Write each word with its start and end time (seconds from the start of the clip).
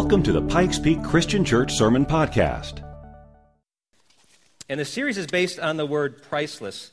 Welcome 0.00 0.22
to 0.22 0.32
the 0.32 0.42
Pikes 0.42 0.78
Peak 0.78 1.02
Christian 1.02 1.44
Church 1.44 1.72
Sermon 1.72 2.06
Podcast. 2.06 2.84
And 4.68 4.78
the 4.78 4.84
series 4.84 5.18
is 5.18 5.26
based 5.26 5.58
on 5.58 5.76
the 5.76 5.84
word 5.84 6.22
priceless. 6.22 6.92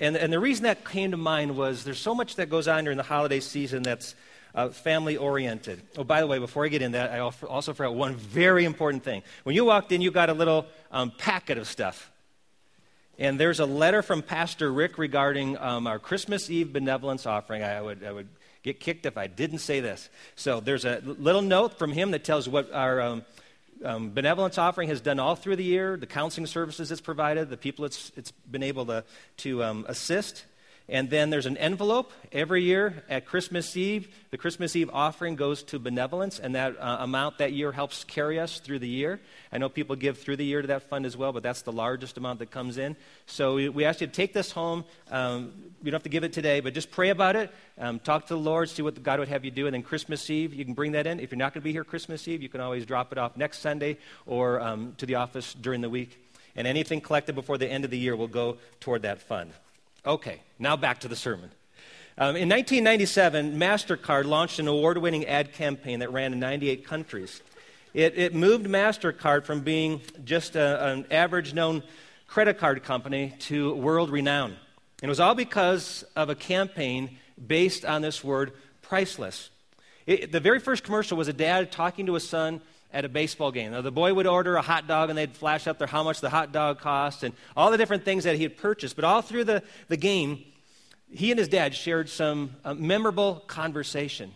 And, 0.00 0.16
and 0.16 0.32
the 0.32 0.40
reason 0.40 0.62
that 0.62 0.82
came 0.82 1.10
to 1.10 1.18
mind 1.18 1.58
was 1.58 1.84
there's 1.84 1.98
so 1.98 2.14
much 2.14 2.36
that 2.36 2.48
goes 2.48 2.66
on 2.66 2.84
during 2.84 2.96
the 2.96 3.02
holiday 3.02 3.40
season 3.40 3.82
that's 3.82 4.14
uh, 4.54 4.70
family 4.70 5.18
oriented. 5.18 5.82
Oh, 5.98 6.04
by 6.04 6.22
the 6.22 6.26
way, 6.26 6.38
before 6.38 6.64
I 6.64 6.68
get 6.68 6.80
in 6.80 6.92
that, 6.92 7.10
I 7.10 7.18
also 7.18 7.74
forgot 7.74 7.94
one 7.94 8.16
very 8.16 8.64
important 8.64 9.04
thing. 9.04 9.24
When 9.42 9.54
you 9.54 9.66
walked 9.66 9.92
in, 9.92 10.00
you 10.00 10.10
got 10.10 10.30
a 10.30 10.34
little 10.34 10.64
um, 10.90 11.12
packet 11.18 11.58
of 11.58 11.68
stuff. 11.68 12.10
And 13.18 13.38
there's 13.38 13.60
a 13.60 13.66
letter 13.66 14.00
from 14.00 14.22
Pastor 14.22 14.72
Rick 14.72 14.96
regarding 14.96 15.58
um, 15.58 15.86
our 15.86 15.98
Christmas 15.98 16.48
Eve 16.48 16.72
benevolence 16.72 17.26
offering. 17.26 17.62
I 17.62 17.82
would, 17.82 18.02
I 18.02 18.10
would 18.10 18.28
get 18.62 18.80
kicked 18.80 19.06
if 19.06 19.16
I 19.16 19.26
didn't 19.26 19.58
say 19.58 19.80
this. 19.80 20.08
So 20.36 20.60
there's 20.60 20.84
a 20.84 21.00
little 21.04 21.42
note 21.42 21.78
from 21.78 21.92
him 21.92 22.10
that 22.12 22.24
tells 22.24 22.48
what 22.48 22.72
our 22.72 23.00
um, 23.00 23.24
um, 23.84 24.10
benevolence 24.12 24.58
offering 24.58 24.88
has 24.88 25.00
done 25.00 25.18
all 25.18 25.36
through 25.36 25.56
the 25.56 25.64
year, 25.64 25.96
the 25.96 26.06
counseling 26.06 26.46
services 26.46 26.90
it's 26.90 27.00
provided, 27.00 27.50
the 27.50 27.56
people 27.56 27.84
it's, 27.84 28.12
it's 28.16 28.30
been 28.30 28.62
able 28.62 28.86
to, 28.86 29.04
to 29.38 29.62
um, 29.62 29.84
assist. 29.88 30.44
And 30.90 31.10
then 31.10 31.28
there's 31.28 31.44
an 31.44 31.58
envelope 31.58 32.12
every 32.32 32.62
year 32.62 33.04
at 33.10 33.26
Christmas 33.26 33.76
Eve. 33.76 34.08
The 34.30 34.38
Christmas 34.38 34.74
Eve 34.74 34.88
offering 34.90 35.36
goes 35.36 35.62
to 35.64 35.78
benevolence, 35.78 36.38
and 36.38 36.54
that 36.54 36.76
uh, 36.80 36.98
amount 37.00 37.38
that 37.38 37.52
year 37.52 37.72
helps 37.72 38.04
carry 38.04 38.40
us 38.40 38.58
through 38.58 38.78
the 38.78 38.88
year. 38.88 39.20
I 39.52 39.58
know 39.58 39.68
people 39.68 39.96
give 39.96 40.16
through 40.16 40.36
the 40.36 40.46
year 40.46 40.62
to 40.62 40.68
that 40.68 40.84
fund 40.84 41.04
as 41.04 41.14
well, 41.14 41.32
but 41.32 41.42
that's 41.42 41.60
the 41.60 41.72
largest 41.72 42.16
amount 42.16 42.38
that 42.38 42.50
comes 42.50 42.78
in. 42.78 42.96
So 43.26 43.56
we, 43.56 43.68
we 43.68 43.84
ask 43.84 44.00
you 44.00 44.06
to 44.06 44.12
take 44.12 44.32
this 44.32 44.50
home. 44.50 44.86
Um, 45.10 45.52
you 45.82 45.90
don't 45.90 45.98
have 45.98 46.04
to 46.04 46.08
give 46.08 46.24
it 46.24 46.32
today, 46.32 46.60
but 46.60 46.72
just 46.72 46.90
pray 46.90 47.10
about 47.10 47.36
it. 47.36 47.52
Um, 47.76 47.98
talk 47.98 48.26
to 48.28 48.34
the 48.34 48.40
Lord, 48.40 48.70
see 48.70 48.80
what 48.80 49.02
God 49.02 49.18
would 49.18 49.28
have 49.28 49.44
you 49.44 49.50
do. 49.50 49.66
And 49.66 49.74
then 49.74 49.82
Christmas 49.82 50.30
Eve, 50.30 50.54
you 50.54 50.64
can 50.64 50.72
bring 50.72 50.92
that 50.92 51.06
in. 51.06 51.20
If 51.20 51.30
you're 51.30 51.38
not 51.38 51.52
going 51.52 51.60
to 51.60 51.64
be 51.64 51.72
here 51.72 51.84
Christmas 51.84 52.26
Eve, 52.26 52.42
you 52.42 52.48
can 52.48 52.62
always 52.62 52.86
drop 52.86 53.12
it 53.12 53.18
off 53.18 53.36
next 53.36 53.58
Sunday 53.58 53.98
or 54.24 54.58
um, 54.60 54.94
to 54.96 55.04
the 55.04 55.16
office 55.16 55.52
during 55.52 55.82
the 55.82 55.90
week. 55.90 56.18
And 56.56 56.66
anything 56.66 57.02
collected 57.02 57.34
before 57.34 57.58
the 57.58 57.68
end 57.68 57.84
of 57.84 57.90
the 57.90 57.98
year 57.98 58.16
will 58.16 58.26
go 58.26 58.56
toward 58.80 59.02
that 59.02 59.20
fund. 59.20 59.52
Okay, 60.08 60.40
now 60.58 60.74
back 60.74 61.00
to 61.00 61.08
the 61.08 61.14
sermon. 61.14 61.50
Um, 62.16 62.34
in 62.34 62.48
1997, 62.48 63.58
MasterCard 63.58 64.24
launched 64.24 64.58
an 64.58 64.66
award 64.66 64.96
winning 64.96 65.26
ad 65.26 65.52
campaign 65.52 65.98
that 65.98 66.10
ran 66.10 66.32
in 66.32 66.40
98 66.40 66.86
countries. 66.86 67.42
It, 67.92 68.16
it 68.16 68.34
moved 68.34 68.64
MasterCard 68.64 69.44
from 69.44 69.60
being 69.60 70.00
just 70.24 70.56
a, 70.56 70.86
an 70.86 71.06
average 71.10 71.52
known 71.52 71.82
credit 72.26 72.56
card 72.56 72.82
company 72.84 73.34
to 73.40 73.74
world 73.74 74.08
renown. 74.08 74.56
And 75.02 75.08
it 75.08 75.10
was 75.10 75.20
all 75.20 75.34
because 75.34 76.04
of 76.16 76.30
a 76.30 76.34
campaign 76.34 77.18
based 77.46 77.84
on 77.84 78.00
this 78.00 78.24
word 78.24 78.52
priceless. 78.80 79.50
It, 80.06 80.32
the 80.32 80.40
very 80.40 80.58
first 80.58 80.84
commercial 80.84 81.18
was 81.18 81.28
a 81.28 81.34
dad 81.34 81.70
talking 81.70 82.06
to 82.06 82.14
his 82.14 82.26
son 82.26 82.62
at 82.92 83.04
a 83.04 83.08
baseball 83.08 83.52
game. 83.52 83.72
Now, 83.72 83.82
the 83.82 83.92
boy 83.92 84.14
would 84.14 84.26
order 84.26 84.56
a 84.56 84.62
hot 84.62 84.86
dog 84.86 85.10
and 85.10 85.18
they'd 85.18 85.36
flash 85.36 85.66
up 85.66 85.78
there 85.78 85.86
how 85.86 86.02
much 86.02 86.20
the 86.20 86.30
hot 86.30 86.52
dog 86.52 86.80
cost 86.80 87.22
and 87.22 87.34
all 87.56 87.70
the 87.70 87.78
different 87.78 88.04
things 88.04 88.24
that 88.24 88.36
he 88.36 88.42
had 88.42 88.56
purchased. 88.56 88.96
But 88.96 89.04
all 89.04 89.20
through 89.20 89.44
the, 89.44 89.62
the 89.88 89.96
game, 89.96 90.44
he 91.10 91.30
and 91.30 91.38
his 91.38 91.48
dad 91.48 91.74
shared 91.74 92.08
some 92.08 92.56
uh, 92.64 92.74
memorable 92.74 93.36
conversation. 93.46 94.32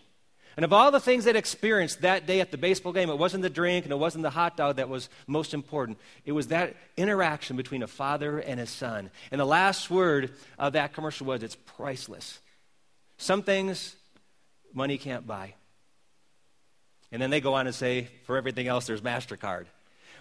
And 0.57 0.65
of 0.65 0.73
all 0.73 0.91
the 0.91 1.01
things 1.01 1.25
they'd 1.25 1.35
experienced 1.35 2.03
that 2.03 2.27
day 2.27 2.41
at 2.41 2.51
the 2.51 2.59
baseball 2.59 2.93
game, 2.93 3.09
it 3.09 3.19
wasn't 3.19 3.43
the 3.43 3.51
drink 3.51 3.87
and 3.87 3.93
it 3.93 3.99
wasn't 3.99 4.23
the 4.23 4.31
hot 4.31 4.57
dog 4.57 4.77
that 4.77 4.89
was 4.89 5.09
most 5.27 5.55
important. 5.55 5.99
It 6.27 6.33
was 6.33 6.49
that 6.49 6.77
interaction 6.99 7.57
between 7.57 7.83
a 7.83 7.87
father 7.87 8.39
and 8.39 8.61
his 8.61 8.69
son. 8.69 9.11
And 9.31 9.41
the 9.41 9.47
last 9.47 9.91
word 9.91 10.33
of 10.59 10.75
that 10.75 10.93
commercial 10.93 11.27
was 11.27 11.43
it's 11.43 11.57
priceless. 11.57 12.39
Some 13.17 13.43
things 13.43 13.97
money 14.75 14.99
can't 14.99 15.27
buy. 15.27 15.55
And 17.13 17.21
then 17.21 17.31
they 17.31 17.41
go 17.41 17.55
on 17.55 17.67
and 17.67 17.75
say, 17.75 18.09
for 18.25 18.37
everything 18.37 18.67
else, 18.67 18.87
there's 18.87 19.03
MasterCard. 19.03 19.67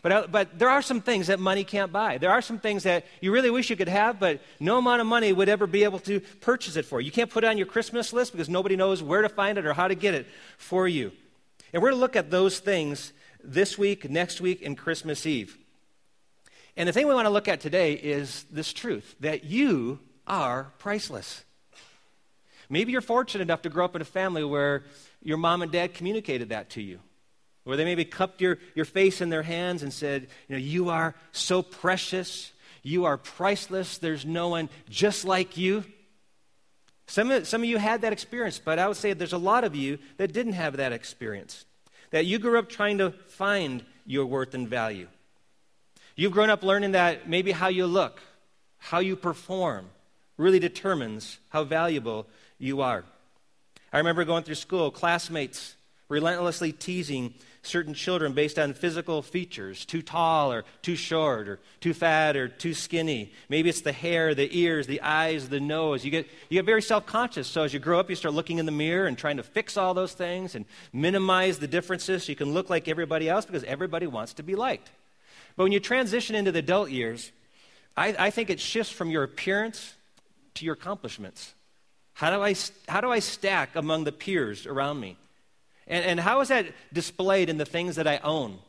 But, 0.01 0.11
uh, 0.11 0.27
but 0.29 0.57
there 0.57 0.69
are 0.69 0.81
some 0.81 0.99
things 0.99 1.27
that 1.27 1.39
money 1.39 1.63
can't 1.63 1.91
buy. 1.91 2.17
There 2.17 2.31
are 2.31 2.41
some 2.41 2.59
things 2.59 2.83
that 2.83 3.05
you 3.21 3.31
really 3.31 3.49
wish 3.49 3.69
you 3.69 3.75
could 3.75 3.87
have, 3.87 4.19
but 4.19 4.41
no 4.59 4.79
amount 4.79 4.99
of 4.99 5.07
money 5.07 5.31
would 5.31 5.47
ever 5.47 5.67
be 5.67 5.83
able 5.83 5.99
to 5.99 6.19
purchase 6.41 6.75
it 6.75 6.85
for 6.85 6.99
you. 6.99 7.05
You 7.05 7.11
can't 7.11 7.29
put 7.29 7.43
it 7.43 7.47
on 7.47 7.57
your 7.57 7.67
Christmas 7.67 8.11
list 8.11 8.31
because 8.31 8.49
nobody 8.49 8.75
knows 8.75 9.01
where 9.01 9.21
to 9.21 9.29
find 9.29 9.57
it 9.57 9.65
or 9.65 9.73
how 9.73 9.87
to 9.87 9.95
get 9.95 10.13
it 10.13 10.27
for 10.57 10.87
you. 10.87 11.11
And 11.71 11.81
we're 11.81 11.91
going 11.91 11.99
to 11.99 12.01
look 12.01 12.15
at 12.15 12.31
those 12.31 12.59
things 12.59 13.13
this 13.43 13.77
week, 13.77 14.09
next 14.09 14.41
week, 14.41 14.65
and 14.65 14.77
Christmas 14.77 15.25
Eve. 15.25 15.57
And 16.75 16.89
the 16.89 16.93
thing 16.93 17.07
we 17.07 17.13
want 17.13 17.25
to 17.25 17.31
look 17.31 17.47
at 17.47 17.61
today 17.61 17.93
is 17.93 18.45
this 18.51 18.73
truth 18.73 19.15
that 19.19 19.43
you 19.43 19.99
are 20.25 20.71
priceless. 20.79 21.43
Maybe 22.71 22.93
you're 22.93 23.01
fortunate 23.01 23.41
enough 23.41 23.63
to 23.63 23.69
grow 23.69 23.83
up 23.83 23.97
in 23.97 24.01
a 24.01 24.05
family 24.05 24.45
where 24.45 24.83
your 25.21 25.35
mom 25.35 25.61
and 25.61 25.69
dad 25.69 25.93
communicated 25.93 26.49
that 26.49 26.69
to 26.71 26.81
you. 26.81 26.99
Where 27.65 27.75
they 27.75 27.83
maybe 27.83 28.05
cupped 28.05 28.39
your, 28.39 28.59
your 28.75 28.85
face 28.85 29.19
in 29.19 29.29
their 29.29 29.43
hands 29.43 29.83
and 29.83 29.91
said, 29.91 30.29
You 30.47 30.55
know, 30.55 30.61
you 30.61 30.89
are 30.89 31.13
so 31.33 31.61
precious. 31.61 32.53
You 32.81 33.03
are 33.05 33.17
priceless. 33.17 33.97
There's 33.97 34.25
no 34.25 34.47
one 34.47 34.69
just 34.89 35.25
like 35.25 35.57
you. 35.57 35.83
Some 37.07 37.29
of, 37.29 37.45
some 37.45 37.61
of 37.61 37.67
you 37.67 37.77
had 37.77 38.01
that 38.01 38.13
experience, 38.13 38.57
but 38.57 38.79
I 38.79 38.87
would 38.87 38.95
say 38.95 39.11
there's 39.11 39.33
a 39.33 39.37
lot 39.37 39.65
of 39.65 39.75
you 39.75 39.99
that 40.15 40.31
didn't 40.31 40.53
have 40.53 40.77
that 40.77 40.93
experience. 40.93 41.65
That 42.11 42.25
you 42.25 42.39
grew 42.39 42.57
up 42.57 42.69
trying 42.69 42.99
to 42.99 43.11
find 43.27 43.83
your 44.05 44.25
worth 44.25 44.53
and 44.53 44.67
value. 44.67 45.07
You've 46.15 46.31
grown 46.31 46.49
up 46.49 46.63
learning 46.63 46.93
that 46.93 47.27
maybe 47.27 47.51
how 47.51 47.67
you 47.67 47.85
look, 47.85 48.21
how 48.77 48.99
you 48.99 49.17
perform, 49.17 49.89
really 50.37 50.59
determines 50.59 51.37
how 51.49 51.65
valuable 51.65 52.27
you 52.61 52.81
are. 52.81 53.03
I 53.91 53.97
remember 53.97 54.23
going 54.23 54.43
through 54.43 54.55
school, 54.55 54.91
classmates 54.91 55.75
relentlessly 56.07 56.71
teasing 56.71 57.33
certain 57.63 57.93
children 57.93 58.33
based 58.33 58.57
on 58.59 58.73
physical 58.73 59.21
features 59.21 59.85
too 59.85 60.01
tall 60.01 60.51
or 60.51 60.63
too 60.81 60.95
short 60.95 61.47
or 61.47 61.59
too 61.79 61.93
fat 61.93 62.35
or 62.35 62.47
too 62.47 62.73
skinny. 62.73 63.31
Maybe 63.49 63.69
it's 63.69 63.81
the 63.81 63.91
hair, 63.91 64.33
the 64.35 64.49
ears, 64.57 64.87
the 64.87 65.01
eyes, 65.01 65.49
the 65.49 65.59
nose. 65.59 66.03
You 66.03 66.11
get, 66.11 66.27
you 66.49 66.59
get 66.59 66.65
very 66.65 66.81
self 66.81 67.05
conscious. 67.05 67.47
So 67.47 67.63
as 67.63 67.73
you 67.73 67.79
grow 67.79 67.99
up, 67.99 68.09
you 68.09 68.15
start 68.15 68.33
looking 68.33 68.57
in 68.57 68.65
the 68.65 68.71
mirror 68.71 69.07
and 69.07 69.17
trying 69.17 69.37
to 69.37 69.43
fix 69.43 69.77
all 69.77 69.93
those 69.93 70.13
things 70.13 70.55
and 70.55 70.65
minimize 70.91 71.59
the 71.59 71.67
differences 71.67 72.23
so 72.25 72.29
you 72.31 72.35
can 72.35 72.53
look 72.53 72.69
like 72.69 72.87
everybody 72.87 73.29
else 73.29 73.45
because 73.45 73.63
everybody 73.63 74.07
wants 74.07 74.33
to 74.33 74.43
be 74.43 74.55
liked. 74.55 74.89
But 75.55 75.63
when 75.63 75.71
you 75.71 75.79
transition 75.79 76.35
into 76.35 76.51
the 76.51 76.59
adult 76.59 76.89
years, 76.89 77.31
I, 77.95 78.15
I 78.17 78.29
think 78.29 78.49
it 78.49 78.59
shifts 78.59 78.91
from 78.91 79.09
your 79.09 79.23
appearance 79.23 79.95
to 80.55 80.65
your 80.65 80.73
accomplishments. 80.73 81.53
How 82.21 82.29
do 82.29 82.43
I, 82.43 82.53
how 82.87 83.01
do 83.01 83.09
I 83.09 83.17
stack 83.17 83.75
among 83.75 84.03
the 84.03 84.11
peers 84.11 84.67
around 84.67 84.99
me? 84.99 85.17
And, 85.87 86.05
and 86.05 86.19
how 86.19 86.41
is 86.41 86.49
that 86.49 86.67
displayed 86.93 87.49
in 87.49 87.57
the 87.57 87.65
things 87.65 87.95
that 87.95 88.05
I 88.05 88.19
own, 88.19 88.59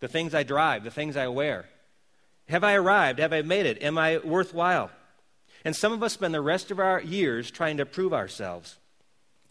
the 0.00 0.08
things 0.08 0.34
I 0.34 0.42
drive, 0.42 0.84
the 0.84 0.90
things 0.90 1.16
I 1.16 1.28
wear? 1.28 1.64
Have 2.50 2.64
I 2.64 2.74
arrived? 2.74 3.18
Have 3.18 3.32
I 3.32 3.40
made 3.40 3.64
it? 3.64 3.82
Am 3.82 3.96
I 3.96 4.18
worthwhile? 4.18 4.90
And 5.64 5.74
some 5.74 5.94
of 5.94 6.02
us 6.02 6.12
spend 6.12 6.34
the 6.34 6.42
rest 6.42 6.70
of 6.70 6.78
our 6.78 7.00
years 7.00 7.50
trying 7.50 7.78
to 7.78 7.86
prove 7.86 8.12
ourselves. 8.12 8.76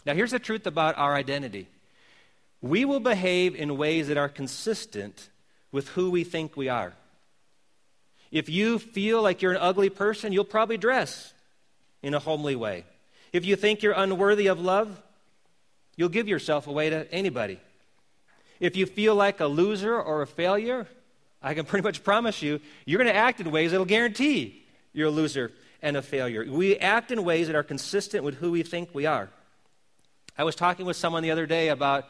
Now, 0.06 0.14
here's 0.14 0.30
the 0.30 0.38
truth 0.38 0.68
about 0.68 0.96
our 0.96 1.16
identity 1.16 1.68
we 2.62 2.86
will 2.86 3.00
behave 3.00 3.56
in 3.56 3.76
ways 3.76 4.08
that 4.10 4.18
are 4.18 4.30
consistent 4.30 5.30
with 5.72 5.88
who 5.90 6.12
we 6.12 6.24
think 6.24 6.56
we 6.56 6.70
are. 6.70 6.94
If 8.30 8.50
you 8.50 8.78
feel 8.78 9.24
like 9.24 9.42
you're 9.42 9.54
an 9.54 9.58
ugly 9.58 9.90
person, 9.90 10.32
you'll 10.32 10.46
probably 10.46 10.78
dress 10.78 11.34
in 12.04 12.14
a 12.14 12.20
homely 12.20 12.56
way. 12.56 12.86
If 13.34 13.46
you 13.46 13.56
think 13.56 13.84
you're 13.84 13.94
unworthy 13.94 14.48
of 14.48 14.60
love, 14.60 15.02
you'll 15.96 16.10
give 16.10 16.28
yourself 16.28 16.68
away 16.68 16.90
to 16.90 17.12
anybody. 17.12 17.60
If 18.60 18.76
you 18.76 18.86
feel 18.86 19.16
like 19.16 19.40
a 19.40 19.46
loser 19.48 20.00
or 20.00 20.22
a 20.22 20.28
failure, 20.28 20.88
I 21.42 21.54
can 21.54 21.66
pretty 21.66 21.84
much 21.84 22.04
promise 22.04 22.42
you, 22.42 22.60
you're 22.86 22.98
going 22.98 23.14
to 23.14 23.20
act 23.20 23.40
in 23.40 23.52
ways 23.52 23.72
that'll 23.72 23.86
guarantee 23.86 24.64
you're 24.94 25.08
a 25.08 25.12
loser 25.12 25.52
and 25.82 25.96
a 25.96 26.02
failure. 26.02 26.46
We 26.50 26.78
act 26.78 27.12
in 27.12 27.24
ways 27.24 27.48
that 27.48 27.56
are 27.56 27.64
consistent 27.64 28.24
with 28.24 28.36
who 28.36 28.52
we 28.52 28.64
think 28.64 28.90
we 28.94 29.06
are. 29.06 29.30
I 30.38 30.44
was 30.44 30.56
talking 30.56 30.86
with 30.86 30.98
someone 30.98 31.24
the 31.24 31.32
other 31.32 31.46
day 31.46 31.70
about 31.70 32.06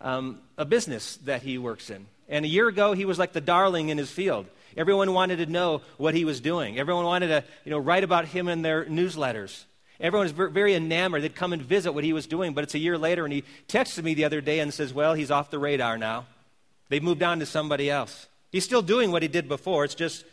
um, 0.00 0.40
a 0.56 0.64
business 0.64 1.16
that 1.18 1.42
he 1.42 1.58
works 1.58 1.90
in. 1.90 2.06
And 2.28 2.44
a 2.44 2.48
year 2.48 2.68
ago, 2.68 2.92
he 2.92 3.04
was 3.04 3.18
like 3.18 3.32
the 3.32 3.40
darling 3.40 3.88
in 3.88 3.98
his 3.98 4.10
field. 4.10 4.46
Everyone 4.76 5.12
wanted 5.12 5.36
to 5.36 5.46
know 5.46 5.82
what 5.96 6.14
he 6.14 6.24
was 6.24 6.40
doing. 6.40 6.78
Everyone 6.78 7.04
wanted 7.04 7.28
to 7.28 7.44
you 7.64 7.70
know, 7.70 7.78
write 7.78 8.04
about 8.04 8.26
him 8.26 8.48
in 8.48 8.62
their 8.62 8.84
newsletters. 8.84 9.64
Everyone 10.00 10.24
was 10.24 10.50
very 10.50 10.74
enamored. 10.74 11.22
They'd 11.22 11.34
come 11.34 11.52
and 11.52 11.60
visit 11.60 11.92
what 11.92 12.04
he 12.04 12.12
was 12.12 12.26
doing, 12.26 12.54
but 12.54 12.64
it's 12.64 12.74
a 12.74 12.78
year 12.78 12.96
later, 12.96 13.24
and 13.24 13.32
he 13.32 13.44
texted 13.68 14.02
me 14.02 14.14
the 14.14 14.24
other 14.24 14.40
day 14.40 14.60
and 14.60 14.72
says, 14.72 14.94
Well, 14.94 15.14
he's 15.14 15.30
off 15.30 15.50
the 15.50 15.58
radar 15.58 15.98
now. 15.98 16.26
They've 16.88 17.02
moved 17.02 17.22
on 17.22 17.38
to 17.40 17.46
somebody 17.46 17.90
else. 17.90 18.26
He's 18.50 18.64
still 18.64 18.82
doing 18.82 19.12
what 19.12 19.22
he 19.22 19.28
did 19.28 19.48
before, 19.48 19.84
it's 19.84 19.94
just 19.94 20.24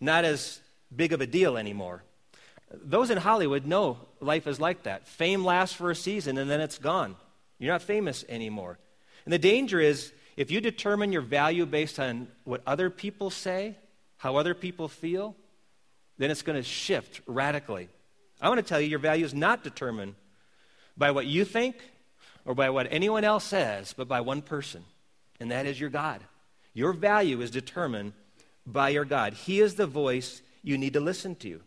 not 0.00 0.24
as 0.24 0.60
big 0.94 1.12
of 1.12 1.20
a 1.20 1.26
deal 1.26 1.56
anymore. 1.56 2.02
Those 2.72 3.10
in 3.10 3.18
Hollywood 3.18 3.66
know 3.66 3.98
life 4.20 4.46
is 4.46 4.60
like 4.60 4.84
that. 4.84 5.08
Fame 5.08 5.44
lasts 5.44 5.74
for 5.74 5.90
a 5.90 5.96
season, 5.96 6.38
and 6.38 6.48
then 6.48 6.60
it's 6.60 6.78
gone. 6.78 7.16
You're 7.58 7.72
not 7.72 7.82
famous 7.82 8.24
anymore. 8.28 8.78
And 9.24 9.32
the 9.32 9.38
danger 9.38 9.80
is 9.80 10.12
if 10.36 10.50
you 10.50 10.60
determine 10.60 11.12
your 11.12 11.22
value 11.22 11.66
based 11.66 11.98
on 11.98 12.28
what 12.44 12.62
other 12.66 12.90
people 12.90 13.28
say, 13.28 13.76
how 14.18 14.36
other 14.36 14.54
people 14.54 14.88
feel, 14.88 15.34
then 16.16 16.30
it's 16.30 16.42
going 16.42 16.56
to 16.56 16.62
shift 16.62 17.20
radically. 17.26 17.88
I 18.40 18.48
want 18.48 18.58
to 18.58 18.66
tell 18.66 18.80
you 18.80 18.88
your 18.88 18.98
value 18.98 19.24
is 19.24 19.34
not 19.34 19.62
determined 19.62 20.14
by 20.96 21.10
what 21.10 21.26
you 21.26 21.44
think 21.44 21.76
or 22.44 22.54
by 22.54 22.70
what 22.70 22.88
anyone 22.90 23.24
else 23.24 23.44
says, 23.44 23.94
but 23.96 24.08
by 24.08 24.20
one 24.20 24.42
person 24.42 24.84
and 25.40 25.50
that 25.50 25.66
is 25.66 25.80
your 25.80 25.90
God. 25.90 26.20
Your 26.74 26.92
value 26.92 27.40
is 27.40 27.50
determined 27.50 28.12
by 28.66 28.90
your 28.90 29.06
God. 29.06 29.32
He 29.32 29.60
is 29.60 29.74
the 29.74 29.86
voice 29.86 30.42
you 30.62 30.78
need 30.78 30.92
to 30.92 31.00
listen 31.00 31.34
to. 31.36 31.60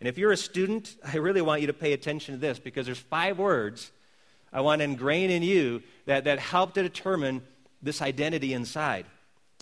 And 0.00 0.08
if 0.08 0.16
you're 0.16 0.32
a 0.32 0.36
student, 0.36 0.96
I 1.04 1.18
really 1.18 1.42
want 1.42 1.60
you 1.60 1.66
to 1.66 1.72
pay 1.72 1.92
attention 1.92 2.34
to 2.34 2.40
this 2.40 2.58
because 2.58 2.86
there's 2.86 2.98
five 2.98 3.38
words 3.38 3.92
I 4.52 4.62
want 4.62 4.80
to 4.80 4.84
ingrain 4.84 5.30
in 5.30 5.42
you 5.42 5.82
that, 6.06 6.24
that 6.24 6.38
help 6.38 6.74
to 6.74 6.82
determine 6.82 7.42
this 7.82 8.00
identity 8.00 8.54
inside. 8.54 9.04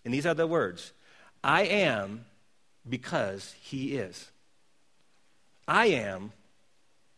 And 0.04 0.14
these 0.14 0.26
are 0.26 0.34
the 0.34 0.46
words 0.46 0.92
I 1.42 1.62
am 1.62 2.24
because 2.88 3.54
He 3.60 3.96
is. 3.96 4.30
I 5.66 5.86
am 5.86 6.32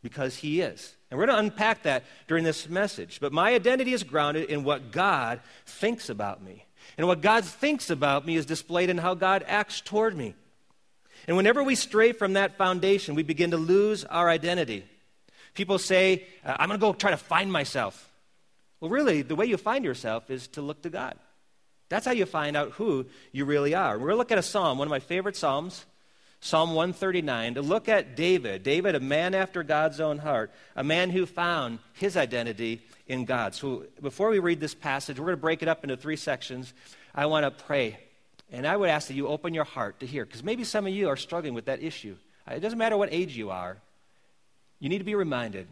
because 0.03 0.37
He 0.37 0.61
is. 0.61 0.95
And 1.11 1.19
we're 1.19 1.27
going 1.27 1.37
to 1.37 1.45
unpack 1.45 1.85
that 1.85 2.05
during 2.27 2.45
this 2.45 2.69
message. 2.69 3.19
But 3.21 3.33
my 3.33 3.55
identity 3.55 3.93
is 3.93 4.03
grounded 4.03 4.50
in 4.50 4.65
what 4.65 4.93
God 4.93 5.41
thinks 5.67 6.09
about 6.09 6.43
me. 6.43 6.67
And 6.97 7.06
what 7.06 7.21
God 7.21 7.45
thinks 7.45 7.91
about 7.91 8.27
me 8.27 8.37
is 8.37 8.47
displayed 8.47 8.91
in 8.91 8.99
how 8.99 9.15
God 9.15 9.45
acts 9.47 9.81
toward 9.81 10.17
me. 10.17 10.35
And 11.27 11.37
whenever 11.37 11.62
we 11.62 11.75
stray 11.75 12.12
from 12.12 12.35
that 12.35 12.56
foundation, 12.56 13.15
we 13.15 13.23
begin 13.23 13.50
to 13.50 13.56
lose 13.56 14.05
our 14.05 14.29
identity. 14.29 14.85
People 15.55 15.79
say, 15.79 16.25
uh, 16.44 16.56
I'm 16.59 16.69
going 16.69 16.79
to 16.79 16.87
go 16.87 16.93
try 16.93 17.11
to 17.11 17.17
find 17.17 17.53
myself. 17.53 18.11
Well, 18.81 18.91
really, 18.91 19.23
the 19.23 19.35
way 19.35 19.47
you 19.47 19.56
find 19.56 19.85
yourself 19.85 20.31
is 20.31 20.47
to 20.49 20.62
look 20.62 20.83
to 20.83 20.91
God. 20.91 21.17
That's 21.89 22.06
how 22.06 22.12
you 22.12 22.27
find 22.27 22.56
out 22.56 22.73
who 22.73 23.06
you 23.33 23.44
really 23.44 23.75
are. 23.75 23.94
We're 23.94 24.06
going 24.06 24.12
to 24.12 24.19
look 24.19 24.33
at 24.33 24.39
a 24.39 24.43
psalm, 24.43 24.79
one 24.79 24.87
of 24.87 24.91
my 24.91 25.01
favorite 25.01 25.37
psalms, 25.37 25.85
Psalm 26.40 26.70
139, 26.75 27.55
to 27.55 27.62
look 27.62 27.88
at 27.88 28.14
David. 28.14 28.62
David, 28.62 28.94
a 28.94 29.00
man 29.00 29.35
after 29.35 29.62
God's 29.62 30.00
own 30.00 30.19
heart, 30.19 30.52
a 30.76 30.85
man 30.85 31.11
who 31.11 31.26
found 31.26 31.81
his 31.94 32.17
identity 32.17 32.81
in 33.08 33.25
God. 33.25 33.55
So 33.55 33.87
before 34.00 34.29
we 34.31 34.38
read 34.38 34.61
this 34.61 34.75
passage, 34.75 35.19
we're 35.19 35.26
going 35.26 35.37
to 35.37 35.40
break 35.40 35.62
it 35.62 35.69
up 35.69 35.82
into 35.82 35.96
three 35.96 36.17
sections. 36.17 36.73
I 37.14 37.26
want 37.26 37.44
to 37.44 37.64
pray. 37.64 37.99
And 38.52 38.67
I 38.67 38.76
would 38.76 38.88
ask 38.88 39.08
that 39.08 39.14
you 39.14 39.26
open 39.26 39.52
your 39.52 39.64
heart 39.64 40.00
to 40.00 40.06
hear, 40.06 40.25
because 40.25 40.44
maybe 40.44 40.64
some 40.64 40.87
of 40.87 40.93
you 40.93 41.08
are 41.08 41.17
struggling 41.17 41.55
with 41.55 41.67
that 41.67 41.82
issue. 41.82 42.17
Uh, 42.49 42.55
it 42.55 42.61
doesn't 42.61 42.79
matter 42.79 42.96
what 42.96 43.12
age 43.12 43.37
you 43.37 43.50
are, 43.50 43.79
you 44.79 44.88
need 44.88 44.99
to 44.99 45.05
be 45.05 45.17
reminded 45.17 45.67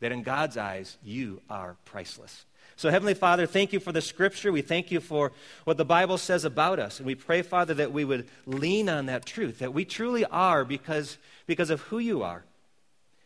that 0.00 0.12
in 0.12 0.22
God's 0.22 0.56
eyes, 0.56 0.98
you 1.02 1.40
are 1.48 1.76
priceless. 1.86 2.44
So, 2.76 2.90
Heavenly 2.90 3.14
Father, 3.14 3.46
thank 3.46 3.72
you 3.72 3.80
for 3.80 3.92
the 3.92 4.00
scripture. 4.00 4.52
We 4.52 4.62
thank 4.62 4.90
you 4.90 5.00
for 5.00 5.32
what 5.64 5.76
the 5.76 5.84
Bible 5.84 6.18
says 6.18 6.44
about 6.44 6.78
us. 6.78 6.98
And 6.98 7.06
we 7.06 7.14
pray, 7.14 7.42
Father, 7.42 7.74
that 7.74 7.92
we 7.92 8.04
would 8.04 8.28
lean 8.46 8.88
on 8.88 9.06
that 9.06 9.26
truth, 9.26 9.58
that 9.58 9.74
we 9.74 9.84
truly 9.84 10.24
are 10.24 10.64
because, 10.64 11.18
because 11.46 11.70
of 11.70 11.82
who 11.82 11.98
you 11.98 12.22
are. 12.22 12.44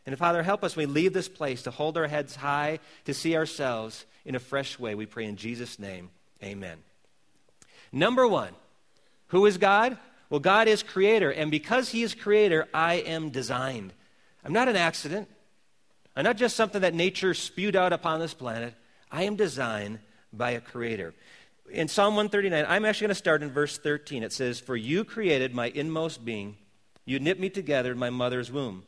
And 0.06 0.19
Father, 0.19 0.43
help 0.43 0.64
us 0.64 0.76
we 0.76 0.87
leave 0.87 1.12
this 1.12 1.29
place 1.29 1.62
to 1.62 1.70
hold 1.70 1.96
our 1.96 2.08
heads 2.08 2.37
high, 2.37 2.81
to 3.06 3.14
see 3.14 3.37
ourselves 3.37 4.05
in 4.25 4.35
a 4.35 4.41
fresh 4.41 4.79
way. 4.79 4.94
We 4.94 5.06
pray 5.06 5.25
in 5.25 5.37
Jesus' 5.37 5.79
name. 5.79 6.11
Amen. 6.43 6.79
Number 7.93 8.26
one, 8.26 8.52
who 9.29 9.47
is 9.47 9.56
God? 9.56 9.97
Well, 10.29 10.40
God 10.40 10.69
is 10.69 10.82
creator. 10.82 11.31
And 11.31 11.50
because 11.50 11.90
He 11.90 12.02
is 12.02 12.14
creator, 12.14 12.69
I 12.75 12.94
am 12.94 13.31
designed. 13.31 13.93
I'm 14.44 14.52
not 14.52 14.69
an 14.69 14.76
accident. 14.76 15.29
I'm 16.17 16.25
not 16.25 16.37
just 16.37 16.56
something 16.56 16.82
that 16.82 16.94
nature 16.94 17.35
spewed 17.35 17.76
out 17.76 17.93
upon 17.93 18.20
this 18.20 18.35
planet. 18.35 18.75
I 19.14 19.22
am 19.22 19.37
designed 19.37 20.00
by 20.32 20.50
a 20.50 20.61
creator. 20.61 21.14
In 21.70 21.87
Psalm 21.87 22.16
139, 22.16 22.66
I'm 22.69 22.84
actually 22.84 23.05
going 23.05 23.08
to 23.11 23.14
start 23.14 23.44
in 23.44 23.52
verse 23.52 23.78
13. 23.78 24.25
It 24.25 24.32
says, 24.32 24.58
For 24.58 24.75
you 24.75 25.05
created 25.05 25.55
my 25.55 25.66
inmost 25.66 26.25
being, 26.25 26.56
you 27.05 27.20
knit 27.20 27.38
me 27.38 27.49
together 27.49 27.93
in 27.93 27.99
my 27.99 28.11
mother's 28.11 28.50
womb. 28.50 28.82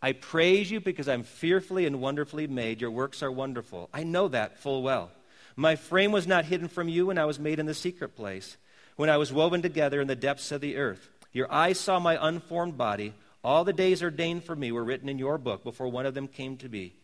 I 0.00 0.12
praise 0.12 0.70
you 0.70 0.80
because 0.80 1.08
I'm 1.08 1.24
fearfully 1.24 1.84
and 1.84 2.00
wonderfully 2.00 2.46
made. 2.46 2.80
Your 2.80 2.90
works 2.90 3.22
are 3.22 3.30
wonderful. 3.30 3.90
I 3.92 4.02
know 4.02 4.28
that 4.28 4.58
full 4.60 4.82
well. 4.82 5.10
My 5.56 5.76
frame 5.76 6.10
was 6.10 6.26
not 6.26 6.46
hidden 6.46 6.68
from 6.68 6.88
you 6.88 7.04
when 7.04 7.18
I 7.18 7.26
was 7.26 7.38
made 7.38 7.58
in 7.58 7.66
the 7.66 7.74
secret 7.74 8.16
place, 8.16 8.56
when 8.96 9.10
I 9.10 9.18
was 9.18 9.30
woven 9.30 9.60
together 9.60 10.00
in 10.00 10.08
the 10.08 10.16
depths 10.16 10.52
of 10.52 10.62
the 10.62 10.78
earth. 10.78 11.10
Your 11.34 11.52
eyes 11.52 11.78
saw 11.78 11.98
my 11.98 12.16
unformed 12.26 12.78
body. 12.78 13.12
All 13.44 13.62
the 13.62 13.74
days 13.74 14.02
ordained 14.02 14.44
for 14.44 14.56
me 14.56 14.72
were 14.72 14.84
written 14.84 15.10
in 15.10 15.18
your 15.18 15.36
book 15.36 15.64
before 15.64 15.88
one 15.88 16.06
of 16.06 16.14
them 16.14 16.28
came 16.28 16.56
to 16.56 16.68
be. 16.70 16.94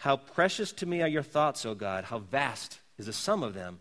How 0.00 0.16
precious 0.16 0.72
to 0.72 0.86
me 0.86 1.02
are 1.02 1.08
your 1.08 1.22
thoughts, 1.22 1.66
O 1.66 1.74
God. 1.74 2.04
How 2.04 2.20
vast 2.20 2.80
is 2.96 3.04
the 3.04 3.12
sum 3.12 3.42
of 3.42 3.52
them. 3.52 3.80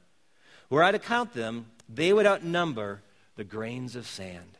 Were 0.70 0.84
I 0.84 0.92
to 0.92 1.00
count 1.00 1.34
them, 1.34 1.68
they 1.88 2.12
would 2.12 2.26
outnumber 2.26 3.02
the 3.38 3.46
grains 3.46 3.96
of 3.96 4.06
sand. 4.06 4.58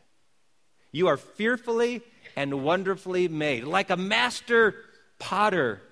You 0.90 1.08
are 1.08 1.18
fearfully 1.18 2.00
and 2.34 2.64
wonderfully 2.64 3.28
made, 3.28 3.64
like 3.64 3.90
a 3.90 3.96
master 3.98 4.74
potter. 5.18 5.82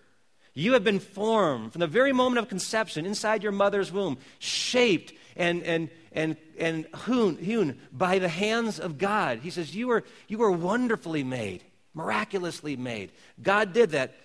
You 0.55 0.73
have 0.73 0.85
been 0.85 1.00
formed 1.00 1.73
from 1.73 1.81
the 1.81 1.87
very 1.87 2.14
moment 2.14 2.38
of 2.38 2.49
conception 2.49 3.05
inside 3.05 3.43
your 3.43 3.53
mother's 3.53 3.93
womb, 3.93 4.17
shaped 4.38 5.12
and, 5.37 5.62
and, 5.64 5.91
and, 6.12 6.38
and 6.59 6.87
hewn, 7.05 7.37
hewn 7.37 7.79
by 7.93 8.19
the 8.19 8.31
hands 8.31 8.81
of 8.81 8.97
God. 8.97 9.41
He 9.41 9.50
says, 9.50 9.76
you 9.76 9.91
are, 9.91 10.03
you 10.29 10.43
are 10.43 10.50
wonderfully 10.50 11.25
made, 11.25 11.62
miraculously 11.93 12.75
made. 12.75 13.12
God 13.43 13.75
did 13.75 13.91
that 13.91 14.17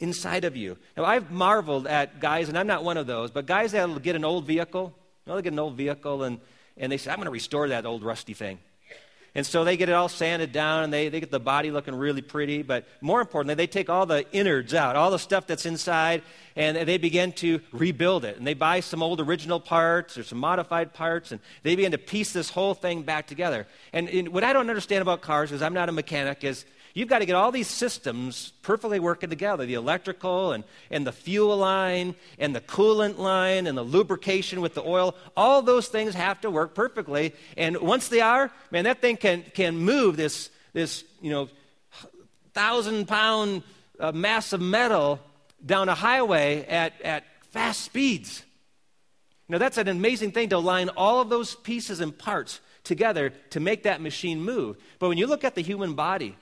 inside 0.00 0.44
of 0.44 0.56
you. 0.56 0.76
Now, 0.96 1.04
I've 1.04 1.30
marveled 1.30 1.86
at 1.86 2.20
guys, 2.20 2.48
and 2.48 2.58
I'm 2.58 2.66
not 2.66 2.84
one 2.84 2.96
of 2.96 3.06
those, 3.06 3.30
but 3.30 3.46
guys 3.46 3.72
that'll 3.72 3.98
get 3.98 4.16
an 4.16 4.24
old 4.24 4.46
vehicle, 4.46 4.94
you 5.24 5.30
know, 5.30 5.36
they 5.36 5.42
get 5.42 5.52
an 5.52 5.58
old 5.58 5.76
vehicle 5.76 6.22
and, 6.22 6.38
and 6.76 6.92
they 6.92 6.98
say, 6.98 7.10
I'm 7.10 7.16
going 7.16 7.26
to 7.26 7.32
restore 7.32 7.68
that 7.68 7.86
old 7.86 8.02
rusty 8.02 8.34
thing. 8.34 8.58
And 9.34 9.44
so 9.44 9.64
they 9.64 9.76
get 9.76 9.90
it 9.90 9.92
all 9.92 10.08
sanded 10.08 10.50
down 10.50 10.84
and 10.84 10.90
they, 10.90 11.10
they 11.10 11.20
get 11.20 11.30
the 11.30 11.38
body 11.38 11.70
looking 11.70 11.94
really 11.94 12.22
pretty. 12.22 12.62
But 12.62 12.86
more 13.02 13.20
importantly, 13.20 13.54
they 13.54 13.66
take 13.66 13.90
all 13.90 14.06
the 14.06 14.24
innards 14.32 14.72
out, 14.72 14.96
all 14.96 15.10
the 15.10 15.18
stuff 15.18 15.46
that's 15.46 15.66
inside, 15.66 16.22
and 16.56 16.88
they 16.88 16.96
begin 16.96 17.32
to 17.32 17.60
rebuild 17.70 18.24
it. 18.24 18.38
And 18.38 18.46
they 18.46 18.54
buy 18.54 18.80
some 18.80 19.02
old 19.02 19.20
original 19.20 19.60
parts 19.60 20.16
or 20.16 20.22
some 20.22 20.38
modified 20.38 20.94
parts, 20.94 21.32
and 21.32 21.40
they 21.64 21.76
begin 21.76 21.92
to 21.92 21.98
piece 21.98 22.32
this 22.32 22.48
whole 22.48 22.72
thing 22.72 23.02
back 23.02 23.26
together. 23.26 23.66
And, 23.92 24.08
and 24.08 24.28
what 24.30 24.42
I 24.42 24.54
don't 24.54 24.70
understand 24.70 25.02
about 25.02 25.20
cars, 25.20 25.50
because 25.50 25.60
I'm 25.60 25.74
not 25.74 25.90
a 25.90 25.92
mechanic, 25.92 26.42
is 26.42 26.64
You've 26.96 27.10
got 27.10 27.18
to 27.18 27.26
get 27.26 27.36
all 27.36 27.52
these 27.52 27.68
systems 27.68 28.54
perfectly 28.62 29.00
working 29.00 29.28
together 29.28 29.66
the 29.66 29.74
electrical 29.74 30.52
and, 30.52 30.64
and 30.90 31.06
the 31.06 31.12
fuel 31.12 31.54
line 31.54 32.14
and 32.38 32.56
the 32.56 32.60
coolant 32.62 33.18
line 33.18 33.66
and 33.66 33.76
the 33.76 33.82
lubrication 33.82 34.62
with 34.62 34.72
the 34.72 34.82
oil. 34.82 35.14
All 35.36 35.60
those 35.60 35.88
things 35.88 36.14
have 36.14 36.40
to 36.40 36.50
work 36.50 36.74
perfectly. 36.74 37.34
And 37.58 37.76
once 37.82 38.08
they 38.08 38.22
are, 38.22 38.50
man, 38.70 38.84
that 38.84 39.02
thing 39.02 39.18
can, 39.18 39.44
can 39.52 39.76
move 39.76 40.16
this, 40.16 40.48
this 40.72 41.04
you 41.20 41.30
know, 41.30 41.50
thousand 42.54 43.06
pound 43.08 43.62
uh, 44.00 44.12
mass 44.12 44.54
of 44.54 44.62
metal 44.62 45.20
down 45.66 45.90
a 45.90 45.94
highway 45.94 46.64
at, 46.64 46.98
at 47.02 47.24
fast 47.50 47.82
speeds. 47.82 48.42
Now, 49.50 49.58
that's 49.58 49.76
an 49.76 49.88
amazing 49.88 50.32
thing 50.32 50.48
to 50.48 50.56
align 50.56 50.88
all 50.88 51.20
of 51.20 51.28
those 51.28 51.56
pieces 51.56 52.00
and 52.00 52.16
parts 52.16 52.60
together 52.84 53.34
to 53.50 53.60
make 53.60 53.82
that 53.82 54.00
machine 54.00 54.40
move. 54.40 54.78
But 54.98 55.10
when 55.10 55.18
you 55.18 55.26
look 55.26 55.44
at 55.44 55.54
the 55.54 55.60
human 55.60 55.92
body, 55.92 56.38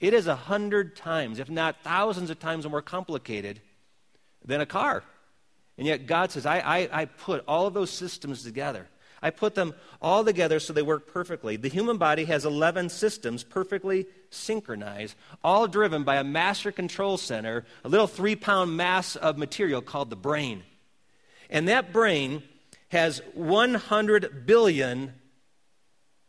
it 0.00 0.14
is 0.14 0.26
a 0.26 0.36
hundred 0.36 0.96
times, 0.96 1.38
if 1.38 1.48
not 1.48 1.82
thousands 1.82 2.30
of 2.30 2.38
times 2.38 2.68
more 2.68 2.82
complicated 2.82 3.60
than 4.44 4.60
a 4.60 4.66
car. 4.66 5.02
And 5.78 5.86
yet 5.86 6.06
God 6.06 6.30
says, 6.30 6.46
I, 6.46 6.58
I, 6.58 6.88
I 6.92 7.04
put 7.06 7.44
all 7.48 7.66
of 7.66 7.74
those 7.74 7.90
systems 7.90 8.42
together. 8.42 8.88
I 9.22 9.30
put 9.30 9.54
them 9.54 9.74
all 10.02 10.22
together 10.22 10.60
so 10.60 10.72
they 10.72 10.82
work 10.82 11.10
perfectly. 11.10 11.56
The 11.56 11.68
human 11.68 11.96
body 11.96 12.26
has 12.26 12.44
11 12.44 12.90
systems 12.90 13.42
perfectly 13.42 14.06
synchronized, 14.28 15.16
all 15.42 15.66
driven 15.66 16.04
by 16.04 16.16
a 16.16 16.24
master 16.24 16.70
control 16.70 17.16
center, 17.16 17.64
a 17.84 17.88
little 17.88 18.06
three 18.06 18.36
pound 18.36 18.76
mass 18.76 19.16
of 19.16 19.38
material 19.38 19.80
called 19.80 20.10
the 20.10 20.16
brain. 20.16 20.62
And 21.48 21.68
that 21.68 21.92
brain 21.92 22.42
has 22.88 23.22
100 23.32 24.44
billion 24.44 25.14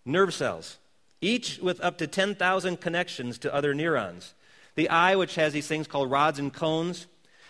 nerve 0.05 0.33
cells 0.33 0.77
each 1.25 1.59
with 1.59 1.81
up 1.81 1.97
to 1.97 2.07
10,000 2.07 2.79
connections 2.79 3.37
to 3.39 3.53
other 3.53 3.73
neurons. 3.73 4.33
The 4.75 4.89
eye, 4.89 5.15
which 5.15 5.35
has 5.35 5.53
these 5.53 5.67
things 5.67 5.87
called 5.87 6.11
rods 6.11 6.39
and 6.39 6.53
cones, 6.53 7.07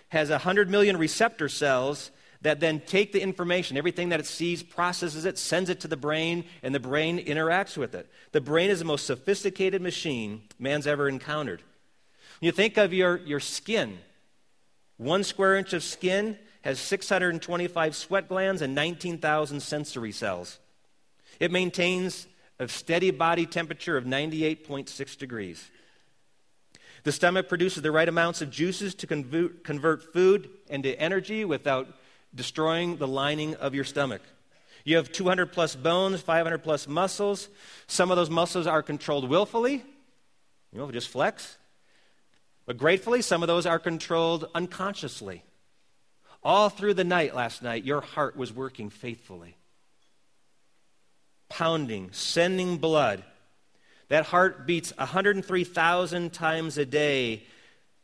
has 0.10 0.30
100 0.30 0.70
million 0.70 0.98
receptor 0.98 1.50
cells 1.50 2.12
that 2.42 2.60
then 2.60 2.80
take 2.80 3.12
the 3.12 3.22
information, 3.22 3.76
everything 3.76 4.10
that 4.10 4.20
it 4.20 4.26
sees, 4.28 4.62
processes 4.62 5.26
it, 5.26 5.38
sends 5.38 5.70
it 5.70 5.80
to 5.80 5.88
the 5.88 5.98
brain, 5.98 6.46
and 6.62 6.76
the 6.76 6.80
brain 6.80 7.18
interacts 7.18 7.76
with 7.76 7.96
it. 7.96 8.08
The 8.34 8.42
brain 8.42 8.70
is 8.70 8.80
the 8.80 8.86
most 8.86 9.08
sophisticated 9.08 9.82
machine 9.82 10.44
man's 10.60 10.86
ever 10.86 11.10
encountered. 11.10 11.64
When 12.40 12.48
you 12.48 12.52
think 12.52 12.78
of 12.78 12.94
your, 12.94 13.18
your 13.18 13.40
skin, 13.40 13.98
one 14.98 15.24
square 15.24 15.56
inch 15.56 15.74
of 15.74 15.84
skin 15.84 16.38
has 16.62 16.80
625 16.80 17.96
sweat 17.96 18.30
glands 18.30 18.62
and 18.62 18.76
19,000 18.76 19.60
sensory 19.60 20.12
cells. 20.12 20.60
It 21.40 21.52
maintains 21.52 22.28
of 22.60 22.72
steady 22.72 23.12
body 23.12 23.46
temperature 23.46 23.98
of 23.98 24.06
98.6 24.06 25.18
degrees. 25.18 25.70
The 27.04 27.12
stomach 27.12 27.48
produces 27.48 27.84
the 27.84 27.92
right 27.92 28.10
amounts 28.10 28.42
of 28.42 28.50
juices 28.50 28.96
to 28.96 29.08
convert, 29.08 29.64
convert 29.64 30.14
food 30.14 30.50
into 30.70 31.00
energy 31.00 31.46
without 31.46 31.88
destroying 32.34 32.98
the 32.98 33.08
lining 33.08 33.56
of 33.56 33.76
your 33.76 33.84
stomach. 33.84 34.22
You 34.84 34.98
have 34.98 35.12
200 35.12 35.52
plus 35.52 35.76
bones, 35.76 36.22
500 36.22 36.60
plus 36.60 36.88
muscles. 36.88 37.50
Some 37.88 38.12
of 38.12 38.18
those 38.18 38.30
muscles 38.30 38.68
are 38.68 38.84
controlled 38.84 39.30
willfully, 39.30 39.84
you 40.72 40.80
know, 40.80 40.92
just 40.92 41.10
flex. 41.10 41.58
But 42.66 42.78
gratefully, 42.78 43.22
some 43.22 43.44
of 43.44 43.48
those 43.48 43.66
are 43.66 43.80
controlled 43.80 44.50
unconsciously. 44.56 45.44
All 46.44 46.70
through 46.70 46.96
the 46.96 47.04
night 47.04 47.36
last 47.36 47.64
night, 47.64 47.84
your 47.84 48.02
heart 48.02 48.36
was 48.36 48.54
working 48.54 48.90
faithfully. 48.90 49.56
Pounding, 51.58 52.10
sending 52.12 52.78
blood. 52.78 53.24
That 54.10 54.26
heart 54.26 54.68
beats 54.68 54.94
103,000 54.98 56.34
times 56.34 56.78
a 56.78 56.86
day, 56.86 57.44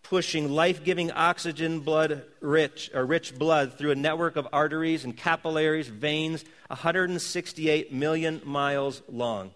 pushing 0.03 0.49
life 0.49 0.85
giving 0.85 1.11
oxygen 1.11 1.81
blood 1.81 2.23
rich, 2.39 2.89
or 2.93 3.05
rich 3.05 3.37
blood 3.37 3.77
through 3.77 3.91
a 3.91 3.95
network 3.95 4.37
of 4.37 4.47
arteries 4.53 5.03
and 5.03 5.17
capillaries, 5.17 5.89
veins, 5.89 6.45
168 6.67 7.91
million 7.91 8.41
miles 8.45 9.01
long. 9.09 9.51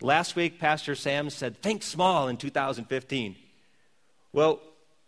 Last 0.00 0.34
week, 0.34 0.58
Pastor 0.58 0.94
Sam 0.94 1.28
said, 1.28 1.58
Think 1.58 1.82
small 1.82 2.28
in 2.28 2.38
2015. 2.38 3.36
Well, 4.32 4.58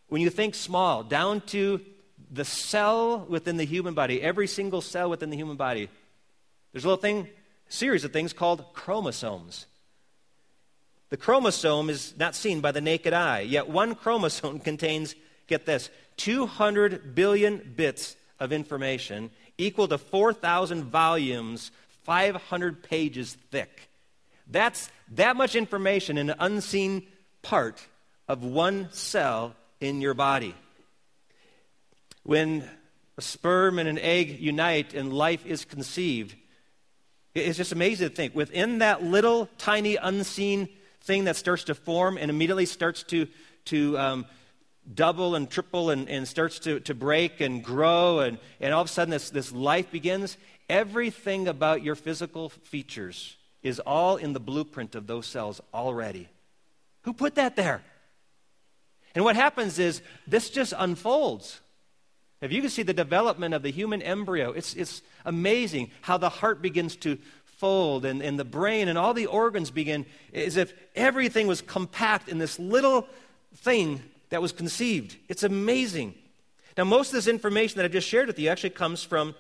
when 0.09 0.21
you 0.21 0.29
think 0.29 0.55
small, 0.55 1.03
down 1.03 1.41
to 1.47 1.81
the 2.31 2.45
cell 2.45 3.25
within 3.29 3.57
the 3.57 3.65
human 3.65 3.95
body, 3.95 4.21
every 4.21 4.47
single 4.47 4.83
cell 4.83 5.09
within 5.09 5.31
the 5.31 5.37
human 5.37 5.57
body, 5.57 5.89
there's 6.73 6.85
a 6.85 6.89
little 6.89 7.01
thing, 7.01 7.29
series 7.69 8.05
of 8.05 8.13
things 8.13 8.33
called 8.33 8.65
chromosomes. 8.75 9.67
The 11.11 11.17
chromosome 11.17 11.91
is 11.91 12.15
not 12.19 12.35
seen 12.35 12.61
by 12.61 12.73
the 12.73 12.81
naked 12.81 13.13
eye, 13.13 13.41
yet 13.41 13.69
one 13.69 13.95
chromosome 13.95 14.61
contains, 14.61 15.15
get 15.47 15.67
this, 15.67 15.91
200 16.17 17.15
billion 17.15 17.75
bits 17.77 18.17
of 18.41 18.53
information, 18.53 19.31
equal 19.59 19.89
to 19.89 19.99
4,000 19.99 20.85
volumes, 20.85 21.71
500 22.03 22.83
pages 22.83 23.37
thick. 23.51 23.89
That's 24.47 24.91
that 25.13 25.37
much 25.37 25.55
information 25.55 26.19
in 26.19 26.31
an 26.31 26.37
unseen 26.39 27.07
part 27.43 27.87
of 28.29 28.43
one 28.43 28.89
cell 28.93 29.55
in 29.81 30.01
your 30.01 30.15
body. 30.15 30.55
When 32.23 32.69
a 33.17 33.23
sperm 33.23 33.79
and 33.79 33.89
an 33.89 33.99
egg 33.99 34.41
unite 34.41 34.95
and 34.95 35.13
life 35.13 35.47
is 35.47 35.65
conceived, 35.65 36.35
it's 37.35 37.57
just 37.57 37.73
amazing 37.73 38.09
to 38.09 38.15
think. 38.15 38.35
Within 38.35 38.79
that 38.79 39.03
little 39.03 39.49
tiny 39.59 39.97
unseen 39.97 40.69
thing 41.01 41.25
that 41.25 41.37
starts 41.37 41.65
to 41.65 41.75
form 41.75 42.17
and 42.17 42.31
immediately 42.31 42.67
starts 42.67 43.03
to, 43.05 43.27
to 43.67 43.99
um, 43.99 44.27
double 44.93 45.35
and 45.35 45.51
triple 45.51 45.91
and, 45.91 46.09
and 46.09 46.29
starts 46.29 46.59
to, 46.61 46.81
to 46.81 46.95
break 46.95 47.41
and 47.41 47.63
grow, 47.63 48.21
and, 48.21 48.39
and 48.61 48.73
all 48.73 48.83
of 48.83 48.89
a 48.89 48.91
sudden 48.91 49.11
this, 49.11 49.31
this 49.31 49.53
life 49.53 49.91
begins, 49.91 50.37
everything 50.69 51.49
about 51.49 51.83
your 51.83 51.95
physical 51.95 52.49
features 52.49 53.37
is 53.63 53.81
all 53.81 54.17
in 54.17 54.33
the 54.33 54.41
blueprint 54.41 54.95
of 54.95 55.07
those 55.07 55.27
cells 55.27 55.61
already. 55.73 56.29
Who 57.03 57.13
put 57.13 57.35
that 57.35 57.57
there? 57.57 57.83
And 59.15 59.25
what 59.25 59.37
happens 59.37 59.79
is 59.79 60.03
this 60.27 60.51
just 60.51 60.73
unfolds. 60.77 61.61
If 62.45 62.53
you 62.53 62.61
can 62.61 62.69
see 62.69 62.83
the 62.83 62.93
development 62.93 63.55
of 63.55 63.63
the 63.63 63.71
human 63.71 64.03
embryo, 64.03 64.53
it's, 64.53 64.75
it's 64.75 65.01
amazing 65.25 65.91
how 66.03 66.19
the 66.19 66.29
heart 66.29 66.61
begins 66.61 66.95
to 66.97 67.17
fold 67.57 68.05
and, 68.05 68.21
and 68.21 68.39
the 68.39 68.45
brain 68.45 68.89
and 68.89 68.99
all 68.99 69.15
the 69.15 69.25
organs 69.25 69.71
begin 69.71 70.05
as 70.35 70.59
if 70.59 70.75
everything 70.95 71.47
was 71.47 71.63
compact 71.63 72.29
in 72.29 72.37
this 72.37 72.59
little 72.59 73.09
thing 73.57 74.03
that 74.29 74.43
was 74.43 74.53
conceived. 74.53 75.17
It's 75.27 75.43
amazing. 75.43 76.15
Now, 76.77 76.85
most 76.85 77.09
of 77.09 77.15
this 77.15 77.29
information 77.29 77.79
that 77.79 77.87
I 77.87 77.89
just 77.89 78.09
shared 78.09 78.27
with 78.27 78.39
you 78.39 78.51
actually 78.51 78.71
comes 78.71 79.03
from 79.03 79.35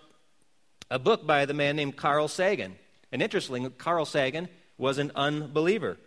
a 0.90 0.98
book 0.98 1.26
by 1.26 1.44
the 1.44 1.52
man 1.52 1.76
named 1.76 1.96
Carl 1.96 2.26
Sagan. 2.26 2.74
And 3.12 3.20
interestingly, 3.20 3.68
Carl 3.76 4.06
Sagan 4.06 4.48
was 4.78 4.96
an 4.96 5.12
unbeliever. 5.14 5.98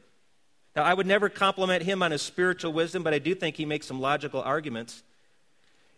Now, 0.76 0.82
I 0.82 0.96
would 0.96 1.06
never 1.06 1.30
compliment 1.30 1.84
him 1.84 2.02
on 2.02 2.10
his 2.10 2.24
spiritual 2.24 2.74
wisdom, 2.74 3.04
but 3.04 3.14
I 3.14 3.20
do 3.20 3.36
think 3.36 3.56
he 3.56 3.66
makes 3.66 3.86
some 3.86 4.02
logical 4.02 4.42
arguments. 4.42 5.04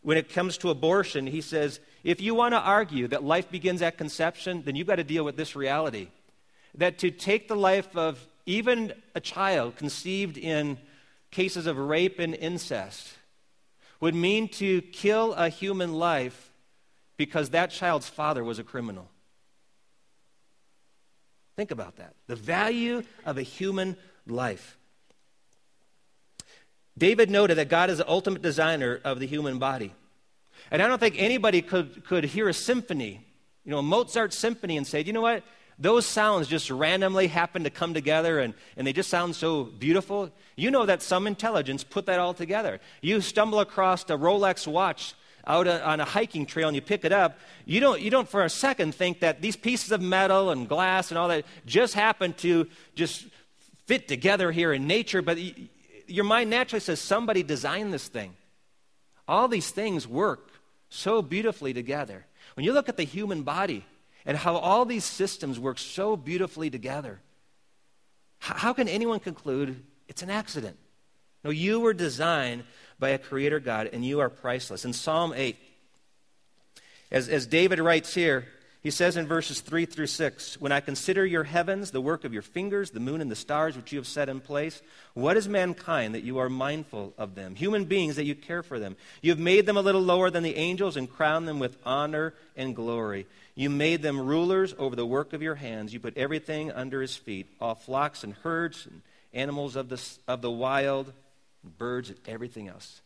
When 0.01 0.17
it 0.17 0.31
comes 0.33 0.57
to 0.59 0.69
abortion, 0.69 1.27
he 1.27 1.41
says, 1.41 1.79
if 2.03 2.21
you 2.21 2.33
want 2.33 2.53
to 2.53 2.59
argue 2.59 3.07
that 3.09 3.23
life 3.23 3.51
begins 3.51 3.81
at 3.81 3.97
conception, 3.97 4.63
then 4.63 4.75
you've 4.75 4.87
got 4.87 4.95
to 4.95 5.03
deal 5.03 5.25
with 5.25 5.35
this 5.35 5.55
reality 5.55 6.07
that 6.75 6.99
to 6.99 7.11
take 7.11 7.47
the 7.47 7.55
life 7.55 7.95
of 7.95 8.25
even 8.45 8.93
a 9.15 9.19
child 9.19 9.75
conceived 9.75 10.37
in 10.37 10.77
cases 11.31 11.67
of 11.67 11.77
rape 11.77 12.19
and 12.19 12.33
incest 12.35 13.09
would 13.99 14.15
mean 14.15 14.47
to 14.47 14.81
kill 14.81 15.33
a 15.33 15.49
human 15.49 15.93
life 15.93 16.51
because 17.17 17.49
that 17.49 17.69
child's 17.69 18.07
father 18.07 18.43
was 18.43 18.59
a 18.59 18.63
criminal. 18.63 19.09
Think 21.57 21.71
about 21.71 21.97
that. 21.97 22.15
The 22.27 22.37
value 22.37 23.03
of 23.25 23.37
a 23.37 23.41
human 23.41 23.97
life. 24.25 24.77
David 26.99 27.31
noted 27.31 27.55
that 27.55 27.69
God 27.69 27.89
is 27.89 27.97
the 27.97 28.09
ultimate 28.09 28.41
designer 28.41 28.99
of 29.03 29.19
the 29.19 29.25
human 29.25 29.57
body. 29.57 29.93
And 30.69 30.81
I 30.81 30.87
don't 30.87 30.99
think 30.99 31.15
anybody 31.17 31.61
could, 31.61 32.05
could 32.05 32.25
hear 32.25 32.49
a 32.49 32.53
symphony, 32.53 33.25
you 33.63 33.71
know, 33.71 33.79
a 33.79 33.83
Mozart 33.83 34.33
symphony, 34.33 34.77
and 34.77 34.85
say, 34.85 35.01
you 35.01 35.13
know 35.13 35.21
what? 35.21 35.43
Those 35.79 36.05
sounds 36.05 36.47
just 36.47 36.69
randomly 36.69 37.27
happen 37.27 37.63
to 37.63 37.69
come 37.69 37.93
together 37.93 38.39
and, 38.39 38.53
and 38.75 38.85
they 38.85 38.91
just 38.91 39.09
sound 39.09 39.33
so 39.33 39.63
beautiful. 39.63 40.29
You 40.57 40.71
know 40.71 40.85
that 40.85 41.01
some 41.01 41.25
intelligence 41.25 41.85
put 41.85 42.05
that 42.07 42.19
all 42.19 42.33
together. 42.33 42.81
You 43.01 43.21
stumble 43.21 43.61
across 43.61 44.03
a 44.03 44.17
Rolex 44.17 44.67
watch 44.67 45.13
out 45.47 45.67
on 45.67 46.01
a 46.01 46.05
hiking 46.05 46.45
trail 46.45 46.67
and 46.67 46.75
you 46.75 46.81
pick 46.81 47.05
it 47.05 47.13
up, 47.13 47.39
you 47.65 47.79
don't, 47.79 48.01
you 48.01 48.11
don't 48.11 48.27
for 48.27 48.43
a 48.43 48.49
second 48.49 48.93
think 48.93 49.21
that 49.21 49.41
these 49.41 49.55
pieces 49.55 49.93
of 49.93 50.01
metal 50.01 50.51
and 50.51 50.67
glass 50.67 51.11
and 51.11 51.17
all 51.17 51.29
that 51.29 51.45
just 51.65 51.93
happen 51.93 52.33
to 52.33 52.67
just 52.93 53.25
fit 53.85 54.07
together 54.09 54.51
here 54.51 54.73
in 54.73 54.85
nature, 54.85 55.21
but 55.21 55.39
your 56.09 56.25
mind 56.25 56.49
naturally 56.49 56.79
says 56.79 56.99
somebody 56.99 57.43
designed 57.43 57.93
this 57.93 58.07
thing. 58.07 58.35
All 59.27 59.47
these 59.47 59.71
things 59.71 60.07
work 60.07 60.51
so 60.89 61.21
beautifully 61.21 61.73
together. 61.73 62.25
When 62.55 62.65
you 62.65 62.73
look 62.73 62.89
at 62.89 62.97
the 62.97 63.03
human 63.03 63.43
body 63.43 63.85
and 64.25 64.37
how 64.37 64.55
all 64.55 64.85
these 64.85 65.05
systems 65.05 65.59
work 65.59 65.77
so 65.77 66.17
beautifully 66.17 66.69
together, 66.69 67.21
how 68.39 68.73
can 68.73 68.87
anyone 68.87 69.19
conclude 69.19 69.83
it's 70.07 70.21
an 70.23 70.29
accident? 70.29 70.77
No, 71.43 71.51
you 71.51 71.79
were 71.79 71.93
designed 71.93 72.63
by 72.97 73.09
a 73.09 73.17
creator 73.17 73.59
God, 73.59 73.89
and 73.93 74.03
you 74.03 74.19
are 74.19 74.29
priceless. 74.29 74.83
In 74.83 74.93
Psalm 74.93 75.33
8, 75.35 75.57
as, 77.11 77.29
as 77.29 77.47
David 77.47 77.79
writes 77.79 78.13
here, 78.13 78.45
he 78.81 78.91
says 78.91 79.17
in 79.17 79.27
verses 79.27 79.59
3 79.59 79.85
through 79.85 80.07
6 80.07 80.61
When 80.61 80.71
I 80.71 80.79
consider 80.79 81.25
your 81.25 81.43
heavens, 81.43 81.91
the 81.91 81.99
work 81.99 82.23
of 82.23 82.31
your 82.31 82.41
fingers, 82.41 82.91
the 82.91 83.01
moon 83.01 83.19
and 83.19 83.29
the 83.29 83.35
stars 83.35 83.75
which 83.75 83.91
you 83.91 83.99
have 83.99 84.07
set 84.07 84.29
in 84.29 84.39
place, 84.39 84.81
what 85.13 85.35
is 85.35 85.49
mankind 85.49 86.15
that 86.15 86.23
you 86.23 86.37
are 86.37 86.49
mindful 86.49 87.13
of 87.17 87.35
them? 87.35 87.55
Human 87.55 87.85
beings 87.85 88.15
that 88.15 88.23
you 88.23 88.35
care 88.35 88.63
for 88.63 88.79
them. 88.79 88.95
You 89.21 89.31
have 89.31 89.39
made 89.39 89.65
them 89.65 89.75
a 89.75 89.81
little 89.81 90.01
lower 90.01 90.29
than 90.29 90.43
the 90.43 90.55
angels 90.55 90.95
and 90.95 91.11
crowned 91.11 91.45
them 91.45 91.59
with 91.59 91.77
honor 91.85 92.33
and 92.55 92.73
glory. 92.73 93.27
You 93.53 93.69
made 93.69 94.01
them 94.01 94.19
rulers 94.19 94.73
over 94.77 94.95
the 94.95 95.05
work 95.05 95.33
of 95.33 95.41
your 95.41 95.55
hands. 95.55 95.93
You 95.93 95.99
put 95.99 96.17
everything 96.17 96.71
under 96.71 97.01
his 97.01 97.17
feet 97.17 97.47
all 97.59 97.75
flocks 97.75 98.23
and 98.23 98.33
herds 98.33 98.85
and 98.85 99.01
animals 99.33 99.75
of 99.75 99.89
the, 99.89 100.01
of 100.25 100.41
the 100.41 100.51
wild 100.51 101.11
birds, 101.77 102.09
and 102.09 102.19
everything 102.27 102.69
else. 102.69 103.01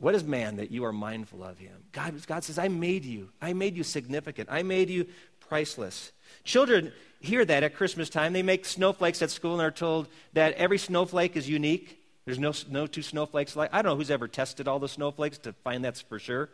What 0.00 0.14
is 0.14 0.24
man 0.24 0.56
that 0.56 0.70
you 0.70 0.86
are 0.86 0.92
mindful 0.92 1.44
of 1.44 1.58
him? 1.58 1.76
God, 1.92 2.14
God 2.26 2.42
says, 2.42 2.58
I 2.58 2.68
made 2.68 3.04
you. 3.04 3.28
I 3.40 3.52
made 3.52 3.76
you 3.76 3.84
significant. 3.84 4.48
I 4.50 4.62
made 4.62 4.88
you 4.88 5.06
priceless. 5.48 6.10
Children 6.42 6.92
hear 7.20 7.44
that 7.44 7.62
at 7.62 7.74
Christmas 7.74 8.08
time. 8.08 8.32
They 8.32 8.42
make 8.42 8.64
snowflakes 8.64 9.20
at 9.20 9.30
school 9.30 9.52
and 9.52 9.62
are 9.62 9.70
told 9.70 10.08
that 10.32 10.54
every 10.54 10.78
snowflake 10.78 11.36
is 11.36 11.48
unique. 11.50 12.02
There's 12.24 12.38
no, 12.38 12.54
no 12.70 12.86
two 12.86 13.02
snowflakes 13.02 13.54
like. 13.56 13.74
I 13.74 13.82
don't 13.82 13.92
know 13.92 13.96
who's 13.96 14.10
ever 14.10 14.26
tested 14.26 14.66
all 14.66 14.78
the 14.78 14.88
snowflakes 14.88 15.36
to 15.38 15.52
find 15.52 15.84
that's 15.84 16.00
for 16.00 16.18
sure. 16.18 16.48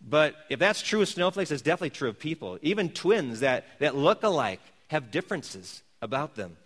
But 0.00 0.34
if 0.48 0.58
that's 0.58 0.80
true 0.80 1.02
of 1.02 1.08
snowflakes, 1.08 1.50
it's 1.50 1.60
definitely 1.60 1.90
true 1.90 2.08
of 2.08 2.18
people. 2.18 2.58
Even 2.62 2.88
twins 2.88 3.40
that, 3.40 3.66
that 3.78 3.94
look 3.94 4.22
alike 4.22 4.60
have 4.88 5.10
differences 5.10 5.82
about 6.00 6.34
them. 6.34 6.56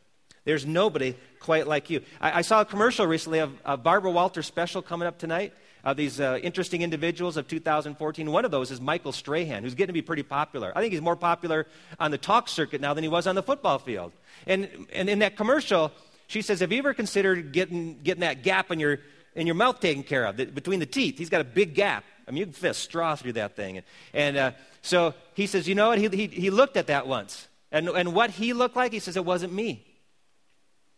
There's 0.44 0.64
nobody 0.64 1.16
quite 1.40 1.66
like 1.66 1.90
you. 1.90 2.02
I, 2.20 2.38
I 2.38 2.42
saw 2.42 2.60
a 2.60 2.64
commercial 2.64 3.04
recently 3.06 3.40
of 3.40 3.52
a 3.64 3.76
Barbara 3.76 4.12
Walters 4.12 4.46
special 4.46 4.80
coming 4.80 5.08
up 5.08 5.18
tonight 5.18 5.52
of 5.84 5.96
these 5.96 6.20
uh, 6.20 6.38
interesting 6.42 6.82
individuals 6.82 7.36
of 7.36 7.48
2014. 7.48 8.30
One 8.30 8.44
of 8.44 8.50
those 8.50 8.70
is 8.70 8.80
Michael 8.80 9.12
Strahan, 9.12 9.64
who's 9.64 9.74
getting 9.74 9.88
to 9.88 9.92
be 9.92 10.02
pretty 10.02 10.22
popular. 10.22 10.72
I 10.76 10.80
think 10.80 10.92
he's 10.92 11.02
more 11.02 11.16
popular 11.16 11.66
on 11.98 12.10
the 12.10 12.18
talk 12.18 12.48
circuit 12.48 12.80
now 12.80 12.94
than 12.94 13.02
he 13.02 13.08
was 13.08 13.26
on 13.26 13.34
the 13.34 13.42
football 13.42 13.78
field. 13.78 14.12
And, 14.46 14.68
and 14.92 15.08
in 15.08 15.18
that 15.20 15.36
commercial, 15.36 15.92
she 16.28 16.42
says, 16.42 16.60
Have 16.60 16.70
you 16.72 16.78
ever 16.78 16.94
considered 16.94 17.52
getting, 17.52 18.00
getting 18.02 18.20
that 18.20 18.42
gap 18.42 18.70
in 18.70 18.78
your, 18.78 19.00
in 19.34 19.46
your 19.46 19.56
mouth 19.56 19.80
taken 19.80 20.02
care 20.02 20.24
of, 20.24 20.36
the, 20.36 20.46
between 20.46 20.78
the 20.78 20.86
teeth? 20.86 21.18
He's 21.18 21.30
got 21.30 21.40
a 21.40 21.44
big 21.44 21.74
gap. 21.74 22.04
I 22.28 22.30
mean, 22.30 22.38
you 22.38 22.46
can 22.46 22.52
fit 22.52 22.70
a 22.70 22.74
straw 22.74 23.16
through 23.16 23.34
that 23.34 23.56
thing. 23.56 23.78
And, 23.78 23.86
and 24.14 24.36
uh, 24.36 24.52
so 24.82 25.14
he 25.34 25.46
says, 25.46 25.68
You 25.68 25.74
know 25.74 25.88
what? 25.88 25.98
He, 25.98 26.08
he, 26.08 26.26
he 26.28 26.50
looked 26.50 26.76
at 26.76 26.86
that 26.86 27.08
once. 27.08 27.48
And, 27.72 27.88
and 27.88 28.14
what 28.14 28.30
he 28.30 28.52
looked 28.52 28.76
like, 28.76 28.92
he 28.92 29.00
says, 29.00 29.16
It 29.16 29.24
wasn't 29.24 29.52
me. 29.52 29.84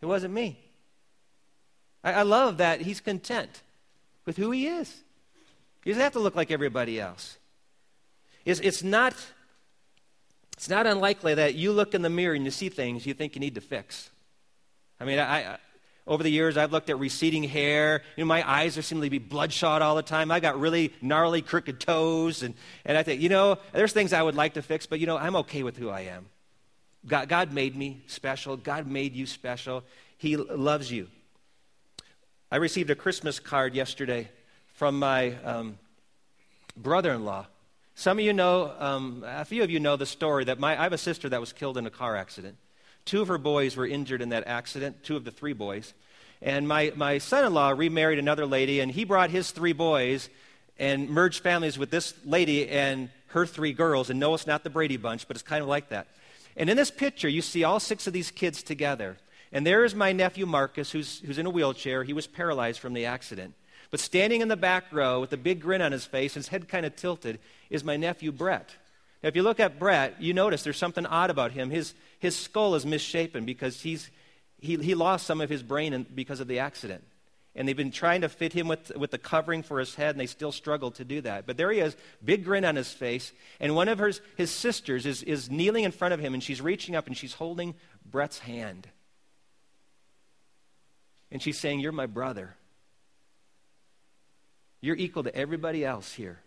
It 0.03 0.07
wasn't 0.07 0.35
me. 0.35 0.59
I 2.07 2.21
love 2.21 2.59
that 2.59 2.83
he's 2.83 3.00
content 3.00 3.62
with 4.25 4.37
who 4.37 4.50
he 4.50 4.66
is. 4.66 5.02
He 5.85 5.90
doesn't 5.90 6.02
have 6.02 6.12
to 6.14 6.21
look 6.21 6.35
like 6.35 6.50
everybody 6.50 7.00
else. 7.00 7.38
It's, 8.45 8.61
it's, 8.61 8.83
not, 8.83 9.14
it's 10.57 10.69
not 10.69 10.87
unlikely 10.87 11.35
that 11.35 11.54
you 11.54 11.73
look 11.73 11.95
in 11.95 12.02
the 12.02 12.11
mirror 12.11 12.35
and 12.35 12.45
you 12.45 12.50
see 12.50 12.69
things 12.69 13.07
you 13.07 13.14
think 13.14 13.35
you 13.35 13.40
need 13.40 13.54
to 13.54 13.61
fix. 13.61 14.11
I 15.00 15.04
mean, 15.04 15.19
I, 15.19 15.54
I 15.54 15.59
over 16.07 16.23
the 16.23 16.31
years, 16.31 16.59
I've 16.59 16.71
looked 16.71 16.90
at 16.90 16.99
receding 16.99 17.45
hair. 17.45 18.02
You 18.16 18.25
know, 18.25 18.28
my 18.28 18.49
eyes 18.49 18.76
are 18.76 18.83
seem 18.83 19.00
to 19.00 19.09
be 19.09 19.19
bloodshot 19.19 19.81
all 19.81 19.97
the 19.97 20.02
time. 20.02 20.31
I 20.31 20.38
got 20.38 20.61
really 20.61 20.93
gnarly, 21.00 21.40
crooked 21.40 21.81
toes. 21.81 22.43
And, 22.43 22.54
and 22.85 22.99
I 22.99 23.02
think, 23.02 23.23
you 23.23 23.31
know, 23.31 23.57
there's 23.73 23.93
things 23.93 24.12
I 24.12 24.23
would 24.23 24.35
like 24.35 24.54
to 24.54 24.62
fix, 24.62 24.85
but, 24.85 25.00
you 25.00 25.07
know, 25.07 25.16
I'm 25.16 25.37
okay 25.37 25.62
with 25.62 25.78
who 25.78 25.88
I 25.88 26.02
am. 26.02 26.26
God, 27.07 27.28
God 27.28 27.52
made 27.52 27.75
me 27.75 28.02
special. 28.07 28.57
God 28.57 28.87
made 28.87 29.14
you 29.14 29.25
special. 29.25 29.83
He 30.19 30.37
loves 30.37 30.93
you. 30.93 31.09
I 32.53 32.57
received 32.57 32.91
a 32.91 32.95
Christmas 32.95 33.41
card 33.41 33.75
yesterday 33.75 34.29
from 34.75 34.99
my 34.99 35.35
um, 35.45 35.79
brother 36.77 37.13
in 37.13 37.25
law. 37.25 37.47
Some 37.95 38.19
of 38.19 38.25
you 38.25 38.33
know, 38.33 38.73
um, 38.79 39.25
a 39.27 39.45
few 39.45 39.63
of 39.63 39.71
you 39.71 39.81
know 39.81 39.97
the 39.97 40.07
story 40.07 40.45
that 40.45 40.61
my, 40.61 40.79
I 40.79 40.83
have 40.83 40.93
a 40.93 40.99
sister 40.99 41.29
that 41.31 41.41
was 41.41 41.53
killed 41.53 41.79
in 41.79 41.87
a 41.87 41.91
car 41.91 42.17
accident. 42.17 42.57
Two 43.05 43.23
of 43.23 43.29
her 43.29 43.39
boys 43.39 43.77
were 43.77 43.87
injured 43.87 44.21
in 44.21 44.29
that 44.29 44.47
accident, 44.47 45.03
two 45.03 45.17
of 45.17 45.25
the 45.25 45.31
three 45.31 45.53
boys. 45.53 45.95
And 46.43 46.69
my, 46.69 46.93
my 46.95 47.19
son 47.19 47.45
in 47.45 47.55
law 47.55 47.71
remarried 47.71 48.19
another 48.19 48.47
lady, 48.47 48.81
and 48.81 48.93
he 48.93 49.05
brought 49.05 49.31
his 49.31 49.51
three 49.51 49.73
boys 49.73 50.29
and 50.79 51.09
merged 51.09 51.43
families 51.43 51.79
with 51.79 51.91
this 51.91 52.15
lady 52.25 52.69
and 52.69 53.09
her 53.29 53.47
three 53.47 53.73
girls. 53.73 54.11
And 54.11 54.21
no, 54.21 54.35
it's 54.35 54.47
not 54.47 54.65
the 54.65 54.71
Brady 54.71 54.97
Bunch, 54.97 55.27
but 55.27 55.37
it's 55.37 55.43
kind 55.43 55.63
of 55.63 55.69
like 55.69 55.89
that. 55.89 56.09
And 56.57 56.71
in 56.71 56.77
this 56.77 56.91
picture, 56.91 57.29
you 57.29 57.43
see 57.43 57.65
all 57.65 57.81
six 57.81 58.07
of 58.07 58.13
these 58.13 58.31
kids 58.31 58.63
together. 58.63 59.17
And 59.55 59.65
there 59.65 59.85
is 59.85 59.95
my 59.95 60.13
nephew 60.13 60.47
Marcus, 60.47 60.91
who's, 60.91 61.21
who's 61.21 61.39
in 61.39 61.47
a 61.47 61.51
wheelchair. 61.51 62.03
He 62.03 62.13
was 62.13 62.27
paralyzed 62.27 62.81
from 62.81 62.93
the 62.93 63.07
accident. 63.07 63.55
But 63.93 64.01
standing 64.01 64.41
in 64.41 64.49
the 64.49 64.57
back 64.57 64.93
row 64.93 65.21
with 65.21 65.33
a 65.33 65.37
big 65.37 65.61
grin 65.61 65.81
on 65.81 65.93
his 65.93 66.05
face, 66.05 66.35
and 66.35 66.45
his 66.45 66.49
head 66.49 66.67
kind 66.67 66.85
of 66.85 66.97
tilted, 66.97 67.39
is 67.71 67.85
my 67.85 67.97
nephew 67.97 68.33
Brett. 68.33 68.75
Now, 69.23 69.29
if 69.29 69.37
you 69.37 69.45
look 69.45 69.61
at 69.61 69.79
Brett, 69.79 70.21
you 70.21 70.35
notice 70.35 70.65
there's 70.65 70.77
something 70.77 71.07
odd 71.07 71.31
about 71.31 71.53
him. 71.53 71.71
His, 71.71 71.95
his 72.19 72.35
skull 72.35 72.75
is 72.75 72.85
misshapen 72.85 73.45
because 73.45 73.81
he's, 73.81 74.11
he, 74.59 74.77
he 74.77 74.97
lost 74.97 75.25
some 75.25 75.41
of 75.41 75.49
his 75.49 75.63
brain 75.63 75.93
in, 75.93 76.03
because 76.03 76.41
of 76.41 76.49
the 76.49 76.59
accident. 76.59 77.05
And 77.55 77.69
they've 77.69 77.77
been 77.77 77.93
trying 77.93 78.23
to 78.23 78.29
fit 78.29 78.53
him 78.53 78.67
with, 78.67 78.91
with 78.97 79.13
the 79.13 79.19
covering 79.19 79.63
for 79.63 79.79
his 79.79 79.95
head, 79.95 80.11
and 80.11 80.21
they 80.21 80.27
still 80.27 80.51
struggle 80.51 80.91
to 80.91 81.05
do 81.05 81.21
that. 81.21 81.47
But 81.47 81.57
there 81.57 81.71
he 81.71 81.79
is, 81.79 81.97
big 82.25 82.45
grin 82.45 82.65
on 82.65 82.75
his 82.75 82.93
face. 82.93 83.33
And 83.61 83.77
one 83.77 83.87
of 83.87 84.01
his, 84.01 84.21
his 84.37 84.51
sisters 84.51 85.07
is, 85.07 85.23
is 85.23 85.49
kneeling 85.49 85.85
in 85.85 85.93
front 85.93 86.13
of 86.13 86.19
him, 86.19 86.35
and 86.35 86.43
she's 86.43 86.61
reaching 86.61 86.97
up 86.97 87.07
and 87.07 87.17
she's 87.17 87.35
holding 87.35 87.77
Brett's 88.05 88.41
hand. 88.41 88.89
And 91.35 91.43
she's 91.43 91.59
saying, 91.59 91.81
You're 91.81 91.93
my 91.93 92.07
brother. 92.07 92.55
You're 94.81 94.97
equal 94.97 95.25
to 95.25 95.35
everybody 95.35 95.85
else 95.85 96.12
here. 96.12 96.38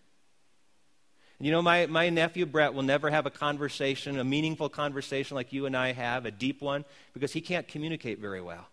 You 1.39 1.51
know, 1.51 1.61
my, 1.61 1.85
my 1.87 2.09
nephew 2.09 2.45
Brett 2.45 2.73
will 2.73 2.83
never 2.83 3.09
have 3.09 3.25
a 3.25 3.29
conversation, 3.29 4.17
a 4.17 4.23
meaningful 4.23 4.69
conversation 4.69 5.35
like 5.35 5.51
you 5.51 5.65
and 5.65 5.75
I 5.75 5.91
have, 5.91 6.25
a 6.25 6.31
deep 6.31 6.61
one, 6.61 6.85
because 7.13 7.33
he 7.33 7.41
can't 7.41 7.67
communicate 7.67 8.19
very 8.19 8.41
well. 8.41 8.65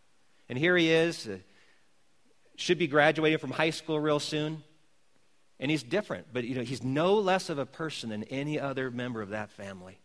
And 0.49 0.56
here 0.56 0.76
he 0.76 0.90
is, 0.90 1.26
uh, 1.26 1.38
should 2.56 2.78
be 2.78 2.87
graduating 2.87 3.38
from 3.38 3.50
high 3.50 3.71
school 3.71 3.99
real 3.99 4.21
soon, 4.21 4.62
and 5.59 5.71
he's 5.71 5.83
different, 5.83 6.28
but 6.33 6.44
you 6.44 6.54
know, 6.54 6.62
he's 6.62 6.83
no 6.83 7.14
less 7.14 7.50
of 7.50 7.59
a 7.59 7.66
person 7.66 8.11
than 8.11 8.23
any 8.25 8.61
other 8.61 8.90
member 8.90 9.21
of 9.21 9.30
that 9.30 9.50
family. 9.50 9.99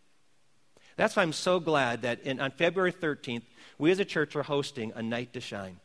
That's 0.96 1.14
why 1.14 1.22
I'm 1.22 1.32
so 1.32 1.60
glad 1.60 2.02
that 2.02 2.22
in, 2.22 2.40
on 2.40 2.50
February 2.50 2.92
13th, 2.92 3.42
we 3.78 3.90
as 3.90 4.00
a 4.00 4.04
church 4.04 4.34
are 4.34 4.42
hosting 4.42 4.92
a 4.96 5.02
Night 5.02 5.32
to 5.34 5.40
Shine. 5.40 5.78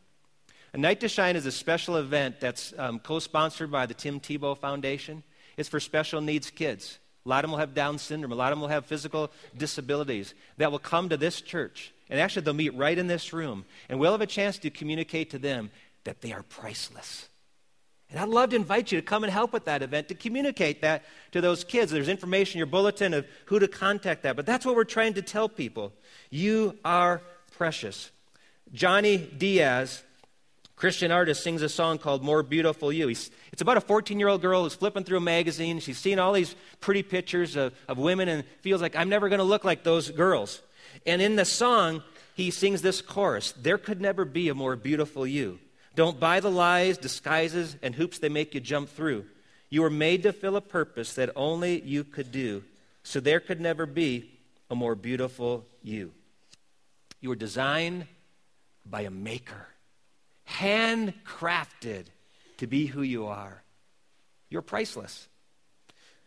A 0.76 0.78
Night 0.78 1.00
to 1.00 1.08
Shine 1.08 1.36
is 1.36 1.46
a 1.46 1.52
special 1.52 1.96
event 1.96 2.38
that's 2.38 2.74
um, 2.76 2.98
co 2.98 3.18
sponsored 3.18 3.70
by 3.70 3.86
the 3.86 3.94
Tim 3.94 4.20
Tebow 4.20 4.58
Foundation. 4.58 5.22
It's 5.56 5.70
for 5.70 5.80
special 5.80 6.20
needs 6.20 6.50
kids. 6.50 6.98
A 7.24 7.30
lot 7.30 7.38
of 7.38 7.48
them 7.48 7.52
will 7.52 7.60
have 7.60 7.72
Down 7.72 7.96
syndrome. 7.96 8.30
A 8.30 8.34
lot 8.34 8.52
of 8.52 8.56
them 8.56 8.60
will 8.60 8.68
have 8.68 8.84
physical 8.84 9.30
disabilities 9.56 10.34
that 10.58 10.70
will 10.70 10.78
come 10.78 11.08
to 11.08 11.16
this 11.16 11.40
church. 11.40 11.94
And 12.10 12.20
actually, 12.20 12.42
they'll 12.42 12.52
meet 12.52 12.74
right 12.74 12.98
in 12.98 13.06
this 13.06 13.32
room. 13.32 13.64
And 13.88 13.98
we'll 13.98 14.12
have 14.12 14.20
a 14.20 14.26
chance 14.26 14.58
to 14.58 14.68
communicate 14.68 15.30
to 15.30 15.38
them 15.38 15.70
that 16.04 16.20
they 16.20 16.34
are 16.34 16.42
priceless. 16.42 17.30
And 18.10 18.20
I'd 18.20 18.28
love 18.28 18.50
to 18.50 18.56
invite 18.56 18.92
you 18.92 19.00
to 19.00 19.06
come 19.06 19.24
and 19.24 19.32
help 19.32 19.54
with 19.54 19.64
that 19.64 19.82
event, 19.82 20.08
to 20.08 20.14
communicate 20.14 20.82
that 20.82 21.06
to 21.32 21.40
those 21.40 21.64
kids. 21.64 21.90
There's 21.90 22.06
information 22.06 22.56
in 22.56 22.58
your 22.58 22.66
bulletin 22.66 23.14
of 23.14 23.26
who 23.46 23.58
to 23.58 23.66
contact 23.66 24.24
that. 24.24 24.36
But 24.36 24.44
that's 24.44 24.66
what 24.66 24.76
we're 24.76 24.84
trying 24.84 25.14
to 25.14 25.22
tell 25.22 25.48
people. 25.48 25.94
You 26.28 26.76
are 26.84 27.22
precious. 27.56 28.10
Johnny 28.74 29.16
Diaz 29.16 30.02
Christian 30.76 31.10
artist 31.10 31.42
sings 31.42 31.62
a 31.62 31.70
song 31.70 31.96
called 31.96 32.22
More 32.22 32.42
Beautiful 32.42 32.92
You. 32.92 33.08
He's, 33.08 33.30
it's 33.50 33.62
about 33.62 33.78
a 33.78 33.80
14 33.80 34.20
year 34.20 34.28
old 34.28 34.42
girl 34.42 34.62
who's 34.62 34.74
flipping 34.74 35.04
through 35.04 35.16
a 35.16 35.22
magazine. 35.22 35.80
She's 35.80 35.96
seen 35.96 36.18
all 36.18 36.34
these 36.34 36.54
pretty 36.80 37.02
pictures 37.02 37.56
of, 37.56 37.74
of 37.88 37.96
women 37.96 38.28
and 38.28 38.44
feels 38.60 38.82
like, 38.82 38.94
I'm 38.94 39.08
never 39.08 39.30
going 39.30 39.38
to 39.38 39.44
look 39.44 39.64
like 39.64 39.84
those 39.84 40.10
girls. 40.10 40.60
And 41.06 41.22
in 41.22 41.36
the 41.36 41.46
song, 41.46 42.02
he 42.34 42.50
sings 42.50 42.82
this 42.82 43.00
chorus 43.00 43.52
There 43.52 43.78
could 43.78 44.02
never 44.02 44.26
be 44.26 44.50
a 44.50 44.54
more 44.54 44.76
beautiful 44.76 45.26
you. 45.26 45.58
Don't 45.94 46.20
buy 46.20 46.40
the 46.40 46.50
lies, 46.50 46.98
disguises, 46.98 47.76
and 47.82 47.94
hoops 47.94 48.18
they 48.18 48.28
make 48.28 48.54
you 48.54 48.60
jump 48.60 48.90
through. 48.90 49.24
You 49.70 49.80
were 49.80 49.90
made 49.90 50.24
to 50.24 50.32
fill 50.34 50.56
a 50.56 50.60
purpose 50.60 51.14
that 51.14 51.30
only 51.34 51.80
you 51.80 52.04
could 52.04 52.30
do. 52.30 52.62
So 53.02 53.18
there 53.18 53.40
could 53.40 53.62
never 53.62 53.86
be 53.86 54.30
a 54.68 54.74
more 54.74 54.94
beautiful 54.94 55.64
you. 55.82 56.12
You 57.22 57.30
were 57.30 57.34
designed 57.34 58.06
by 58.84 59.02
a 59.02 59.10
maker 59.10 59.68
handcrafted 60.48 62.06
to 62.58 62.66
be 62.66 62.86
who 62.86 63.02
you 63.02 63.26
are. 63.26 63.62
You're 64.48 64.62
priceless. 64.62 65.28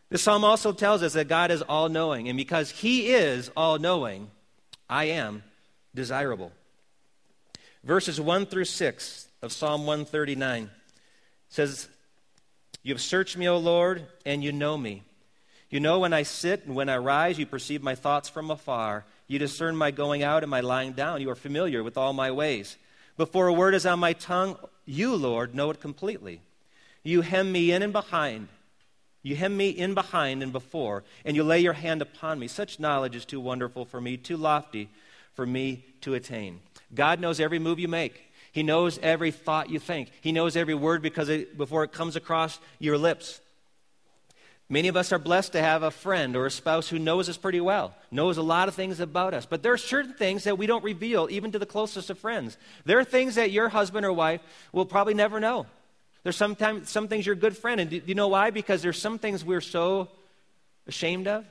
The 0.09 0.17
psalm 0.17 0.43
also 0.43 0.71
tells 0.71 1.03
us 1.03 1.13
that 1.13 1.27
God 1.27 1.51
is 1.51 1.61
all 1.61 1.87
knowing, 1.89 2.27
and 2.27 2.37
because 2.37 2.71
He 2.71 3.13
is 3.13 3.51
all 3.55 3.77
knowing, 3.77 4.29
I 4.89 5.05
am 5.05 5.43
desirable. 5.93 6.51
Verses 7.83 8.19
1 8.19 8.47
through 8.47 8.65
6 8.65 9.27
of 9.41 9.51
Psalm 9.53 9.85
139 9.85 10.69
says, 11.47 11.87
You 12.83 12.93
have 12.93 13.01
searched 13.01 13.37
me, 13.37 13.47
O 13.47 13.57
Lord, 13.57 14.05
and 14.25 14.43
you 14.43 14.51
know 14.51 14.77
me. 14.77 15.03
You 15.69 15.79
know 15.79 15.99
when 15.99 16.13
I 16.13 16.23
sit 16.23 16.65
and 16.65 16.75
when 16.75 16.89
I 16.89 16.97
rise, 16.97 17.37
you 17.37 17.45
perceive 17.45 17.83
my 17.83 17.95
thoughts 17.95 18.27
from 18.27 18.49
afar. 18.49 19.05
You 19.27 19.37
discern 19.37 19.75
my 19.75 19.91
going 19.91 20.23
out 20.23 20.43
and 20.43 20.49
my 20.49 20.61
lying 20.61 20.93
down. 20.93 21.21
You 21.21 21.29
are 21.29 21.35
familiar 21.35 21.83
with 21.83 21.97
all 21.97 22.11
my 22.11 22.31
ways. 22.31 22.75
Before 23.19 23.47
a 23.47 23.53
word 23.53 23.75
is 23.75 23.85
on 23.85 23.99
my 23.99 24.13
tongue, 24.13 24.55
you, 24.85 25.13
Lord, 25.13 25.53
know 25.53 25.69
it 25.71 25.81
completely. 25.81 26.39
You 27.03 27.19
hem 27.19 27.51
me 27.51 27.73
in 27.73 27.81
and 27.81 27.91
behind. 27.91 28.47
You 29.23 29.35
hem 29.35 29.57
me 29.57 29.71
in 29.71 29.93
behind 29.93 30.41
and 30.41 30.53
before, 30.53 31.03
and 31.25 31.35
you 31.35 31.43
lay 31.43 31.59
your 31.59 31.73
hand 31.73 32.01
upon 32.01 32.39
me. 32.39 32.47
Such 32.47 32.79
knowledge 32.79 33.17
is 33.17 33.25
too 33.25 33.41
wonderful 33.41 33.83
for 33.83 33.99
me, 33.99 34.15
too 34.15 34.37
lofty 34.37 34.87
for 35.33 35.45
me 35.45 35.83
to 35.99 36.13
attain. 36.13 36.61
God 36.95 37.19
knows 37.19 37.41
every 37.41 37.59
move 37.59 37.77
you 37.77 37.89
make. 37.89 38.21
He 38.53 38.63
knows 38.63 38.97
every 38.99 39.31
thought 39.31 39.69
you 39.69 39.79
think. 39.79 40.13
He 40.21 40.31
knows 40.31 40.55
every 40.55 40.73
word 40.73 41.01
because 41.01 41.27
it, 41.27 41.57
before 41.57 41.83
it 41.83 41.91
comes 41.91 42.15
across 42.15 42.57
your 42.79 42.97
lips. 42.97 43.41
Many 44.71 44.87
of 44.87 44.95
us 44.95 45.11
are 45.11 45.17
blessed 45.17 45.53
to 45.53 45.61
have 45.61 45.81
a 45.81 45.89
friend 45.89 46.35
or 46.35 46.45
a 46.45 46.51
spouse 46.51 46.87
who 46.87 46.99
knows 46.99 47.27
us 47.27 47.37
pretty 47.37 47.59
well, 47.59 47.95
knows 48.11 48.37
a 48.37 48.43
lot 48.43 48.67
of 48.67 48.75
things 48.75 48.99
about 48.99 49.33
us. 49.33 49.47
But 49.47 49.63
there 49.63 49.73
are 49.73 49.77
certain 49.77 50.13
things 50.13 50.43
that 50.43 50.59
we 50.59 50.67
don't 50.67 50.83
reveal, 50.83 51.27
even 51.31 51.51
to 51.53 51.59
the 51.59 51.65
closest 51.65 52.11
of 52.11 52.19
friends. 52.19 52.55
There 52.85 52.99
are 52.99 53.03
things 53.03 53.35
that 53.35 53.49
your 53.49 53.69
husband 53.69 54.05
or 54.05 54.13
wife 54.13 54.41
will 54.71 54.85
probably 54.85 55.15
never 55.15 55.39
know. 55.39 55.65
There's 56.21 56.35
sometimes 56.35 56.91
some 56.91 57.07
things 57.07 57.25
your 57.25 57.35
good 57.35 57.57
friend, 57.57 57.81
and 57.81 57.89
do 57.89 58.01
you 58.05 58.13
know 58.13 58.27
why? 58.27 58.51
Because 58.51 58.83
there's 58.83 59.01
some 59.01 59.17
things 59.17 59.43
we're 59.43 59.61
so 59.61 60.09
ashamed 60.85 61.27
of. 61.27 61.45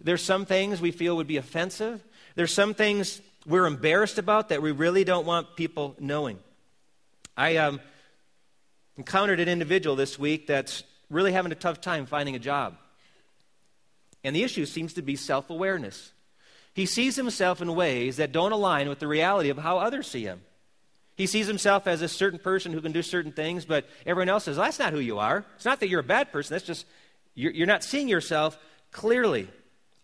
There's 0.00 0.22
some 0.22 0.46
things 0.46 0.80
we 0.80 0.90
feel 0.90 1.16
would 1.16 1.26
be 1.26 1.36
offensive. 1.36 2.02
There's 2.34 2.52
some 2.52 2.72
things 2.72 3.20
we're 3.46 3.66
embarrassed 3.66 4.16
about 4.16 4.50
that 4.50 4.62
we 4.62 4.70
really 4.70 5.04
don't 5.04 5.26
want 5.26 5.54
people 5.54 5.96
knowing. 5.98 6.38
I 7.36 7.56
um, 7.56 7.80
encountered 8.96 9.40
an 9.40 9.48
individual 9.48 9.96
this 9.96 10.18
week 10.18 10.46
that's 10.46 10.82
really 11.10 11.32
having 11.32 11.52
a 11.52 11.56
tough 11.56 11.80
time 11.80 12.06
finding 12.06 12.34
a 12.34 12.38
job. 12.40 12.76
And 14.24 14.34
the 14.34 14.42
issue 14.42 14.66
seems 14.66 14.94
to 14.94 15.02
be 15.02 15.16
self 15.16 15.50
awareness. 15.50 16.12
He 16.74 16.86
sees 16.86 17.16
himself 17.16 17.60
in 17.60 17.74
ways 17.74 18.18
that 18.18 18.32
don't 18.32 18.52
align 18.52 18.88
with 18.88 18.98
the 18.98 19.08
reality 19.08 19.48
of 19.48 19.58
how 19.58 19.78
others 19.78 20.06
see 20.06 20.22
him. 20.22 20.42
He 21.16 21.26
sees 21.26 21.48
himself 21.48 21.88
as 21.88 22.02
a 22.02 22.08
certain 22.08 22.38
person 22.38 22.72
who 22.72 22.80
can 22.80 22.92
do 22.92 23.02
certain 23.02 23.32
things, 23.32 23.64
but 23.64 23.88
everyone 24.06 24.28
else 24.28 24.44
says, 24.44 24.56
well, 24.56 24.66
That's 24.66 24.78
not 24.78 24.92
who 24.92 25.00
you 25.00 25.18
are. 25.18 25.44
It's 25.56 25.64
not 25.64 25.80
that 25.80 25.88
you're 25.88 26.00
a 26.00 26.04
bad 26.04 26.30
person, 26.30 26.54
that's 26.54 26.66
just 26.66 26.86
you're, 27.34 27.52
you're 27.52 27.66
not 27.66 27.84
seeing 27.84 28.08
yourself 28.08 28.58
clearly. 28.92 29.48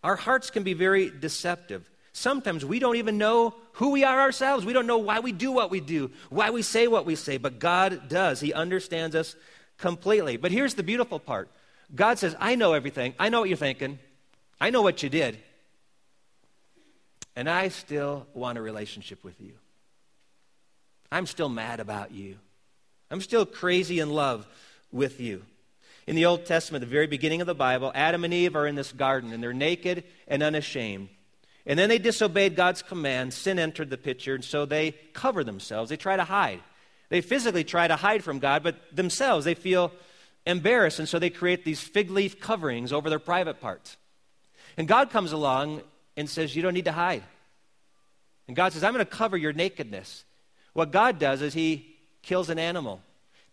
Our 0.03 0.15
hearts 0.15 0.49
can 0.49 0.63
be 0.63 0.73
very 0.73 1.09
deceptive. 1.09 1.89
Sometimes 2.13 2.63
we 2.63 2.79
don't 2.79 2.95
even 2.95 3.17
know 3.17 3.55
who 3.73 3.89
we 3.91 4.03
are 4.03 4.21
ourselves. 4.21 4.65
We 4.65 4.71
don't 4.71 4.87
know 4.87 4.99
why 4.99 5.19
we 5.19 5.33
do 5.33 5.51
what 5.51 5.69
we 5.69 5.81
do, 5.81 6.11
why 6.29 6.49
we 6.49 6.61
say 6.61 6.87
what 6.87 7.05
we 7.05 7.15
say, 7.15 7.37
but 7.37 7.59
God 7.59 8.07
does. 8.07 8.39
He 8.39 8.53
understands 8.53 9.15
us 9.15 9.35
completely. 9.77 10.37
But 10.37 10.51
here's 10.51 10.73
the 10.75 10.83
beautiful 10.83 11.19
part 11.19 11.49
God 11.93 12.19
says, 12.19 12.35
I 12.39 12.55
know 12.55 12.73
everything. 12.73 13.13
I 13.19 13.29
know 13.29 13.41
what 13.41 13.49
you're 13.49 13.57
thinking. 13.57 13.99
I 14.59 14.69
know 14.69 14.81
what 14.81 15.03
you 15.03 15.09
did. 15.09 15.37
And 17.35 17.49
I 17.49 17.67
still 17.67 18.27
want 18.33 18.57
a 18.57 18.61
relationship 18.61 19.23
with 19.23 19.39
you. 19.41 19.53
I'm 21.11 21.25
still 21.25 21.49
mad 21.49 21.79
about 21.79 22.11
you. 22.11 22.37
I'm 23.11 23.21
still 23.21 23.45
crazy 23.45 23.99
in 23.99 24.09
love 24.09 24.47
with 24.91 25.19
you. 25.19 25.43
In 26.07 26.15
the 26.15 26.25
Old 26.25 26.45
Testament, 26.45 26.81
the 26.81 26.87
very 26.87 27.07
beginning 27.07 27.41
of 27.41 27.47
the 27.47 27.55
Bible, 27.55 27.91
Adam 27.93 28.23
and 28.23 28.33
Eve 28.33 28.55
are 28.55 28.67
in 28.67 28.75
this 28.75 28.91
garden 28.91 29.33
and 29.33 29.43
they're 29.43 29.53
naked 29.53 30.03
and 30.27 30.41
unashamed. 30.41 31.09
And 31.65 31.79
then 31.79 31.89
they 31.89 31.97
disobeyed 31.97 32.55
God's 32.55 32.81
command. 32.81 33.33
Sin 33.33 33.57
entered 33.57 33.89
the 33.89 33.97
picture, 33.97 34.35
and 34.35 34.45
so 34.45 34.65
they 34.65 34.91
cover 35.13 35.43
themselves. 35.43 35.89
They 35.89 35.97
try 35.97 36.15
to 36.15 36.23
hide. 36.23 36.61
They 37.09 37.21
physically 37.21 37.63
try 37.63 37.87
to 37.87 37.95
hide 37.95 38.23
from 38.23 38.39
God, 38.39 38.63
but 38.63 38.75
themselves, 38.95 39.45
they 39.45 39.53
feel 39.53 39.91
embarrassed, 40.45 40.99
and 40.99 41.07
so 41.09 41.19
they 41.19 41.29
create 41.29 41.65
these 41.65 41.81
fig 41.81 42.09
leaf 42.11 42.39
coverings 42.39 42.91
over 42.91 43.09
their 43.09 43.19
private 43.19 43.61
parts. 43.61 43.97
And 44.77 44.87
God 44.87 45.09
comes 45.09 45.31
along 45.31 45.81
and 46.17 46.29
says, 46.29 46.55
You 46.55 46.61
don't 46.61 46.73
need 46.73 46.85
to 46.85 46.91
hide. 46.91 47.23
And 48.47 48.55
God 48.55 48.73
says, 48.73 48.83
I'm 48.83 48.93
going 48.93 49.05
to 49.05 49.11
cover 49.11 49.37
your 49.37 49.53
nakedness. 49.53 50.23
What 50.73 50.91
God 50.91 51.19
does 51.19 51.41
is 51.41 51.53
He 51.53 51.95
kills 52.21 52.49
an 52.49 52.59
animal, 52.59 53.01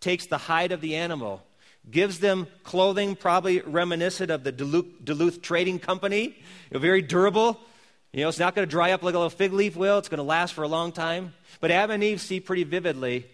takes 0.00 0.26
the 0.26 0.38
hide 0.38 0.72
of 0.72 0.80
the 0.80 0.96
animal, 0.96 1.42
gives 1.90 2.20
them 2.20 2.46
clothing 2.64 3.16
probably 3.16 3.60
reminiscent 3.60 4.30
of 4.30 4.44
the 4.44 4.52
Duluth, 4.52 4.86
Duluth 5.04 5.42
Trading 5.42 5.78
Company, 5.78 6.36
very 6.70 7.02
durable. 7.02 7.58
You 8.12 8.22
know, 8.22 8.28
it's 8.28 8.38
not 8.38 8.54
going 8.54 8.66
to 8.66 8.70
dry 8.70 8.92
up 8.92 9.02
like 9.02 9.14
a 9.14 9.18
little 9.18 9.30
fig 9.30 9.52
leaf 9.52 9.76
will, 9.76 9.98
it's 9.98 10.08
going 10.08 10.18
to 10.18 10.24
last 10.24 10.52
for 10.52 10.62
a 10.62 10.68
long 10.68 10.92
time. 10.92 11.32
But 11.60 11.70
Adam 11.70 11.92
and 11.92 12.04
Eve 12.04 12.20
see 12.20 12.40
pretty 12.40 12.64
vividly 12.64 13.26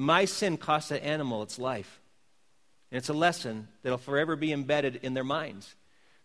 my 0.00 0.24
sin 0.24 0.56
cost 0.56 0.90
an 0.90 0.98
animal 0.98 1.42
its 1.42 1.58
life. 1.58 2.00
And 2.90 2.96
it's 2.96 3.10
a 3.10 3.14
lesson 3.14 3.68
that'll 3.82 3.98
forever 3.98 4.34
be 4.34 4.50
embedded 4.50 5.00
in 5.02 5.12
their 5.12 5.24
minds. 5.24 5.74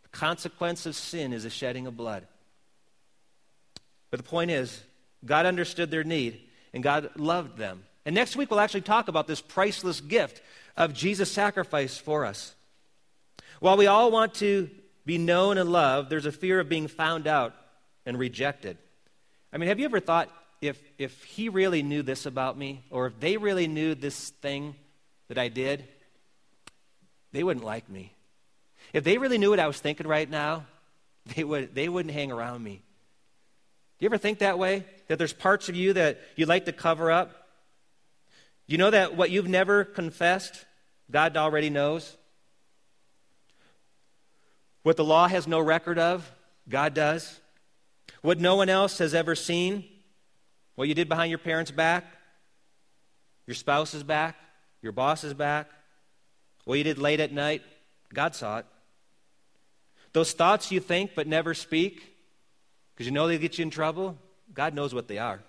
The 0.04 0.10
consequence 0.10 0.86
of 0.86 0.96
sin 0.96 1.34
is 1.34 1.44
a 1.44 1.50
shedding 1.50 1.86
of 1.86 1.98
blood. 1.98 2.26
But 4.10 4.18
the 4.18 4.24
point 4.24 4.52
is, 4.52 4.82
God 5.26 5.46
understood 5.46 5.92
their 5.92 6.06
need 6.06 6.40
and 6.74 6.84
God 6.84 7.10
loved 7.18 7.58
them. 7.58 7.84
And 8.06 8.16
next 8.16 8.38
week, 8.38 8.50
we'll 8.50 8.62
actually 8.62 8.82
talk 8.82 9.10
about 9.10 9.28
this 9.28 9.42
priceless 9.42 10.00
gift 10.00 10.42
of 10.78 10.94
Jesus' 10.94 11.32
sacrifice 11.32 11.98
for 11.98 12.24
us. 12.24 12.56
While 13.60 13.78
we 13.78 13.88
all 13.88 14.10
want 14.10 14.36
to 14.36 14.70
be 15.06 15.18
known 15.18 15.58
and 15.58 15.70
loved, 15.70 16.10
there's 16.10 16.26
a 16.26 16.32
fear 16.32 16.62
of 16.62 16.70
being 16.70 16.88
found 16.88 17.28
out 17.28 17.54
and 18.06 18.18
rejected. 18.18 18.78
I 19.52 19.58
mean, 19.58 19.68
have 19.68 19.80
you 19.80 19.86
ever 19.86 20.00
thought 20.00 20.30
if, 20.62 20.82
if 20.98 21.24
he 21.24 21.50
really 21.50 21.84
knew 21.84 22.02
this 22.02 22.26
about 22.26 22.58
me, 22.58 22.84
or 22.90 23.08
if 23.08 23.20
they 23.20 23.38
really 23.38 23.68
knew 23.68 23.96
this 23.96 24.30
thing 24.30 24.76
that 25.28 25.38
I 25.38 25.48
did, 25.48 25.86
they 27.32 27.44
wouldn't 27.44 27.66
like 27.66 27.90
me. 27.90 28.14
If 28.94 29.04
they 29.04 29.18
really 29.18 29.38
knew 29.38 29.50
what 29.50 29.60
I 29.60 29.68
was 29.68 29.80
thinking 29.80 30.08
right 30.08 30.30
now, 30.30 30.66
they, 31.36 31.44
would, 31.44 31.76
they 31.76 31.90
wouldn't 31.90 32.14
hang 32.14 32.32
around 32.32 32.64
me. 32.64 32.82
Do 33.98 34.04
you 34.04 34.08
ever 34.08 34.18
think 34.18 34.40
that 34.40 34.60
way? 34.60 34.86
That 35.08 35.18
there's 35.18 35.34
parts 35.34 35.70
of 35.70 35.76
you 35.76 35.94
that 35.94 36.20
you'd 36.36 36.50
like 36.50 36.66
to 36.66 36.74
cover 36.74 37.12
up? 37.12 37.48
You 38.68 38.78
know 38.78 38.90
that 38.90 39.16
what 39.16 39.30
you've 39.30 39.48
never 39.48 39.84
confessed, 39.84 40.66
God 41.12 41.38
already 41.38 41.70
knows? 41.70 42.18
What 44.84 44.98
the 44.98 45.04
law 45.04 45.28
has 45.28 45.48
no 45.48 45.60
record 45.60 45.98
of, 45.98 46.32
God 46.68 46.94
does. 46.94 47.40
What 48.22 48.40
no 48.40 48.56
one 48.56 48.70
else 48.70 48.98
has 48.98 49.14
ever 49.14 49.36
seen, 49.36 49.86
what 50.76 50.88
you 50.88 50.94
did 50.94 51.10
behind 51.10 51.30
your 51.30 51.40
parents' 51.40 51.72
back, 51.72 52.06
your 53.48 53.56
spouse's 53.56 54.04
back, 54.04 54.36
your 54.82 54.92
boss's 54.92 55.34
back, 55.34 55.70
what 56.66 56.78
you 56.78 56.84
did 56.84 56.98
late 56.98 57.20
at 57.20 57.32
night, 57.32 57.62
God 58.14 58.36
saw 58.36 58.60
it. 58.60 58.66
Those 60.14 60.34
thoughts 60.34 60.72
you 60.72 60.80
think 60.80 61.12
but 61.16 61.28
never 61.28 61.54
speak 61.54 62.16
because 62.94 63.06
you 63.06 63.12
know 63.12 63.28
they 63.28 63.38
get 63.38 63.58
you 63.58 63.64
in 63.64 63.70
trouble, 63.70 64.18
God 64.54 64.74
knows 64.74 64.94
what 64.94 65.08
they 65.08 65.18
are. 65.18 65.42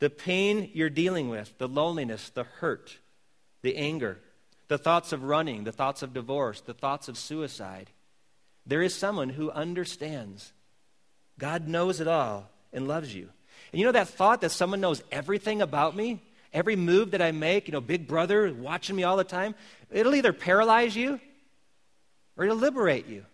The 0.00 0.10
pain 0.10 0.70
you're 0.72 0.90
dealing 0.90 1.28
with, 1.28 1.56
the 1.58 1.68
loneliness, 1.68 2.30
the 2.30 2.44
hurt, 2.44 2.98
the 3.62 3.76
anger, 3.76 4.18
the 4.68 4.78
thoughts 4.78 5.12
of 5.12 5.24
running, 5.24 5.64
the 5.64 5.72
thoughts 5.72 6.02
of 6.02 6.14
divorce, 6.14 6.60
the 6.60 6.74
thoughts 6.74 7.08
of 7.08 7.18
suicide. 7.18 7.90
There 8.66 8.82
is 8.82 8.94
someone 8.94 9.30
who 9.30 9.50
understands. 9.50 10.52
God 11.38 11.68
knows 11.68 12.00
it 12.00 12.08
all 12.08 12.50
and 12.72 12.88
loves 12.88 13.14
you. 13.14 13.28
And 13.72 13.80
you 13.80 13.86
know 13.86 13.92
that 13.92 14.08
thought 14.08 14.40
that 14.40 14.50
someone 14.50 14.80
knows 14.80 15.02
everything 15.12 15.62
about 15.62 15.94
me? 15.94 16.20
Every 16.52 16.76
move 16.76 17.12
that 17.12 17.22
I 17.22 17.30
make, 17.30 17.68
you 17.68 17.72
know, 17.72 17.80
big 17.80 18.08
brother 18.08 18.52
watching 18.52 18.96
me 18.96 19.04
all 19.04 19.16
the 19.16 19.24
time, 19.24 19.54
it'll 19.90 20.14
either 20.14 20.32
paralyze 20.32 20.96
you 20.96 21.20
or 22.36 22.44
it'll 22.44 22.56
liberate 22.56 23.06
you. 23.06 23.24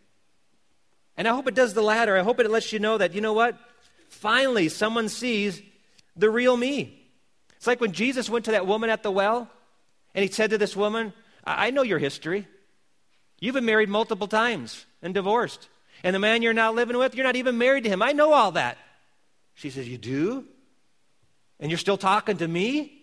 And 1.16 1.26
I 1.26 1.34
hope 1.34 1.48
it 1.48 1.54
does 1.54 1.72
the 1.72 1.82
latter. 1.82 2.16
I 2.16 2.22
hope 2.22 2.40
it 2.40 2.50
lets 2.50 2.72
you 2.72 2.78
know 2.78 2.98
that, 2.98 3.14
you 3.14 3.22
know 3.22 3.32
what? 3.32 3.58
Finally, 4.08 4.68
someone 4.68 5.08
sees 5.08 5.62
the 6.14 6.28
real 6.28 6.56
me. 6.56 7.02
It's 7.56 7.66
like 7.66 7.80
when 7.80 7.92
Jesus 7.92 8.28
went 8.28 8.44
to 8.44 8.50
that 8.50 8.66
woman 8.66 8.90
at 8.90 9.02
the 9.02 9.10
well 9.10 9.48
and 10.14 10.22
he 10.22 10.30
said 10.30 10.50
to 10.50 10.58
this 10.58 10.76
woman, 10.76 11.14
I, 11.44 11.68
I 11.68 11.70
know 11.70 11.82
your 11.82 11.98
history. 11.98 12.46
You've 13.40 13.54
been 13.54 13.64
married 13.64 13.88
multiple 13.88 14.28
times 14.28 14.84
and 15.02 15.14
divorced. 15.14 15.68
And 16.04 16.14
the 16.14 16.18
man 16.18 16.42
you're 16.42 16.52
now 16.52 16.72
living 16.72 16.98
with, 16.98 17.14
you're 17.14 17.24
not 17.24 17.36
even 17.36 17.56
married 17.56 17.84
to 17.84 17.90
him. 17.90 18.02
I 18.02 18.12
know 18.12 18.32
all 18.32 18.52
that. 18.52 18.76
She 19.56 19.70
says, 19.70 19.88
You 19.88 19.98
do? 19.98 20.44
And 21.58 21.70
you're 21.70 21.78
still 21.78 21.96
talking 21.96 22.36
to 22.36 22.46
me? 22.46 23.02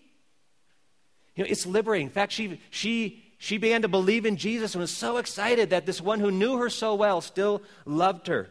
You 1.34 1.44
know, 1.44 1.50
it's 1.50 1.66
liberating. 1.66 2.06
In 2.06 2.12
fact, 2.12 2.32
she, 2.32 2.60
she, 2.70 3.24
she 3.38 3.58
began 3.58 3.82
to 3.82 3.88
believe 3.88 4.24
in 4.24 4.36
Jesus 4.36 4.74
and 4.74 4.80
was 4.80 4.92
so 4.92 5.16
excited 5.16 5.70
that 5.70 5.84
this 5.84 6.00
one 6.00 6.20
who 6.20 6.30
knew 6.30 6.56
her 6.58 6.70
so 6.70 6.94
well 6.94 7.20
still 7.20 7.62
loved 7.84 8.28
her. 8.28 8.48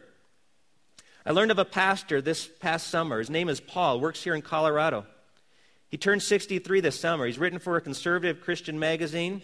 I 1.26 1.30
learned 1.30 1.50
of 1.50 1.58
a 1.58 1.64
pastor 1.64 2.20
this 2.20 2.46
past 2.46 2.88
summer. 2.88 3.18
His 3.18 3.30
name 3.30 3.48
is 3.48 3.58
Paul, 3.58 3.98
works 3.98 4.22
here 4.22 4.34
in 4.34 4.42
Colorado. 4.42 5.06
He 5.88 5.96
turned 5.96 6.22
63 6.22 6.80
this 6.80 7.00
summer. 7.00 7.24
He's 7.24 7.38
written 7.38 7.58
for 7.58 7.76
a 7.76 7.80
conservative 7.80 8.42
Christian 8.42 8.78
magazine, 8.78 9.40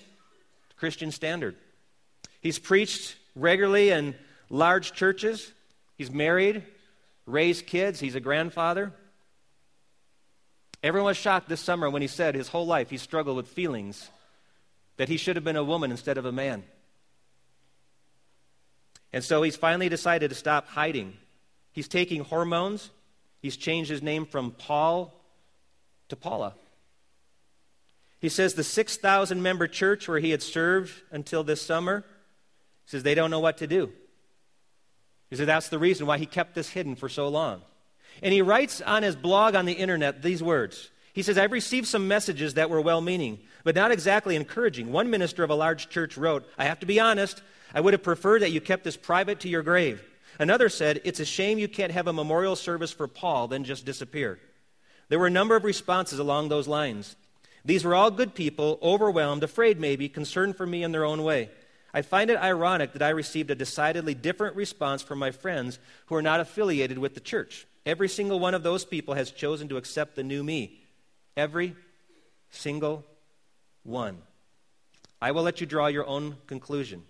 Christian 0.77 1.11
Standard. 1.11 1.57
He's 2.43 2.59
preached 2.59 3.17
regularly 3.35 3.91
in 3.91 4.15
large 4.51 4.93
churches. 4.93 5.53
He's 5.97 6.11
married, 6.11 6.63
raised 7.31 7.67
kids. 7.67 8.01
He's 8.01 8.15
a 8.15 8.21
grandfather. 8.21 8.93
Everyone 10.83 11.09
was 11.09 11.17
shocked 11.17 11.49
this 11.49 11.61
summer 11.61 11.91
when 11.91 12.03
he 12.03 12.09
said 12.09 12.35
his 12.35 12.49
whole 12.49 12.67
life 12.67 12.91
he 12.91 12.97
struggled 12.97 13.37
with 13.37 13.49
feelings 13.49 14.09
that 14.97 15.09
he 15.09 15.17
should 15.17 15.37
have 15.37 15.45
been 15.45 15.57
a 15.57 15.65
woman 15.65 15.91
instead 15.91 16.19
of 16.19 16.25
a 16.25 16.33
man. 16.33 16.65
And 19.13 19.25
so 19.25 19.43
he's 19.43 19.57
finally 19.57 19.89
decided 19.89 20.29
to 20.29 20.35
stop 20.35 20.69
hiding 20.69 21.17
He's 21.73 21.89
taking 21.89 22.25
hormones. 22.25 22.91
He's 23.41 23.57
changed 23.57 23.91
his 23.91 24.03
name 24.03 24.27
from 24.27 24.51
Paul 24.51 25.15
to 26.09 26.17
Paula. 26.17 26.55
He 28.21 28.29
says 28.29 28.55
the 28.55 28.65
6,000 28.65 29.43
member 29.43 29.67
church 29.67 30.09
where 30.09 30.19
he 30.19 30.31
had 30.31 30.43
served 30.43 30.93
until 31.11 31.43
this 31.43 31.63
summer, 31.63 32.05
says 32.87 33.03
they 33.03 33.15
don't 33.15 33.31
know 33.31 33.41
what 33.41 33.59
to 33.59 33.67
do. 33.67 33.93
He 35.31 35.37
said 35.37 35.47
that's 35.47 35.69
the 35.69 35.79
reason 35.79 36.07
why 36.07 36.19
he 36.19 36.27
kept 36.27 36.55
this 36.55 36.69
hidden 36.69 36.97
for 36.97 37.09
so 37.09 37.29
long. 37.29 37.63
And 38.23 38.33
he 38.33 38.43
writes 38.43 38.81
on 38.81 39.03
his 39.03 39.17
blog 39.17 39.55
on 39.55 39.65
the 39.65 39.73
internet 39.73 40.23
these 40.23 40.43
words. 40.43 40.91
He 41.13 41.23
says, 41.23 41.39
I've 41.39 41.53
received 41.53 41.87
some 41.87 42.09
messages 42.09 42.55
that 42.55 42.71
were 42.71 42.81
well 42.81 43.01
meaning, 43.01 43.39
but 43.65 43.75
not 43.75 43.91
exactly 43.91 44.37
encouraging. 44.37 44.93
One 44.93 45.11
minister 45.11 45.43
of 45.43 45.51
a 45.51 45.55
large 45.55 45.89
church 45.89 46.17
wrote, 46.17 46.47
I 46.59 46.65
have 46.65 46.81
to 46.81 46.87
be 46.87 47.01
honest, 47.01 47.43
I 47.75 47.81
would 47.81 47.95
have 47.95 48.03
preferred 48.03 48.43
that 48.43 48.53
you 48.53 48.61
kept 48.61 48.85
this 48.85 48.97
private 48.97 49.41
to 49.41 49.49
your 49.49 49.63
grave. 49.63 50.03
Another 50.39 50.69
said, 50.69 51.01
It's 51.05 51.21
a 51.21 51.25
shame 51.25 51.59
you 51.59 51.69
can't 51.69 51.93
have 51.93 52.07
a 52.07 52.13
memorial 52.13 52.57
service 52.57 52.93
for 52.93 53.07
Paul, 53.07 53.49
then 53.49 53.65
just 53.65 53.85
disappear. 53.85 54.39
There 55.09 55.19
were 55.19 55.27
a 55.27 55.31
number 55.31 55.57
of 55.57 55.65
responses 55.65 56.19
along 56.19 56.49
those 56.49 56.69
lines. 56.69 57.17
These 57.65 57.85
were 57.85 57.95
all 57.95 58.11
good 58.11 58.35
people, 58.35 58.79
overwhelmed, 58.83 59.43
afraid 59.43 59.79
maybe, 59.79 60.09
concerned 60.09 60.57
for 60.57 60.67
me 60.67 60.83
in 60.83 60.93
their 60.93 61.05
own 61.05 61.23
way. 61.23 61.51
I 61.93 62.03
find 62.03 62.31
it 62.31 62.39
ironic 62.39 62.93
that 62.93 63.03
I 63.03 63.11
received 63.11 63.51
a 63.51 63.55
decidedly 63.55 64.15
different 64.15 64.57
response 64.57 65.03
from 65.03 65.19
my 65.19 65.31
friends 65.31 65.79
who 66.07 66.15
are 66.15 66.23
not 66.23 66.41
affiliated 66.41 66.99
with 66.99 67.15
the 67.15 67.21
church. 67.21 67.67
Every 67.85 68.09
single 68.09 68.39
one 68.39 68.55
of 68.55 68.63
those 68.63 68.85
people 68.85 69.15
has 69.15 69.31
chosen 69.31 69.69
to 69.69 69.77
accept 69.77 70.15
the 70.15 70.23
new 70.23 70.45
me. 70.45 70.81
Every 71.37 71.75
single 72.51 73.05
one. 73.83 74.19
I 75.21 75.33
will 75.33 75.43
let 75.43 75.61
you 75.61 75.67
draw 75.67 75.89
your 75.89 76.07
own 76.07 76.37
conclusion. 76.47 77.03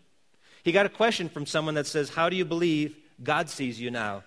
He 0.63 0.73
got 0.73 0.87
a 0.87 0.91
question 0.91 1.29
from 1.29 1.47
someone 1.47 1.75
that 1.75 1.87
says, 1.87 2.11
How 2.11 2.29
do 2.29 2.37
you 2.37 2.45
believe 2.45 2.97
God 3.23 3.49
sees 3.49 3.81
you 3.81 3.91
now. 3.91 4.23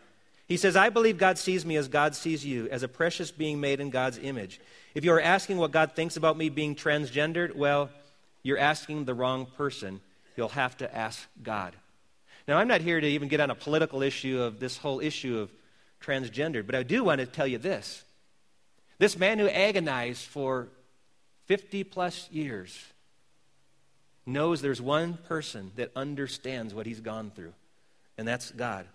He 0.47 0.57
says, 0.57 0.75
I 0.75 0.89
believe 0.89 1.17
God 1.17 1.37
sees 1.37 1.65
me 1.65 1.77
as 1.77 1.87
God 1.87 2.15
sees 2.15 2.45
you, 2.45 2.67
as 2.69 2.83
a 2.83 2.87
precious 2.87 3.31
being 3.31 3.59
made 3.59 3.79
in 3.79 3.89
God's 3.89 4.19
image. 4.19 4.59
If 4.93 5.03
you 5.03 5.13
are 5.13 5.21
asking 5.21 5.57
what 5.57 5.71
God 5.71 5.93
thinks 5.95 6.17
about 6.17 6.37
me 6.37 6.49
being 6.49 6.75
transgendered, 6.75 7.55
well, 7.55 7.89
you're 8.43 8.57
asking 8.57 9.05
the 9.05 9.13
wrong 9.13 9.45
person. 9.45 10.01
You'll 10.35 10.49
have 10.49 10.77
to 10.77 10.95
ask 10.95 11.27
God. 11.41 11.75
Now, 12.47 12.57
I'm 12.57 12.67
not 12.67 12.81
here 12.81 12.99
to 12.99 13.07
even 13.07 13.27
get 13.29 13.39
on 13.39 13.49
a 13.49 13.55
political 13.55 14.01
issue 14.01 14.41
of 14.41 14.59
this 14.59 14.77
whole 14.77 14.99
issue 14.99 15.39
of 15.39 15.51
transgender, 16.01 16.65
but 16.65 16.75
I 16.75 16.83
do 16.83 17.03
want 17.03 17.19
to 17.19 17.25
tell 17.25 17.47
you 17.47 17.57
this. 17.57 18.03
This 18.99 19.17
man 19.17 19.39
who 19.39 19.47
agonized 19.47 20.25
for 20.25 20.67
50 21.45 21.83
plus 21.85 22.29
years 22.31 22.77
knows 24.25 24.61
there's 24.61 24.81
one 24.81 25.17
person 25.27 25.71
that 25.75 25.91
understands 25.95 26.73
what 26.73 26.85
he's 26.85 27.01
gone 27.01 27.31
through 27.33 27.53
and 28.17 28.27
that's 28.27 28.51
God. 28.51 28.85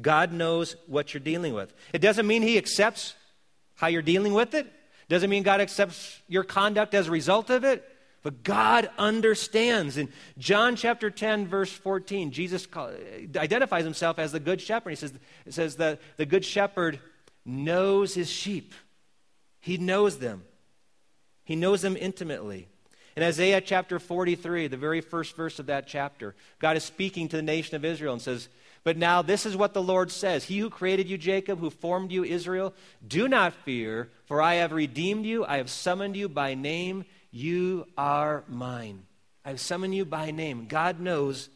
God 0.00 0.32
knows 0.32 0.76
what 0.86 1.14
you're 1.14 1.20
dealing 1.20 1.54
with. 1.54 1.72
It 1.92 2.00
doesn't 2.00 2.26
mean 2.26 2.42
He 2.42 2.58
accepts 2.58 3.14
how 3.76 3.86
you're 3.88 4.02
dealing 4.02 4.34
with 4.34 4.54
it, 4.54 4.70
doesn't 5.08 5.30
mean 5.30 5.42
God 5.42 5.60
accepts 5.60 6.20
your 6.28 6.44
conduct 6.44 6.94
as 6.94 7.08
a 7.08 7.10
result 7.10 7.50
of 7.50 7.64
it. 7.64 7.88
But 8.24 8.42
God 8.42 8.90
understands. 8.96 9.98
In 9.98 10.08
John 10.38 10.76
chapter 10.76 11.10
10, 11.10 11.46
verse 11.46 11.70
14, 11.70 12.32
Jesus 12.32 12.66
identifies 13.36 13.84
himself 13.84 14.18
as 14.18 14.32
the 14.32 14.40
good 14.40 14.62
shepherd. 14.62 14.90
He 14.90 14.96
says, 14.96 15.12
it 15.44 15.52
says 15.52 15.76
that 15.76 16.00
the 16.16 16.24
good 16.24 16.44
shepherd 16.44 16.98
knows 17.44 18.14
his 18.14 18.30
sheep. 18.30 18.72
He 19.60 19.76
knows 19.76 20.18
them. 20.18 20.42
He 21.44 21.54
knows 21.54 21.82
them 21.82 21.98
intimately. 21.98 22.66
In 23.14 23.22
Isaiah 23.22 23.60
chapter 23.60 23.98
43, 23.98 24.68
the 24.68 24.76
very 24.78 25.02
first 25.02 25.36
verse 25.36 25.58
of 25.58 25.66
that 25.66 25.86
chapter, 25.86 26.34
God 26.58 26.78
is 26.78 26.82
speaking 26.82 27.28
to 27.28 27.36
the 27.36 27.42
nation 27.42 27.76
of 27.76 27.84
Israel 27.84 28.14
and 28.14 28.22
says, 28.22 28.48
But 28.84 28.96
now 28.96 29.20
this 29.20 29.44
is 29.44 29.54
what 29.54 29.74
the 29.74 29.82
Lord 29.82 30.10
says 30.10 30.44
He 30.44 30.58
who 30.58 30.70
created 30.70 31.10
you, 31.10 31.18
Jacob, 31.18 31.60
who 31.60 31.68
formed 31.68 32.10
you, 32.10 32.24
Israel, 32.24 32.72
do 33.06 33.28
not 33.28 33.52
fear, 33.52 34.08
for 34.24 34.40
I 34.40 34.54
have 34.54 34.72
redeemed 34.72 35.26
you. 35.26 35.44
I 35.44 35.58
have 35.58 35.70
summoned 35.70 36.16
you 36.16 36.30
by 36.30 36.54
name. 36.54 37.04
You 37.36 37.88
are 37.98 38.44
mine. 38.46 39.02
I 39.44 39.48
have 39.48 39.58
summoned 39.58 39.92
you 39.92 40.04
by 40.04 40.30
name. 40.30 40.66
God 40.68 41.00
knows 41.00 41.48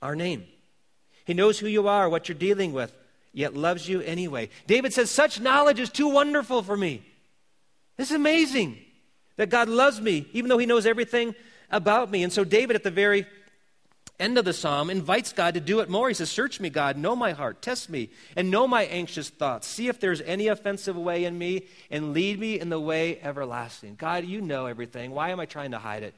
our 0.00 0.14
name. 0.14 0.44
He 1.24 1.34
knows 1.34 1.58
who 1.58 1.66
you 1.66 1.88
are, 1.88 2.08
what 2.08 2.28
you're 2.28 2.38
dealing 2.38 2.72
with, 2.72 2.94
yet 3.32 3.56
loves 3.56 3.88
you 3.88 4.00
anyway. 4.02 4.48
David 4.68 4.92
says, 4.94 5.10
Such 5.10 5.40
knowledge 5.40 5.80
is 5.80 5.90
too 5.90 6.08
wonderful 6.08 6.62
for 6.62 6.76
me. 6.76 7.04
This 7.96 8.12
is 8.12 8.16
amazing 8.16 8.78
that 9.34 9.50
God 9.50 9.68
loves 9.68 10.00
me, 10.00 10.28
even 10.32 10.48
though 10.48 10.56
He 10.56 10.66
knows 10.66 10.86
everything 10.86 11.34
about 11.68 12.08
me. 12.08 12.22
And 12.22 12.32
so, 12.32 12.44
David, 12.44 12.76
at 12.76 12.84
the 12.84 12.92
very 12.92 13.26
end 14.18 14.38
of 14.38 14.44
the 14.44 14.52
psalm, 14.52 14.90
invites 14.90 15.32
God 15.32 15.54
to 15.54 15.60
do 15.60 15.80
it 15.80 15.88
more. 15.88 16.08
He 16.08 16.14
says, 16.14 16.30
Search 16.30 16.60
me, 16.60 16.70
God, 16.70 16.96
know 16.96 17.14
my 17.16 17.32
heart, 17.32 17.62
test 17.62 17.90
me, 17.90 18.10
and 18.34 18.50
know 18.50 18.66
my 18.66 18.84
anxious 18.84 19.28
thoughts. 19.28 19.66
See 19.66 19.88
if 19.88 20.00
there's 20.00 20.20
any 20.22 20.48
offensive 20.48 20.96
way 20.96 21.24
in 21.24 21.36
me, 21.36 21.66
and 21.90 22.12
lead 22.12 22.38
me 22.38 22.58
in 22.58 22.68
the 22.68 22.80
way 22.80 23.20
everlasting. 23.20 23.96
God, 23.96 24.24
you 24.24 24.40
know 24.40 24.66
everything. 24.66 25.10
Why 25.10 25.30
am 25.30 25.40
I 25.40 25.46
trying 25.46 25.72
to 25.72 25.78
hide 25.78 26.02
it? 26.02 26.14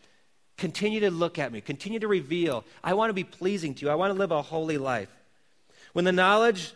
Continue 0.57 1.01
to 1.01 1.11
look 1.11 1.39
at 1.39 1.53
me, 1.53 1.61
continue 1.61 2.01
to 2.01 2.09
reveal. 2.09 2.65
I 2.83 2.95
want 2.95 3.11
to 3.11 3.15
be 3.15 3.25
pleasing 3.25 3.75
to 3.75 3.87
you, 3.87 3.91
I 3.91 3.95
want 3.95 4.13
to 4.13 4.19
live 4.19 4.33
a 4.33 4.43
holy 4.43 4.79
life. 4.79 5.11
When 5.93 6.05
the 6.05 6.13
knowledge 6.13 6.73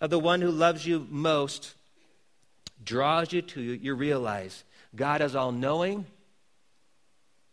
of 0.00 0.10
the 0.10 0.18
one 0.18 0.40
who 0.40 0.50
loves 0.50 0.86
you 0.86 1.06
most 1.10 1.74
draws 2.84 3.32
you 3.32 3.42
to 3.42 3.60
you, 3.60 3.72
you 3.72 3.94
realize 3.94 4.64
God 4.96 5.20
is 5.20 5.36
all 5.36 5.52
knowing, 5.52 6.06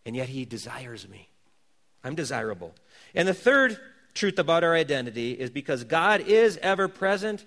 and 0.06 0.16
yet 0.16 0.30
He 0.30 0.46
desires 0.46 1.08
me. 1.08 1.30
I'm 2.04 2.16
desirable. 2.16 2.74
And 3.16 3.28
the 3.28 3.34
third 3.34 3.80
truth 4.14 4.40
about 4.40 4.64
our 4.64 4.76
identity 4.76 5.32
is 5.32 5.50
because 5.50 5.84
God 5.84 6.22
is 6.22 6.58
ever 6.58 6.88
present, 6.88 7.46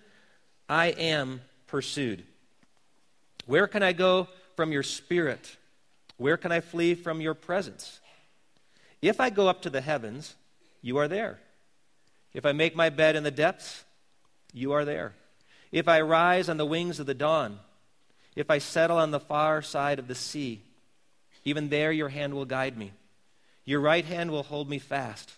I 0.69 0.89
am 0.89 1.43
pursued. 1.67 2.25
Where 3.47 3.67
can 3.67 3.83
I 3.83 3.93
go 3.93 4.29
from 4.57 4.73
your 4.73 4.83
spirit? 4.83 5.57
Where 6.17 6.37
can 6.37 6.53
I 6.53 6.61
flee 6.61 6.95
from 6.95 7.21
your 7.21 7.35
presence? 7.35 8.01
If 9.01 9.21
I 9.21 9.31
go 9.31 9.49
up 9.49 9.63
to 9.63 9.71
the 9.71 9.81
heavens, 9.81 10.35
you 10.81 10.99
are 10.99 11.09
there. 11.09 11.41
If 12.33 12.47
I 12.47 12.53
make 12.53 12.77
my 12.77 12.91
bed 12.91 13.17
in 13.17 13.25
the 13.25 13.31
depths, 13.31 13.85
you 14.53 14.73
are 14.73 14.85
there. 14.85 15.15
If 15.71 15.89
I 15.89 16.01
rise 16.03 16.49
on 16.49 16.57
the 16.57 16.67
wings 16.67 17.01
of 17.01 17.07
the 17.07 17.15
dawn, 17.15 17.59
if 18.37 18.51
I 18.51 18.59
settle 18.59 18.99
on 18.99 19.11
the 19.11 19.21
far 19.21 19.63
side 19.63 19.99
of 19.99 20.09
the 20.09 20.15
sea, 20.15 20.63
even 21.45 21.69
there 21.69 21.93
your 21.93 22.09
hand 22.09 22.35
will 22.35 22.45
guide 22.45 22.77
me. 22.79 22.93
Your 23.65 23.81
right 23.81 24.05
hand 24.05 24.31
will 24.31 24.43
hold 24.43 24.69
me 24.69 24.79
fast. 24.79 25.33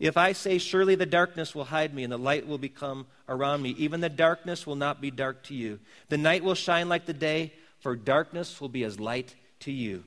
If 0.00 0.16
I 0.16 0.32
say, 0.32 0.58
Surely 0.58 0.94
the 0.94 1.06
darkness 1.06 1.54
will 1.54 1.66
hide 1.66 1.94
me, 1.94 2.02
and 2.02 2.12
the 2.12 2.18
light 2.18 2.48
will 2.48 2.58
become 2.58 3.06
around 3.28 3.62
me, 3.62 3.70
even 3.78 4.00
the 4.00 4.08
darkness 4.08 4.66
will 4.66 4.74
not 4.74 5.00
be 5.00 5.10
dark 5.10 5.44
to 5.44 5.54
you. 5.54 5.78
The 6.08 6.18
night 6.18 6.42
will 6.42 6.54
shine 6.54 6.88
like 6.88 7.06
the 7.06 7.12
day, 7.12 7.52
for 7.80 7.94
darkness 7.94 8.60
will 8.60 8.70
be 8.70 8.82
as 8.82 8.98
light 8.98 9.36
to 9.60 9.70
you. 9.70 10.04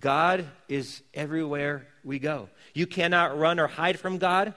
God 0.00 0.46
is 0.68 1.02
everywhere 1.12 1.86
we 2.02 2.18
go. 2.18 2.48
You 2.72 2.86
cannot 2.86 3.38
run 3.38 3.60
or 3.60 3.66
hide 3.66 4.00
from 4.00 4.16
God. 4.16 4.54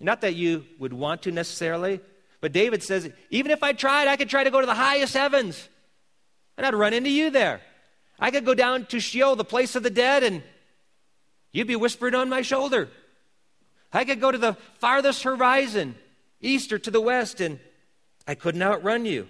Not 0.00 0.22
that 0.22 0.34
you 0.34 0.66
would 0.80 0.92
want 0.92 1.22
to 1.22 1.30
necessarily, 1.30 2.00
but 2.40 2.50
David 2.50 2.82
says, 2.82 3.08
even 3.30 3.52
if 3.52 3.62
I 3.62 3.72
tried, 3.72 4.08
I 4.08 4.16
could 4.16 4.28
try 4.28 4.42
to 4.42 4.50
go 4.50 4.60
to 4.60 4.66
the 4.66 4.74
highest 4.74 5.14
heavens, 5.14 5.68
and 6.56 6.66
I'd 6.66 6.74
run 6.74 6.92
into 6.92 7.10
you 7.10 7.30
there. 7.30 7.60
I 8.18 8.32
could 8.32 8.44
go 8.44 8.54
down 8.54 8.86
to 8.86 8.98
Sheol, 8.98 9.36
the 9.36 9.44
place 9.44 9.76
of 9.76 9.84
the 9.84 9.90
dead, 9.90 10.24
and 10.24 10.42
you'd 11.52 11.68
be 11.68 11.76
whispering 11.76 12.16
on 12.16 12.28
my 12.28 12.42
shoulder. 12.42 12.88
I 13.92 14.04
could 14.04 14.20
go 14.20 14.30
to 14.30 14.38
the 14.38 14.54
farthest 14.78 15.22
horizon, 15.22 15.94
east 16.40 16.72
or 16.72 16.78
to 16.78 16.90
the 16.90 17.00
west, 17.00 17.40
and 17.40 17.58
I 18.26 18.34
couldn't 18.34 18.62
outrun 18.62 19.04
you. 19.04 19.28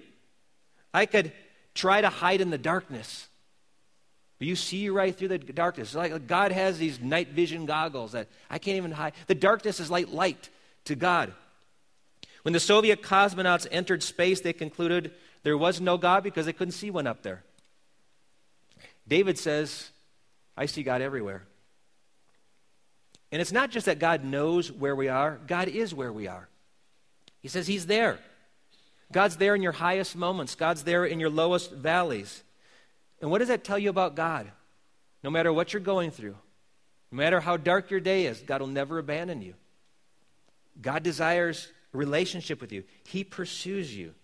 I 0.94 1.06
could 1.06 1.32
try 1.74 2.00
to 2.00 2.08
hide 2.08 2.40
in 2.40 2.50
the 2.50 2.58
darkness. 2.58 3.28
But 4.38 4.48
you 4.48 4.56
see 4.56 4.88
right 4.88 5.16
through 5.16 5.28
the 5.28 5.38
darkness. 5.38 5.88
It's 5.88 5.94
like 5.94 6.26
God 6.26 6.52
has 6.52 6.78
these 6.78 7.00
night 7.00 7.28
vision 7.28 7.64
goggles 7.64 8.12
that 8.12 8.28
I 8.50 8.58
can't 8.58 8.76
even 8.76 8.92
hide. 8.92 9.14
The 9.26 9.34
darkness 9.34 9.80
is 9.80 9.90
like 9.90 10.12
light 10.12 10.50
to 10.86 10.94
God. 10.94 11.32
When 12.42 12.52
the 12.52 12.60
Soviet 12.60 13.02
cosmonauts 13.02 13.66
entered 13.70 14.02
space, 14.02 14.40
they 14.40 14.52
concluded 14.52 15.12
there 15.44 15.56
was 15.56 15.80
no 15.80 15.96
God 15.96 16.24
because 16.24 16.46
they 16.46 16.52
couldn't 16.52 16.72
see 16.72 16.90
one 16.90 17.06
up 17.06 17.22
there. 17.22 17.44
David 19.06 19.38
says, 19.38 19.90
I 20.56 20.66
see 20.66 20.82
God 20.82 21.00
everywhere. 21.00 21.44
And 23.32 23.40
it's 23.40 23.50
not 23.50 23.70
just 23.70 23.86
that 23.86 23.98
God 23.98 24.22
knows 24.22 24.70
where 24.70 24.94
we 24.94 25.08
are, 25.08 25.40
God 25.46 25.66
is 25.66 25.94
where 25.94 26.12
we 26.12 26.28
are. 26.28 26.48
He 27.40 27.48
says 27.48 27.66
He's 27.66 27.86
there. 27.86 28.18
God's 29.10 29.36
there 29.36 29.54
in 29.54 29.62
your 29.62 29.72
highest 29.72 30.14
moments, 30.14 30.54
God's 30.54 30.84
there 30.84 31.04
in 31.04 31.18
your 31.18 31.30
lowest 31.30 31.72
valleys. 31.72 32.44
And 33.20 33.30
what 33.30 33.38
does 33.38 33.48
that 33.48 33.64
tell 33.64 33.78
you 33.78 33.90
about 33.90 34.14
God? 34.14 34.50
No 35.22 35.30
matter 35.30 35.52
what 35.52 35.72
you're 35.72 35.80
going 35.80 36.10
through, 36.10 36.36
no 37.10 37.16
matter 37.16 37.40
how 37.40 37.56
dark 37.56 37.90
your 37.90 38.00
day 38.00 38.26
is, 38.26 38.40
God 38.40 38.60
will 38.60 38.68
never 38.68 38.98
abandon 38.98 39.42
you. 39.42 39.54
God 40.80 41.02
desires 41.02 41.68
a 41.94 41.98
relationship 41.98 42.60
with 42.60 42.72
you, 42.72 42.84
He 43.04 43.24
pursues 43.24 43.94
you. 43.96 44.14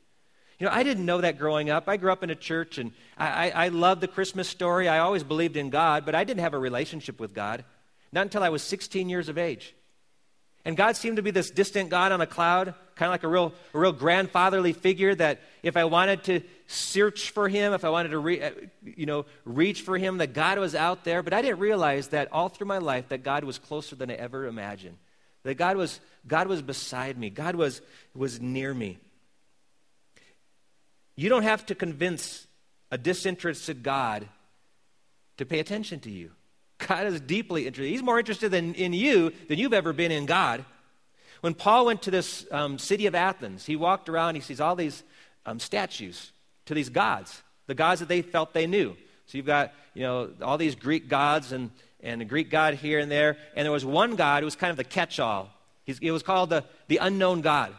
You 0.59 0.66
know, 0.66 0.73
I 0.73 0.83
didn't 0.83 1.07
know 1.07 1.21
that 1.21 1.38
growing 1.38 1.71
up. 1.71 1.88
I 1.88 1.97
grew 1.97 2.11
up 2.11 2.25
in 2.25 2.31
a 2.31 2.35
church 2.35 2.79
and 2.79 2.90
I, 3.16 3.51
I, 3.51 3.66
I 3.66 3.68
loved 3.68 4.01
the 4.01 4.09
Christmas 4.09 4.49
story. 4.49 4.88
I 4.88 4.99
always 4.99 5.23
believed 5.23 5.57
in 5.57 5.71
God, 5.71 6.05
but 6.05 6.16
I 6.16 6.25
didn't 6.25 6.40
have 6.40 6.55
a 6.55 6.59
relationship 6.59 7.21
with 7.21 7.33
God. 7.33 7.64
Not 8.12 8.23
until 8.23 8.42
I 8.42 8.49
was 8.49 8.62
16 8.62 9.09
years 9.09 9.29
of 9.29 9.38
age. 9.38 9.75
And 10.64 10.77
God 10.77 10.97
seemed 10.97 11.16
to 11.16 11.23
be 11.23 11.31
this 11.31 11.51
distant 11.51 11.88
God 11.88 12.12
on 12.12 12.21
a 12.21 12.27
cloud, 12.27 12.75
kind 12.94 13.09
of 13.09 13.12
like 13.12 13.23
a 13.23 13.29
real, 13.29 13.55
a 13.73 13.79
real 13.79 13.92
grandfatherly 13.92 14.73
figure 14.73 15.14
that 15.14 15.40
if 15.62 15.77
I 15.77 15.85
wanted 15.85 16.25
to 16.25 16.42
search 16.66 17.31
for 17.31 17.49
him, 17.49 17.73
if 17.73 17.85
I 17.85 17.88
wanted 17.88 18.11
to 18.11 18.18
re, 18.18 18.42
uh, 18.42 18.51
you 18.85 19.07
know, 19.07 19.25
reach 19.44 19.83
for 19.83 19.97
him, 19.97 20.18
that 20.18 20.35
God 20.35 20.59
was 20.59 20.75
out 20.75 21.05
there. 21.05 21.23
But 21.23 21.33
I 21.33 21.42
didn't 21.42 21.61
realize 21.61 22.09
that 22.09 22.33
all 22.33 22.49
through 22.49 22.66
my 22.66 22.79
life 22.79 23.09
that 23.09 23.23
God 23.23 23.44
was 23.44 23.59
closer 23.59 23.97
than 23.97 24.11
I 24.11 24.14
ever 24.14 24.47
imagined. 24.47 24.99
That 25.44 25.55
God 25.55 25.77
was, 25.77 26.01
God 26.27 26.49
was 26.49 26.61
beside 26.61 27.16
me. 27.16 27.31
God 27.31 27.55
was, 27.55 27.81
was 28.14 28.40
near 28.40 28.75
me. 28.75 28.99
You 31.16 31.29
don't 31.29 31.44
have 31.44 31.64
to 31.66 31.75
convince 31.75 32.47
a 32.90 32.99
disinterested 32.99 33.83
God 33.83 34.29
to 35.38 35.47
pay 35.47 35.61
attention 35.61 36.01
to 36.01 36.11
you. 36.11 36.33
God 36.87 37.07
is 37.07 37.21
deeply 37.21 37.67
interested. 37.67 37.91
He's 37.91 38.03
more 38.03 38.19
interested 38.19 38.55
in, 38.55 38.75
in 38.75 38.93
you 38.93 39.33
than 39.49 39.59
you've 39.59 39.73
ever 39.73 39.93
been 39.93 40.12
in 40.12 40.27
God. 40.27 40.64
When 41.41 41.55
Paul 41.55 41.87
went 41.87 42.03
to 42.03 42.11
this 42.11 42.47
um, 42.51 42.79
city 42.79 43.07
of 43.07 43.14
Athens, 43.14 43.67
he 43.67 43.77
walked 43.77 44.09
around, 44.09 44.35
he 44.35 44.41
sees 44.41 44.61
all 44.61 44.77
these 44.77 45.03
um, 45.47 45.61
statues 45.61 46.33
to 46.67 46.75
these 46.75 46.88
gods, 46.88 47.43
the 47.67 47.75
gods 47.75 48.01
that 48.01 48.09
they 48.09 48.23
felt 48.23 48.53
they 48.53 48.67
knew. 48.67 48.97
So 49.27 49.38
you've 49.38 49.47
got, 49.47 49.73
you 49.95 50.03
know, 50.03 50.31
all 50.43 50.59
these 50.59 50.75
Greek 50.75 51.09
gods 51.09 51.53
and, 51.53 51.71
and 52.03 52.21
the 52.21 52.25
Greek 52.25 52.51
god 52.51 52.75
here 52.75 52.99
and 52.99 53.11
there. 53.11 53.37
And 53.57 53.64
there 53.64 53.73
was 53.73 53.85
one 53.85 54.17
god 54.17 54.43
who 54.43 54.47
was 54.47 54.57
kind 54.57 54.71
of 54.71 54.77
the 54.77 54.85
catch 54.85 55.21
all. 55.21 55.51
It 55.87 56.12
was 56.12 56.23
called 56.23 56.51
the, 56.51 56.64
the 56.88 56.99
unknown 56.99 57.41
God. 57.41 57.75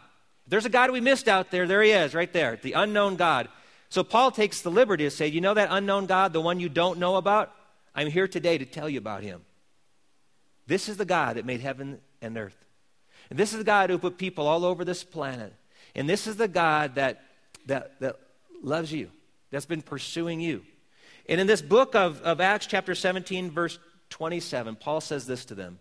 there's 0.48 0.66
a 0.66 0.70
God 0.70 0.90
we 0.90 1.00
missed 1.00 1.28
out 1.28 1.50
there. 1.50 1.66
There 1.66 1.82
he 1.82 1.92
is, 1.92 2.14
right 2.14 2.32
there, 2.32 2.58
the 2.60 2.72
unknown 2.72 3.16
God. 3.16 3.48
So 3.88 4.02
Paul 4.02 4.30
takes 4.30 4.62
the 4.62 4.70
liberty 4.70 5.04
to 5.04 5.10
say, 5.10 5.28
you 5.28 5.40
know 5.40 5.54
that 5.54 5.68
unknown 5.70 6.06
God, 6.06 6.32
the 6.32 6.40
one 6.40 6.60
you 6.60 6.68
don't 6.68 6.98
know 6.98 7.16
about? 7.16 7.52
I'm 7.94 8.08
here 8.08 8.28
today 8.28 8.58
to 8.58 8.64
tell 8.64 8.88
you 8.88 8.98
about 8.98 9.22
him. 9.22 9.42
This 10.66 10.88
is 10.88 10.96
the 10.96 11.04
God 11.04 11.36
that 11.36 11.44
made 11.44 11.60
heaven 11.60 12.00
and 12.22 12.36
earth. 12.36 12.56
And 13.28 13.38
this 13.38 13.52
is 13.52 13.58
the 13.58 13.64
God 13.64 13.90
who 13.90 13.98
put 13.98 14.18
people 14.18 14.46
all 14.46 14.64
over 14.64 14.84
this 14.84 15.04
planet. 15.04 15.52
And 15.94 16.08
this 16.08 16.26
is 16.26 16.36
the 16.36 16.48
God 16.48 16.94
that, 16.94 17.22
that, 17.66 17.98
that 18.00 18.16
loves 18.62 18.92
you, 18.92 19.10
that's 19.50 19.66
been 19.66 19.82
pursuing 19.82 20.40
you. 20.40 20.62
And 21.28 21.40
in 21.40 21.46
this 21.46 21.62
book 21.62 21.94
of, 21.94 22.20
of 22.22 22.40
Acts, 22.40 22.66
chapter 22.66 22.94
17, 22.94 23.50
verse 23.50 23.78
27, 24.10 24.76
Paul 24.76 25.00
says 25.00 25.26
this 25.26 25.44
to 25.46 25.54
them 25.54 25.78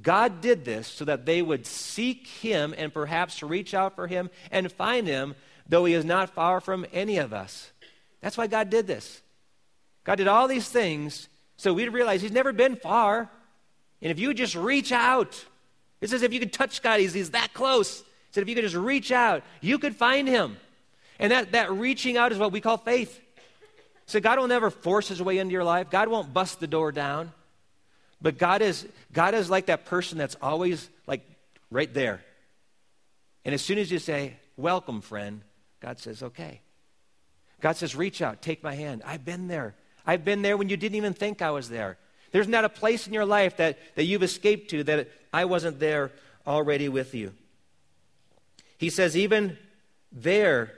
God 0.00 0.40
did 0.40 0.64
this 0.64 0.86
so 0.86 1.04
that 1.04 1.26
they 1.26 1.42
would 1.42 1.66
seek 1.66 2.26
him 2.26 2.74
and 2.76 2.92
perhaps 2.92 3.42
reach 3.42 3.74
out 3.74 3.94
for 3.94 4.06
him 4.06 4.30
and 4.50 4.70
find 4.70 5.06
him, 5.06 5.34
though 5.68 5.84
he 5.84 5.94
is 5.94 6.04
not 6.04 6.30
far 6.30 6.60
from 6.60 6.86
any 6.92 7.18
of 7.18 7.32
us. 7.32 7.70
That's 8.20 8.36
why 8.36 8.46
God 8.46 8.70
did 8.70 8.86
this. 8.86 9.22
God 10.04 10.16
did 10.16 10.28
all 10.28 10.48
these 10.48 10.68
things 10.68 11.28
so 11.60 11.74
we'd 11.74 11.90
realize 11.90 12.22
he's 12.22 12.32
never 12.32 12.54
been 12.54 12.74
far. 12.74 13.28
And 14.00 14.10
if 14.10 14.18
you 14.18 14.32
just 14.32 14.54
reach 14.54 14.92
out, 14.92 15.44
it's 16.00 16.14
as 16.14 16.22
if 16.22 16.32
you 16.32 16.40
could 16.40 16.54
touch 16.54 16.80
God, 16.80 17.00
he's, 17.00 17.12
he's 17.12 17.32
that 17.32 17.52
close. 17.52 17.98
He 17.98 18.04
said, 18.30 18.40
if 18.40 18.48
you 18.48 18.54
could 18.54 18.64
just 18.64 18.76
reach 18.76 19.12
out, 19.12 19.42
you 19.60 19.78
could 19.78 19.94
find 19.94 20.26
him. 20.26 20.56
And 21.18 21.32
that, 21.32 21.52
that 21.52 21.70
reaching 21.70 22.16
out 22.16 22.32
is 22.32 22.38
what 22.38 22.50
we 22.50 22.62
call 22.62 22.78
faith. 22.78 23.20
So 24.06 24.20
God 24.20 24.38
will 24.38 24.48
never 24.48 24.70
force 24.70 25.08
his 25.08 25.20
way 25.20 25.36
into 25.36 25.52
your 25.52 25.62
life. 25.62 25.90
God 25.90 26.08
won't 26.08 26.32
bust 26.32 26.60
the 26.60 26.66
door 26.66 26.92
down. 26.92 27.30
But 28.22 28.38
God 28.38 28.62
is, 28.62 28.88
God 29.12 29.34
is 29.34 29.50
like 29.50 29.66
that 29.66 29.84
person 29.84 30.16
that's 30.16 30.36
always 30.40 30.88
like 31.06 31.28
right 31.70 31.92
there. 31.92 32.22
And 33.44 33.54
as 33.54 33.60
soon 33.60 33.76
as 33.76 33.92
you 33.92 33.98
say, 33.98 34.38
Welcome, 34.56 35.02
friend, 35.02 35.42
God 35.80 35.98
says, 35.98 36.22
Okay. 36.22 36.62
God 37.60 37.76
says, 37.76 37.94
Reach 37.94 38.22
out, 38.22 38.40
take 38.40 38.62
my 38.62 38.74
hand. 38.74 39.02
I've 39.04 39.26
been 39.26 39.46
there. 39.46 39.74
I've 40.10 40.24
been 40.24 40.42
there 40.42 40.56
when 40.56 40.68
you 40.68 40.76
didn't 40.76 40.96
even 40.96 41.12
think 41.12 41.40
I 41.40 41.52
was 41.52 41.68
there. 41.68 41.96
There's 42.32 42.48
not 42.48 42.64
a 42.64 42.68
place 42.68 43.06
in 43.06 43.12
your 43.12 43.24
life 43.24 43.58
that, 43.58 43.78
that 43.94 44.06
you've 44.06 44.24
escaped 44.24 44.68
to 44.70 44.82
that 44.82 45.08
I 45.32 45.44
wasn't 45.44 45.78
there 45.78 46.10
already 46.44 46.88
with 46.88 47.14
you. 47.14 47.32
He 48.76 48.90
says, 48.90 49.16
Even 49.16 49.56
there 50.10 50.72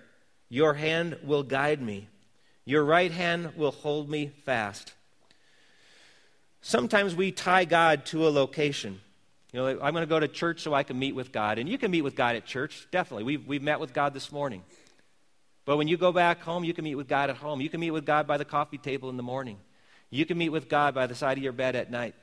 your 0.51 0.75
hand 0.75 1.17
will 1.25 1.45
guide 1.45 1.81
me, 1.81 2.09
your 2.67 2.85
right 2.85 3.11
hand 3.11 3.55
will 3.57 3.71
hold 3.71 4.11
me 4.11 4.33
fast. 4.45 4.93
Sometimes 6.61 7.17
we 7.17 7.33
tie 7.33 7.65
God 7.65 8.05
to 8.07 8.29
a 8.29 8.31
location. 8.31 9.01
You 9.55 9.61
know, 9.61 9.67
I'm 9.81 9.95
going 9.95 10.03
to 10.03 10.07
go 10.07 10.21
to 10.21 10.29
church 10.29 10.61
so 10.61 10.75
I 10.75 10.83
can 10.83 10.99
meet 10.99 11.15
with 11.15 11.33
God. 11.33 11.59
And 11.59 11.71
you 11.71 11.79
can 11.79 11.91
meet 11.91 12.03
with 12.03 12.17
God 12.17 12.37
at 12.37 12.45
church, 12.45 12.87
definitely. 12.91 13.25
We've, 13.25 13.47
we've 13.47 13.63
met 13.63 13.81
with 13.81 13.95
God 13.95 14.13
this 14.13 14.31
morning. 14.31 14.63
But 15.65 15.77
when 15.77 15.89
you 15.89 15.97
go 15.97 16.13
back 16.13 16.41
home, 16.43 16.65
you 16.65 16.75
can 16.75 16.85
meet 16.85 16.97
with 16.97 17.09
God 17.09 17.31
at 17.31 17.37
home. 17.37 17.61
You 17.61 17.69
can 17.69 17.81
meet 17.81 17.93
with 17.93 18.05
God 18.05 18.27
by 18.27 18.37
the 18.37 18.45
coffee 18.45 18.79
table 18.79 19.11
in 19.11 19.17
the 19.17 19.23
morning. 19.23 19.59
You 20.11 20.27
can 20.27 20.37
meet 20.37 20.51
with 20.51 20.69
God 20.69 20.95
by 20.95 21.07
the 21.07 21.15
side 21.15 21.39
of 21.39 21.45
your 21.45 21.53
bed 21.53 21.77
at 21.77 21.91
night. 21.91 22.15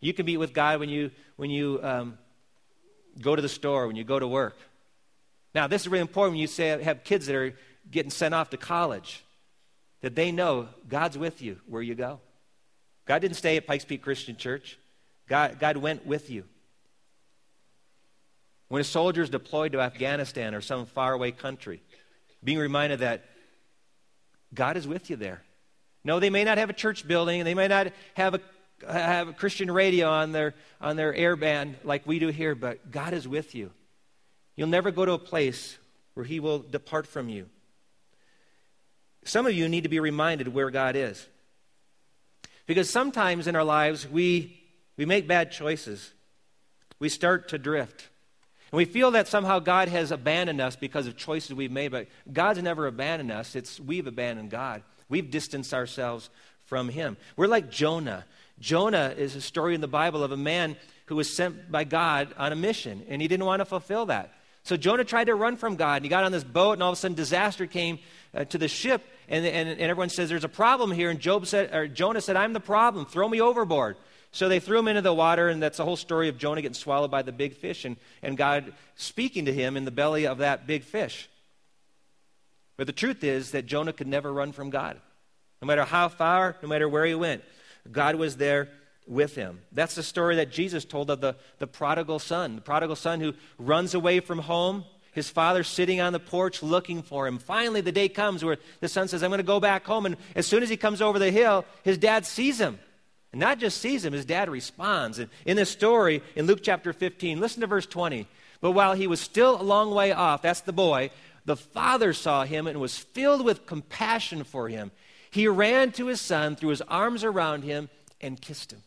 You 0.00 0.12
can 0.12 0.26
meet 0.26 0.36
with 0.36 0.52
God 0.52 0.78
when 0.78 0.88
you, 0.88 1.10
when 1.36 1.50
you 1.50 1.80
um, 1.82 2.18
go 3.20 3.34
to 3.34 3.42
the 3.42 3.48
store, 3.48 3.86
when 3.86 3.96
you 3.96 4.04
go 4.04 4.18
to 4.18 4.28
work. 4.28 4.56
Now, 5.54 5.66
this 5.66 5.82
is 5.82 5.88
really 5.88 6.02
important 6.02 6.34
when 6.34 6.40
you 6.40 6.46
say, 6.46 6.82
have 6.82 7.02
kids 7.02 7.26
that 7.26 7.34
are 7.34 7.54
getting 7.90 8.10
sent 8.10 8.34
off 8.34 8.50
to 8.50 8.56
college, 8.56 9.24
that 10.02 10.14
they 10.14 10.30
know 10.30 10.68
God's 10.88 11.18
with 11.18 11.42
you 11.42 11.58
where 11.66 11.82
you 11.82 11.94
go. 11.94 12.20
God 13.06 13.20
didn't 13.20 13.36
stay 13.36 13.56
at 13.56 13.66
Pikes 13.66 13.84
Peak 13.84 14.02
Christian 14.02 14.36
Church, 14.36 14.78
God, 15.28 15.58
God 15.58 15.76
went 15.76 16.06
with 16.06 16.30
you. 16.30 16.44
When 18.68 18.80
a 18.80 18.84
soldier 18.84 19.22
is 19.22 19.30
deployed 19.30 19.72
to 19.72 19.80
Afghanistan 19.80 20.54
or 20.54 20.60
some 20.60 20.86
faraway 20.86 21.30
country, 21.30 21.82
being 22.46 22.58
reminded 22.58 23.00
that 23.00 23.24
God 24.54 24.76
is 24.76 24.86
with 24.86 25.10
you 25.10 25.16
there. 25.16 25.42
No, 26.04 26.20
they 26.20 26.30
may 26.30 26.44
not 26.44 26.56
have 26.56 26.70
a 26.70 26.72
church 26.72 27.06
building, 27.06 27.42
they 27.42 27.54
may 27.54 27.66
not 27.66 27.88
have 28.14 28.34
a 28.34 28.40
have 28.88 29.28
a 29.28 29.32
Christian 29.32 29.70
radio 29.70 30.08
on 30.08 30.32
their 30.32 30.54
on 30.80 30.96
their 30.96 31.12
airband 31.12 31.74
like 31.82 32.06
we 32.06 32.18
do 32.18 32.28
here, 32.28 32.54
but 32.54 32.90
God 32.90 33.12
is 33.12 33.26
with 33.26 33.54
you. 33.54 33.72
You'll 34.54 34.68
never 34.68 34.90
go 34.90 35.04
to 35.04 35.12
a 35.12 35.18
place 35.18 35.76
where 36.14 36.24
He 36.24 36.40
will 36.40 36.60
depart 36.60 37.06
from 37.06 37.28
you. 37.28 37.48
Some 39.24 39.46
of 39.46 39.52
you 39.52 39.68
need 39.68 39.82
to 39.82 39.88
be 39.88 39.98
reminded 39.98 40.54
where 40.54 40.70
God 40.70 40.94
is. 40.94 41.26
Because 42.66 42.88
sometimes 42.88 43.48
in 43.48 43.56
our 43.56 43.64
lives 43.64 44.08
we 44.08 44.62
we 44.96 45.04
make 45.04 45.26
bad 45.26 45.50
choices. 45.50 46.12
We 47.00 47.08
start 47.08 47.48
to 47.48 47.58
drift. 47.58 48.08
And 48.72 48.76
we 48.76 48.84
feel 48.84 49.12
that 49.12 49.28
somehow 49.28 49.58
God 49.60 49.88
has 49.88 50.10
abandoned 50.10 50.60
us 50.60 50.76
because 50.76 51.06
of 51.06 51.16
choices 51.16 51.54
we've 51.54 51.70
made, 51.70 51.92
but 51.92 52.08
God's 52.32 52.62
never 52.62 52.86
abandoned 52.86 53.30
us. 53.30 53.54
It's 53.54 53.78
we've 53.78 54.06
abandoned 54.06 54.50
God. 54.50 54.82
We've 55.08 55.30
distanced 55.30 55.72
ourselves 55.72 56.30
from 56.64 56.88
Him. 56.88 57.16
We're 57.36 57.46
like 57.46 57.70
Jonah. 57.70 58.24
Jonah 58.58 59.14
is 59.16 59.36
a 59.36 59.40
story 59.40 59.74
in 59.74 59.80
the 59.80 59.88
Bible 59.88 60.24
of 60.24 60.32
a 60.32 60.36
man 60.36 60.76
who 61.06 61.16
was 61.16 61.32
sent 61.32 61.70
by 61.70 61.84
God 61.84 62.34
on 62.36 62.52
a 62.52 62.56
mission, 62.56 63.04
and 63.08 63.22
he 63.22 63.28
didn't 63.28 63.46
want 63.46 63.60
to 63.60 63.64
fulfill 63.64 64.06
that. 64.06 64.32
So 64.64 64.76
Jonah 64.76 65.04
tried 65.04 65.24
to 65.24 65.34
run 65.36 65.56
from 65.56 65.76
God, 65.76 65.96
and 65.96 66.04
he 66.04 66.08
got 66.08 66.24
on 66.24 66.32
this 66.32 66.42
boat, 66.42 66.72
and 66.72 66.82
all 66.82 66.90
of 66.90 66.98
a 66.98 67.00
sudden 67.00 67.14
disaster 67.14 67.66
came 67.66 68.00
uh, 68.34 68.44
to 68.46 68.58
the 68.58 68.66
ship, 68.66 69.02
and, 69.28 69.46
and, 69.46 69.68
and, 69.68 69.80
everyone 69.80 70.08
says, 70.08 70.28
There's 70.28 70.42
a 70.42 70.48
problem 70.48 70.90
here. 70.90 71.08
And 71.08 71.20
Job 71.20 71.46
said, 71.46 71.72
or 71.72 71.86
Jonah 71.86 72.20
said, 72.20 72.36
I'm 72.36 72.52
the 72.52 72.60
problem. 72.60 73.06
Throw 73.06 73.28
me 73.28 73.40
overboard. 73.40 73.96
So 74.36 74.50
they 74.50 74.60
threw 74.60 74.80
him 74.80 74.88
into 74.88 75.00
the 75.00 75.14
water, 75.14 75.48
and 75.48 75.62
that's 75.62 75.78
the 75.78 75.84
whole 75.86 75.96
story 75.96 76.28
of 76.28 76.36
Jonah 76.36 76.60
getting 76.60 76.74
swallowed 76.74 77.10
by 77.10 77.22
the 77.22 77.32
big 77.32 77.54
fish 77.54 77.86
and, 77.86 77.96
and 78.22 78.36
God 78.36 78.74
speaking 78.94 79.46
to 79.46 79.52
him 79.52 79.78
in 79.78 79.86
the 79.86 79.90
belly 79.90 80.26
of 80.26 80.38
that 80.38 80.66
big 80.66 80.84
fish. 80.84 81.30
But 82.76 82.86
the 82.86 82.92
truth 82.92 83.24
is 83.24 83.52
that 83.52 83.64
Jonah 83.64 83.94
could 83.94 84.06
never 84.06 84.30
run 84.30 84.52
from 84.52 84.68
God. 84.68 85.00
No 85.62 85.66
matter 85.66 85.86
how 85.86 86.10
far, 86.10 86.54
no 86.60 86.68
matter 86.68 86.86
where 86.86 87.06
he 87.06 87.14
went, 87.14 87.44
God 87.90 88.16
was 88.16 88.36
there 88.36 88.68
with 89.06 89.34
him. 89.36 89.62
That's 89.72 89.94
the 89.94 90.02
story 90.02 90.36
that 90.36 90.52
Jesus 90.52 90.84
told 90.84 91.10
of 91.10 91.22
the, 91.22 91.36
the 91.58 91.66
prodigal 91.66 92.18
son, 92.18 92.56
the 92.56 92.60
prodigal 92.60 92.96
son 92.96 93.20
who 93.20 93.32
runs 93.58 93.94
away 93.94 94.20
from 94.20 94.40
home. 94.40 94.84
His 95.12 95.30
father 95.30 95.64
sitting 95.64 96.02
on 96.02 96.12
the 96.12 96.20
porch 96.20 96.62
looking 96.62 97.00
for 97.02 97.26
him. 97.26 97.38
Finally, 97.38 97.80
the 97.80 97.90
day 97.90 98.10
comes 98.10 98.44
where 98.44 98.58
the 98.80 98.88
son 98.88 99.08
says, 99.08 99.22
I'm 99.22 99.30
going 99.30 99.38
to 99.38 99.44
go 99.44 99.60
back 99.60 99.86
home. 99.86 100.04
And 100.04 100.18
as 100.34 100.46
soon 100.46 100.62
as 100.62 100.68
he 100.68 100.76
comes 100.76 101.00
over 101.00 101.18
the 101.18 101.30
hill, 101.30 101.64
his 101.84 101.96
dad 101.96 102.26
sees 102.26 102.60
him. 102.60 102.78
And 103.36 103.40
not 103.42 103.58
just 103.58 103.82
sees 103.82 104.02
him, 104.02 104.14
his 104.14 104.24
dad 104.24 104.48
responds. 104.48 105.18
And 105.18 105.28
in 105.44 105.58
this 105.58 105.68
story, 105.68 106.22
in 106.36 106.46
Luke 106.46 106.60
chapter 106.62 106.94
15, 106.94 107.38
listen 107.38 107.60
to 107.60 107.66
verse 107.66 107.84
20. 107.84 108.26
But 108.62 108.70
while 108.70 108.94
he 108.94 109.06
was 109.06 109.20
still 109.20 109.60
a 109.60 109.62
long 109.62 109.90
way 109.90 110.10
off, 110.10 110.40
that's 110.40 110.62
the 110.62 110.72
boy, 110.72 111.10
the 111.44 111.54
father 111.54 112.14
saw 112.14 112.44
him 112.44 112.66
and 112.66 112.80
was 112.80 112.96
filled 112.96 113.44
with 113.44 113.66
compassion 113.66 114.42
for 114.42 114.70
him. 114.70 114.90
He 115.30 115.48
ran 115.48 115.92
to 115.92 116.06
his 116.06 116.18
son, 116.18 116.56
threw 116.56 116.70
his 116.70 116.80
arms 116.80 117.24
around 117.24 117.64
him, 117.64 117.90
and 118.22 118.40
kissed 118.40 118.72
him. 118.72 118.80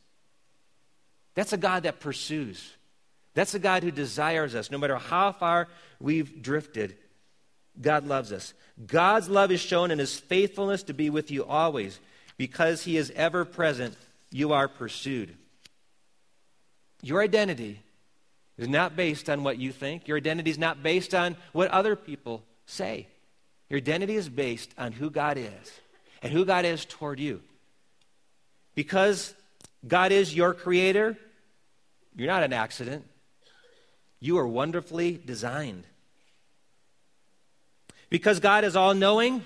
That's 1.35 1.53
a 1.53 1.57
God 1.57 1.83
that 1.83 1.99
pursues. 1.99 2.73
That's 3.35 3.53
a 3.53 3.59
God 3.59 3.83
who 3.83 3.91
desires 3.91 4.55
us. 4.55 4.71
No 4.71 4.79
matter 4.79 4.97
how 4.97 5.31
far 5.31 5.67
we've 5.99 6.41
drifted, 6.41 6.97
God 7.79 8.07
loves 8.07 8.31
us. 8.31 8.55
God's 8.83 9.29
love 9.29 9.51
is 9.51 9.61
shown 9.61 9.91
in 9.91 9.99
his 9.99 10.17
faithfulness 10.19 10.81
to 10.83 10.95
be 10.95 11.11
with 11.11 11.29
you 11.29 11.45
always 11.45 11.99
because 12.35 12.81
he 12.81 12.97
is 12.97 13.11
ever 13.15 13.45
present 13.45 13.95
you 14.31 14.53
are 14.53 14.67
pursued. 14.67 15.35
Your 17.01 17.21
identity 17.21 17.81
is 18.57 18.67
not 18.67 18.95
based 18.95 19.29
on 19.29 19.43
what 19.43 19.57
you 19.57 19.71
think. 19.71 20.07
Your 20.07 20.17
identity 20.17 20.51
is 20.51 20.57
not 20.57 20.83
based 20.83 21.15
on 21.15 21.37
what 21.53 21.71
other 21.71 21.95
people 21.95 22.43
say. 22.65 23.07
Your 23.69 23.77
identity 23.77 24.15
is 24.15 24.27
based 24.29 24.73
on 24.77 24.91
who 24.91 25.09
God 25.09 25.37
is 25.37 25.79
and 26.21 26.33
who 26.33 26.45
God 26.45 26.65
is 26.65 26.85
toward 26.85 27.19
you. 27.19 27.41
Because 28.75 29.33
God 29.87 30.11
is 30.11 30.35
your 30.35 30.53
creator, 30.53 31.17
you're 32.15 32.27
not 32.27 32.43
an 32.43 32.53
accident. 32.53 33.05
You 34.19 34.37
are 34.37 34.47
wonderfully 34.47 35.19
designed. 35.23 35.85
Because 38.09 38.39
God 38.39 38.63
is 38.63 38.75
all 38.75 38.93
knowing, 38.93 39.45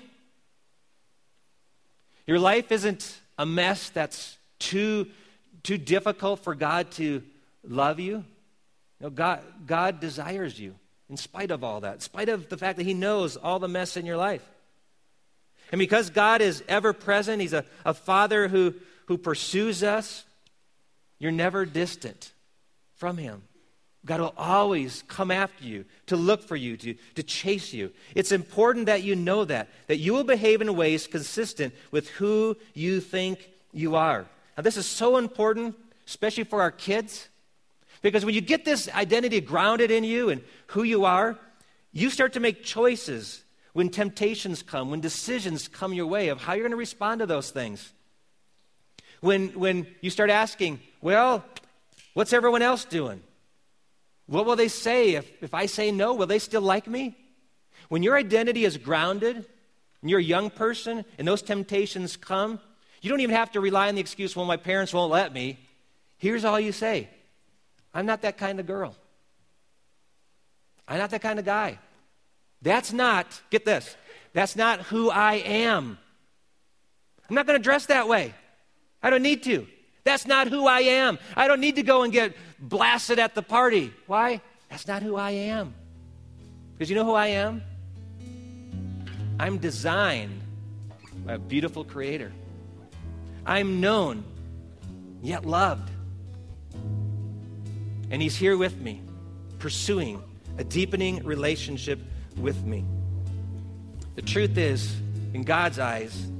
your 2.26 2.38
life 2.38 2.72
isn't 2.72 3.20
a 3.38 3.46
mess 3.46 3.90
that's 3.90 4.38
too, 4.58 5.08
too 5.62 5.78
difficult 5.78 6.40
for 6.40 6.54
God 6.54 6.90
to 6.92 7.22
love 7.66 8.00
you? 8.00 8.24
No, 9.00 9.10
God, 9.10 9.40
God 9.66 10.00
desires 10.00 10.58
you 10.58 10.74
in 11.10 11.16
spite 11.16 11.50
of 11.50 11.62
all 11.62 11.80
that, 11.80 11.94
in 11.94 12.00
spite 12.00 12.28
of 12.28 12.48
the 12.48 12.56
fact 12.56 12.78
that 12.78 12.86
He 12.86 12.94
knows 12.94 13.36
all 13.36 13.58
the 13.58 13.68
mess 13.68 13.96
in 13.96 14.06
your 14.06 14.16
life. 14.16 14.42
And 15.72 15.78
because 15.78 16.10
God 16.10 16.40
is 16.40 16.62
ever 16.68 16.92
present, 16.92 17.40
He's 17.40 17.52
a, 17.52 17.64
a 17.84 17.94
Father 17.94 18.48
who, 18.48 18.74
who 19.06 19.18
pursues 19.18 19.82
us, 19.82 20.24
you're 21.18 21.32
never 21.32 21.64
distant 21.64 22.32
from 22.96 23.16
Him. 23.16 23.42
God 24.06 24.20
will 24.20 24.34
always 24.36 25.02
come 25.08 25.30
after 25.30 25.64
you, 25.64 25.86
to 26.06 26.16
look 26.16 26.42
for 26.42 26.56
you, 26.56 26.76
to, 26.76 26.94
to 27.14 27.22
chase 27.22 27.72
you. 27.72 27.90
It's 28.14 28.32
important 28.32 28.86
that 28.86 29.02
you 29.02 29.16
know 29.16 29.44
that, 29.46 29.68
that 29.86 29.96
you 29.96 30.12
will 30.12 30.24
behave 30.24 30.60
in 30.60 30.76
ways 30.76 31.06
consistent 31.06 31.74
with 31.90 32.10
who 32.10 32.56
you 32.74 33.00
think 33.00 33.48
you 33.72 33.96
are. 33.96 34.26
Now, 34.56 34.62
this 34.62 34.76
is 34.76 34.86
so 34.86 35.16
important, 35.16 35.76
especially 36.06 36.44
for 36.44 36.62
our 36.62 36.70
kids, 36.70 37.28
because 38.02 38.24
when 38.24 38.34
you 38.34 38.40
get 38.40 38.64
this 38.64 38.88
identity 38.90 39.40
grounded 39.40 39.90
in 39.90 40.04
you 40.04 40.28
and 40.28 40.42
who 40.68 40.82
you 40.82 41.04
are, 41.04 41.38
you 41.92 42.10
start 42.10 42.34
to 42.34 42.40
make 42.40 42.62
choices 42.62 43.42
when 43.72 43.88
temptations 43.88 44.62
come, 44.62 44.90
when 44.90 45.00
decisions 45.00 45.68
come 45.68 45.92
your 45.92 46.06
way 46.06 46.28
of 46.28 46.40
how 46.40 46.52
you're 46.52 46.62
going 46.62 46.70
to 46.70 46.76
respond 46.76 47.20
to 47.20 47.26
those 47.26 47.50
things. 47.50 47.92
When, 49.20 49.48
when 49.58 49.86
you 50.00 50.10
start 50.10 50.30
asking, 50.30 50.80
well, 51.00 51.44
what's 52.12 52.32
everyone 52.32 52.62
else 52.62 52.84
doing? 52.84 53.22
What 54.26 54.46
will 54.46 54.56
they 54.56 54.68
say 54.68 55.14
if, 55.14 55.30
if 55.42 55.54
I 55.54 55.66
say 55.66 55.90
no? 55.90 56.14
Will 56.14 56.26
they 56.26 56.38
still 56.38 56.62
like 56.62 56.86
me? 56.86 57.16
When 57.88 58.02
your 58.02 58.16
identity 58.16 58.64
is 58.64 58.76
grounded, 58.76 59.36
and 59.36 60.10
you're 60.10 60.20
a 60.20 60.22
young 60.22 60.50
person, 60.50 61.04
and 61.18 61.26
those 61.26 61.42
temptations 61.42 62.16
come, 62.16 62.60
you 63.04 63.10
don't 63.10 63.20
even 63.20 63.36
have 63.36 63.52
to 63.52 63.60
rely 63.60 63.88
on 63.88 63.94
the 63.94 64.00
excuse, 64.00 64.34
well, 64.34 64.46
my 64.46 64.56
parents 64.56 64.94
won't 64.94 65.12
let 65.12 65.32
me. 65.32 65.58
Here's 66.16 66.44
all 66.44 66.58
you 66.58 66.72
say 66.72 67.08
I'm 67.92 68.06
not 68.06 68.22
that 68.22 68.38
kind 68.38 68.58
of 68.58 68.66
girl. 68.66 68.96
I'm 70.88 70.98
not 70.98 71.10
that 71.10 71.22
kind 71.22 71.38
of 71.38 71.44
guy. 71.44 71.78
That's 72.62 72.92
not, 72.92 73.26
get 73.50 73.64
this, 73.64 73.96
that's 74.32 74.56
not 74.56 74.80
who 74.80 75.10
I 75.10 75.34
am. 75.34 75.98
I'm 77.28 77.34
not 77.34 77.46
going 77.46 77.58
to 77.58 77.62
dress 77.62 77.86
that 77.86 78.08
way. 78.08 78.34
I 79.02 79.10
don't 79.10 79.22
need 79.22 79.42
to. 79.44 79.66
That's 80.04 80.26
not 80.26 80.48
who 80.48 80.66
I 80.66 80.80
am. 80.80 81.18
I 81.36 81.48
don't 81.48 81.60
need 81.60 81.76
to 81.76 81.82
go 81.82 82.02
and 82.02 82.12
get 82.12 82.34
blasted 82.58 83.18
at 83.18 83.34
the 83.34 83.42
party. 83.42 83.92
Why? 84.06 84.40
That's 84.68 84.86
not 84.86 85.02
who 85.02 85.16
I 85.16 85.30
am. 85.30 85.74
Because 86.72 86.90
you 86.90 86.96
know 86.96 87.04
who 87.04 87.14
I 87.14 87.28
am? 87.28 87.62
I'm 89.38 89.58
designed 89.58 90.40
by 91.24 91.34
a 91.34 91.38
beautiful 91.38 91.84
creator. 91.84 92.32
I'm 93.46 93.80
known, 93.80 94.24
yet 95.22 95.44
loved. 95.44 95.90
And 98.10 98.22
He's 98.22 98.36
here 98.36 98.56
with 98.56 98.80
me, 98.80 99.02
pursuing 99.58 100.22
a 100.58 100.64
deepening 100.64 101.24
relationship 101.24 101.98
with 102.36 102.62
me. 102.64 102.84
The 104.14 104.22
truth 104.22 104.56
is, 104.56 104.94
in 105.32 105.42
God's 105.42 105.78
eyes, 105.78 106.30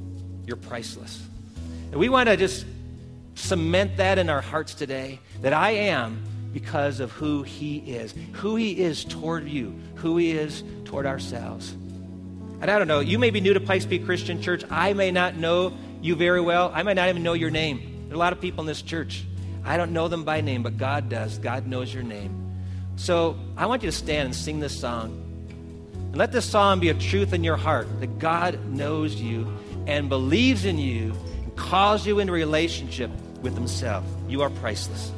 you're 0.47 0.57
priceless. 0.57 1.23
And 1.91 1.97
we 1.97 2.09
want 2.09 2.29
to 2.29 2.37
just 2.37 2.65
cement 3.35 3.97
that 3.97 4.19
in 4.19 4.31
our 4.31 4.41
hearts 4.41 4.75
today 4.75 5.21
that 5.41 5.53
I 5.53 5.71
am 5.71 6.23
because 6.53 7.01
of 7.01 7.11
who 7.13 7.43
He 7.43 7.79
is, 7.79 8.15
who 8.33 8.55
He 8.57 8.79
is 8.79 9.05
toward 9.05 9.49
you, 9.49 9.75
who 9.97 10.17
He 10.17 10.31
is 10.31 10.63
toward 10.85 11.07
ourselves. 11.07 11.73
And 12.61 12.71
I 12.71 12.79
don't 12.79 12.89
know, 12.89 13.01
you 13.01 13.19
may 13.19 13.31
be 13.31 13.41
new 13.41 13.53
to 13.53 13.61
Pikes 13.61 13.85
Peak 13.85 14.05
Christian 14.05 14.41
Church. 14.41 14.63
I 14.71 14.93
may 14.93 15.11
not 15.11 15.37
know 15.37 15.75
you 16.05 16.15
very 16.15 16.41
well. 16.41 16.71
I 16.75 16.83
might 16.83 16.95
not 16.95 17.09
even 17.09 17.23
know 17.23 17.33
your 17.33 17.51
name. 17.51 18.07
There 18.09 18.13
are 18.13 18.17
a 18.17 18.19
lot 18.19 18.33
of 18.33 18.41
people 18.41 18.61
in 18.61 18.67
this 18.67 18.83
church. 18.83 19.25
I 19.65 19.77
don't 19.79 19.93
know 19.93 20.09
them 20.09 20.25
by 20.25 20.43
name, 20.43 20.63
but 20.63 20.77
God 20.77 21.09
does. 21.09 21.39
God 21.39 21.67
knows 21.67 21.93
your 21.93 22.03
name. 22.03 22.55
So 22.97 23.37
I 23.57 23.67
want 23.67 23.83
you 23.83 23.91
to 23.91 23.97
stand 23.97 24.27
and 24.27 24.35
sing 24.37 24.61
this 24.61 24.79
song. 24.79 25.21
And 25.95 26.17
let 26.17 26.31
this 26.31 26.45
song 26.45 26.81
be 26.81 26.91
a 26.91 26.95
truth 26.95 27.33
in 27.33 27.43
your 27.43 27.57
heart 27.57 27.89
that 28.01 28.19
God 28.19 28.63
knows 28.67 29.15
you 29.15 29.51
and 29.87 30.09
believes 30.09 30.65
in 30.67 30.79
you 30.79 31.15
and 31.43 31.57
calls 31.57 32.07
you 32.07 32.19
into 32.19 32.33
relationship 32.33 33.11
with 33.41 33.55
Himself. 33.55 34.05
You 34.29 34.43
are 34.43 34.51
priceless. 34.51 35.11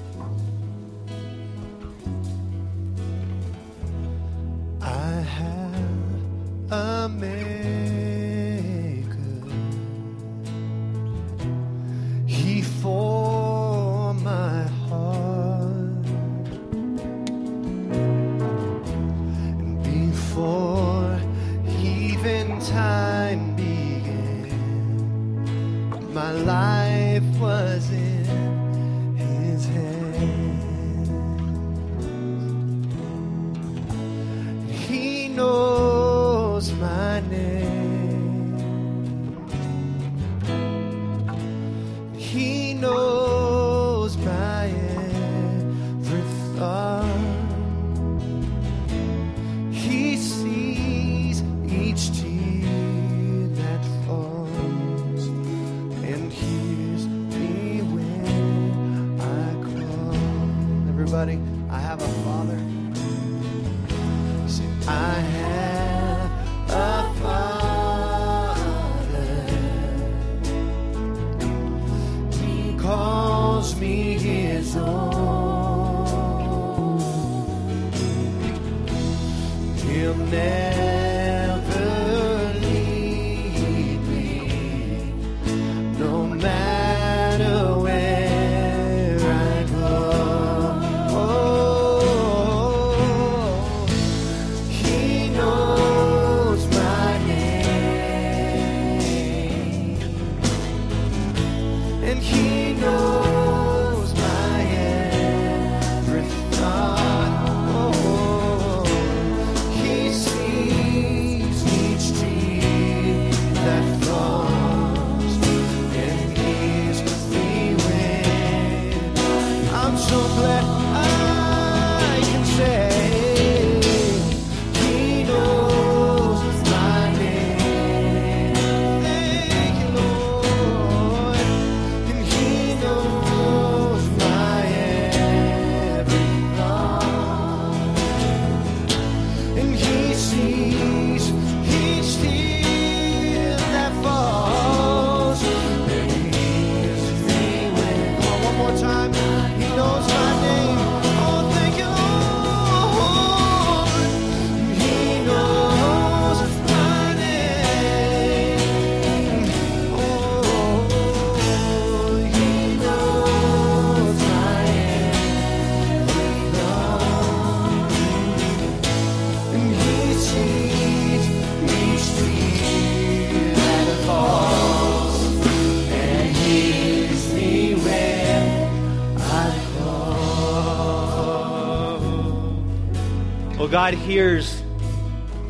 God 183.86 183.94
hears 183.94 184.64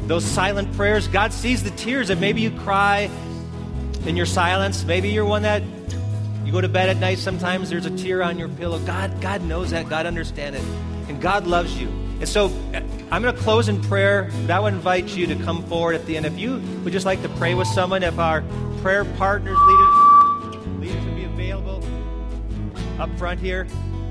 those 0.03 0.23
silent 0.23 0.71
prayers. 0.75 1.09
God 1.09 1.33
sees 1.33 1.63
the 1.63 1.71
tears 1.71 2.09
that 2.09 2.19
maybe 2.19 2.43
you 2.43 2.51
cry 2.51 3.09
in 4.05 4.15
your 4.15 4.27
silence. 4.27 4.85
Maybe 4.85 5.09
you're 5.09 5.25
one 5.25 5.41
that 5.41 5.63
you 6.45 6.53
go 6.53 6.61
to 6.61 6.69
bed 6.69 6.91
at 6.91 6.99
night. 6.99 7.17
Sometimes 7.17 7.71
there's 7.71 7.87
a 7.87 7.97
tear 7.97 8.23
on 8.23 8.39
your 8.39 8.51
pillow. 8.51 8.79
God, 8.81 9.23
God 9.23 9.43
knows 9.43 9.71
that. 9.71 9.89
God 9.89 10.05
understands 10.05 10.59
it, 10.59 10.65
and 11.09 11.19
God 11.19 11.47
loves 11.47 11.81
you. 11.81 11.89
And 12.21 12.29
so, 12.29 12.49
I'm 13.11 13.23
going 13.23 13.35
to 13.35 13.41
close 13.41 13.71
in 13.71 13.81
prayer. 13.81 14.31
But 14.43 14.51
I 14.51 14.61
would 14.61 14.75
invite 14.75 15.17
you 15.17 15.27
to 15.29 15.37
come 15.37 15.65
forward 15.65 15.95
at 15.95 16.05
the 16.05 16.19
end. 16.19 16.27
If 16.27 16.39
you 16.39 16.61
would 16.85 16.93
just 16.93 17.07
like 17.07 17.23
to 17.23 17.31
pray 17.31 17.55
with 17.55 17.69
someone, 17.69 18.03
if 18.03 18.19
our 18.19 18.45
prayer 18.83 19.07
partners, 19.17 19.57
leaders, 19.59 20.67
leaders 20.79 21.05
would 21.07 21.17
be 21.17 21.25
available 21.25 21.83
up 23.01 23.09
front 23.17 23.41
here. 23.41 23.67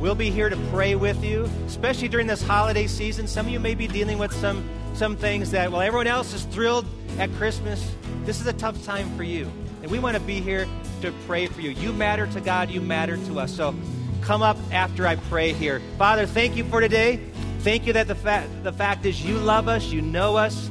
We'll 0.05 0.13
be 0.13 0.29
here 0.29 0.49
to 0.49 0.57
pray 0.71 0.93
with 0.93 1.23
you, 1.23 1.49
especially 1.65 2.09
during 2.09 2.27
this 2.27 2.43
holiday 2.43 2.85
season. 2.85 3.25
Some 3.25 3.47
of 3.47 3.51
you 3.51 3.59
may 3.59 3.73
be 3.73 3.87
dealing 3.87 4.19
with 4.19 4.31
some, 4.33 4.63
some 4.93 5.17
things 5.17 5.49
that, 5.49 5.71
while 5.71 5.81
everyone 5.81 6.05
else 6.05 6.31
is 6.31 6.43
thrilled 6.43 6.85
at 7.17 7.33
Christmas, 7.37 7.91
this 8.23 8.39
is 8.39 8.45
a 8.45 8.53
tough 8.53 8.85
time 8.85 9.09
for 9.17 9.23
you. 9.23 9.51
And 9.81 9.89
we 9.89 9.97
want 9.97 10.15
to 10.15 10.21
be 10.21 10.41
here 10.41 10.67
to 11.01 11.11
pray 11.25 11.47
for 11.47 11.61
you. 11.61 11.71
You 11.71 11.91
matter 11.91 12.27
to 12.27 12.39
God, 12.39 12.69
you 12.69 12.81
matter 12.81 13.17
to 13.17 13.39
us. 13.39 13.55
So 13.55 13.73
come 14.21 14.43
up 14.43 14.57
after 14.71 15.07
I 15.07 15.15
pray 15.15 15.53
here. 15.53 15.81
Father, 15.97 16.27
thank 16.27 16.55
you 16.55 16.65
for 16.65 16.81
today. 16.81 17.19
Thank 17.61 17.87
you 17.87 17.93
that 17.93 18.07
the, 18.07 18.13
fa- 18.13 18.47
the 18.61 18.73
fact 18.73 19.07
is 19.07 19.25
you 19.25 19.39
love 19.39 19.67
us, 19.67 19.87
you 19.87 20.03
know 20.03 20.35
us, 20.35 20.69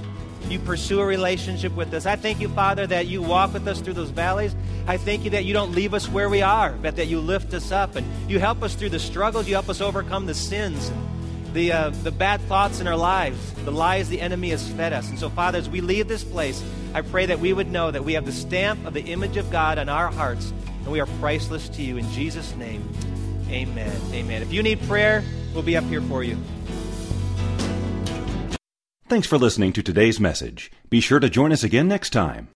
you 0.51 0.59
pursue 0.59 1.01
a 1.01 1.07
relationship 1.07 1.75
with 1.75 1.93
us. 1.95 2.07
I 2.07 2.17
thank 2.17 2.41
you, 2.41 2.49
Father, 2.49 2.87
that 2.87 3.07
you 3.07 3.23
walk 3.23 3.53
with 3.53 3.67
us 3.67 3.81
through 3.81 3.95
those 3.95 4.11
valleys. 4.11 4.55
I 4.87 4.97
thank 4.97 5.25
you 5.25 5.31
that 5.31 5.45
you 5.45 5.53
don't 5.53 5.73
leave 5.73 5.95
us 5.95 6.09
where 6.09 6.29
we 6.29 6.43
are, 6.43 6.73
but 6.73 6.97
that 6.97 7.07
you 7.07 7.21
lift 7.21 7.55
us 7.55 7.73
up 7.73 7.97
and 7.97 8.07
you 8.31 8.39
help 8.39 8.63
us 8.63 8.75
through 8.75 8.91
the 8.91 8.99
struggles. 8.99 9.49
You 9.49 9.55
help 9.55 9.69
us 9.69 9.81
overcome 9.81 10.27
the 10.27 10.35
sins, 10.35 10.91
the, 11.53 11.73
uh, 11.73 11.91
the 11.91 12.11
bad 12.11 12.41
thoughts 12.43 12.81
in 12.81 12.87
our 12.87 12.97
lives, 12.97 13.53
the 13.65 13.73
lies 13.73 14.09
the 14.09 14.21
enemy 14.21 14.51
has 14.51 14.69
fed 14.71 14.93
us. 14.93 15.09
And 15.09 15.19
so, 15.19 15.31
Father, 15.31 15.59
as 15.59 15.69
we 15.69 15.81
leave 15.81 16.09
this 16.09 16.25
place, 16.25 16.63
I 16.93 17.01
pray 17.01 17.27
that 17.27 17.41
we 17.41 17.53
would 17.53 17.71
know 17.71 17.91
that 17.91 18.05
we 18.05 18.13
have 18.15 18.27
the 18.27 18.33
stamp 18.33 18.87
of 18.87 18.95
the 18.95 19.03
image 19.03 19.37
of 19.37 19.51
God 19.51 19.79
on 19.79 19.89
our 19.89 20.11
hearts 20.11 20.53
and 20.85 20.93
we 20.93 21.01
are 21.01 21.07
priceless 21.19 21.69
to 21.71 21.83
you. 21.83 21.97
In 21.97 22.09
Jesus' 22.11 22.55
name, 22.57 22.87
amen. 23.49 23.97
Amen. 24.13 24.43
If 24.43 24.53
you 24.53 24.63
need 24.63 24.81
prayer, 24.83 25.25
we'll 25.55 25.63
be 25.63 25.77
up 25.77 25.85
here 25.85 26.03
for 26.03 26.23
you. 26.23 26.39
Thanks 29.15 29.29
for 29.29 29.39
listening 29.39 29.73
to 29.75 29.81
today's 29.81 30.19
message. 30.19 30.73
Be 30.91 30.99
sure 30.99 31.21
to 31.21 31.31
join 31.31 31.53
us 31.53 31.63
again 31.63 31.87
next 31.87 32.11
time. 32.11 32.49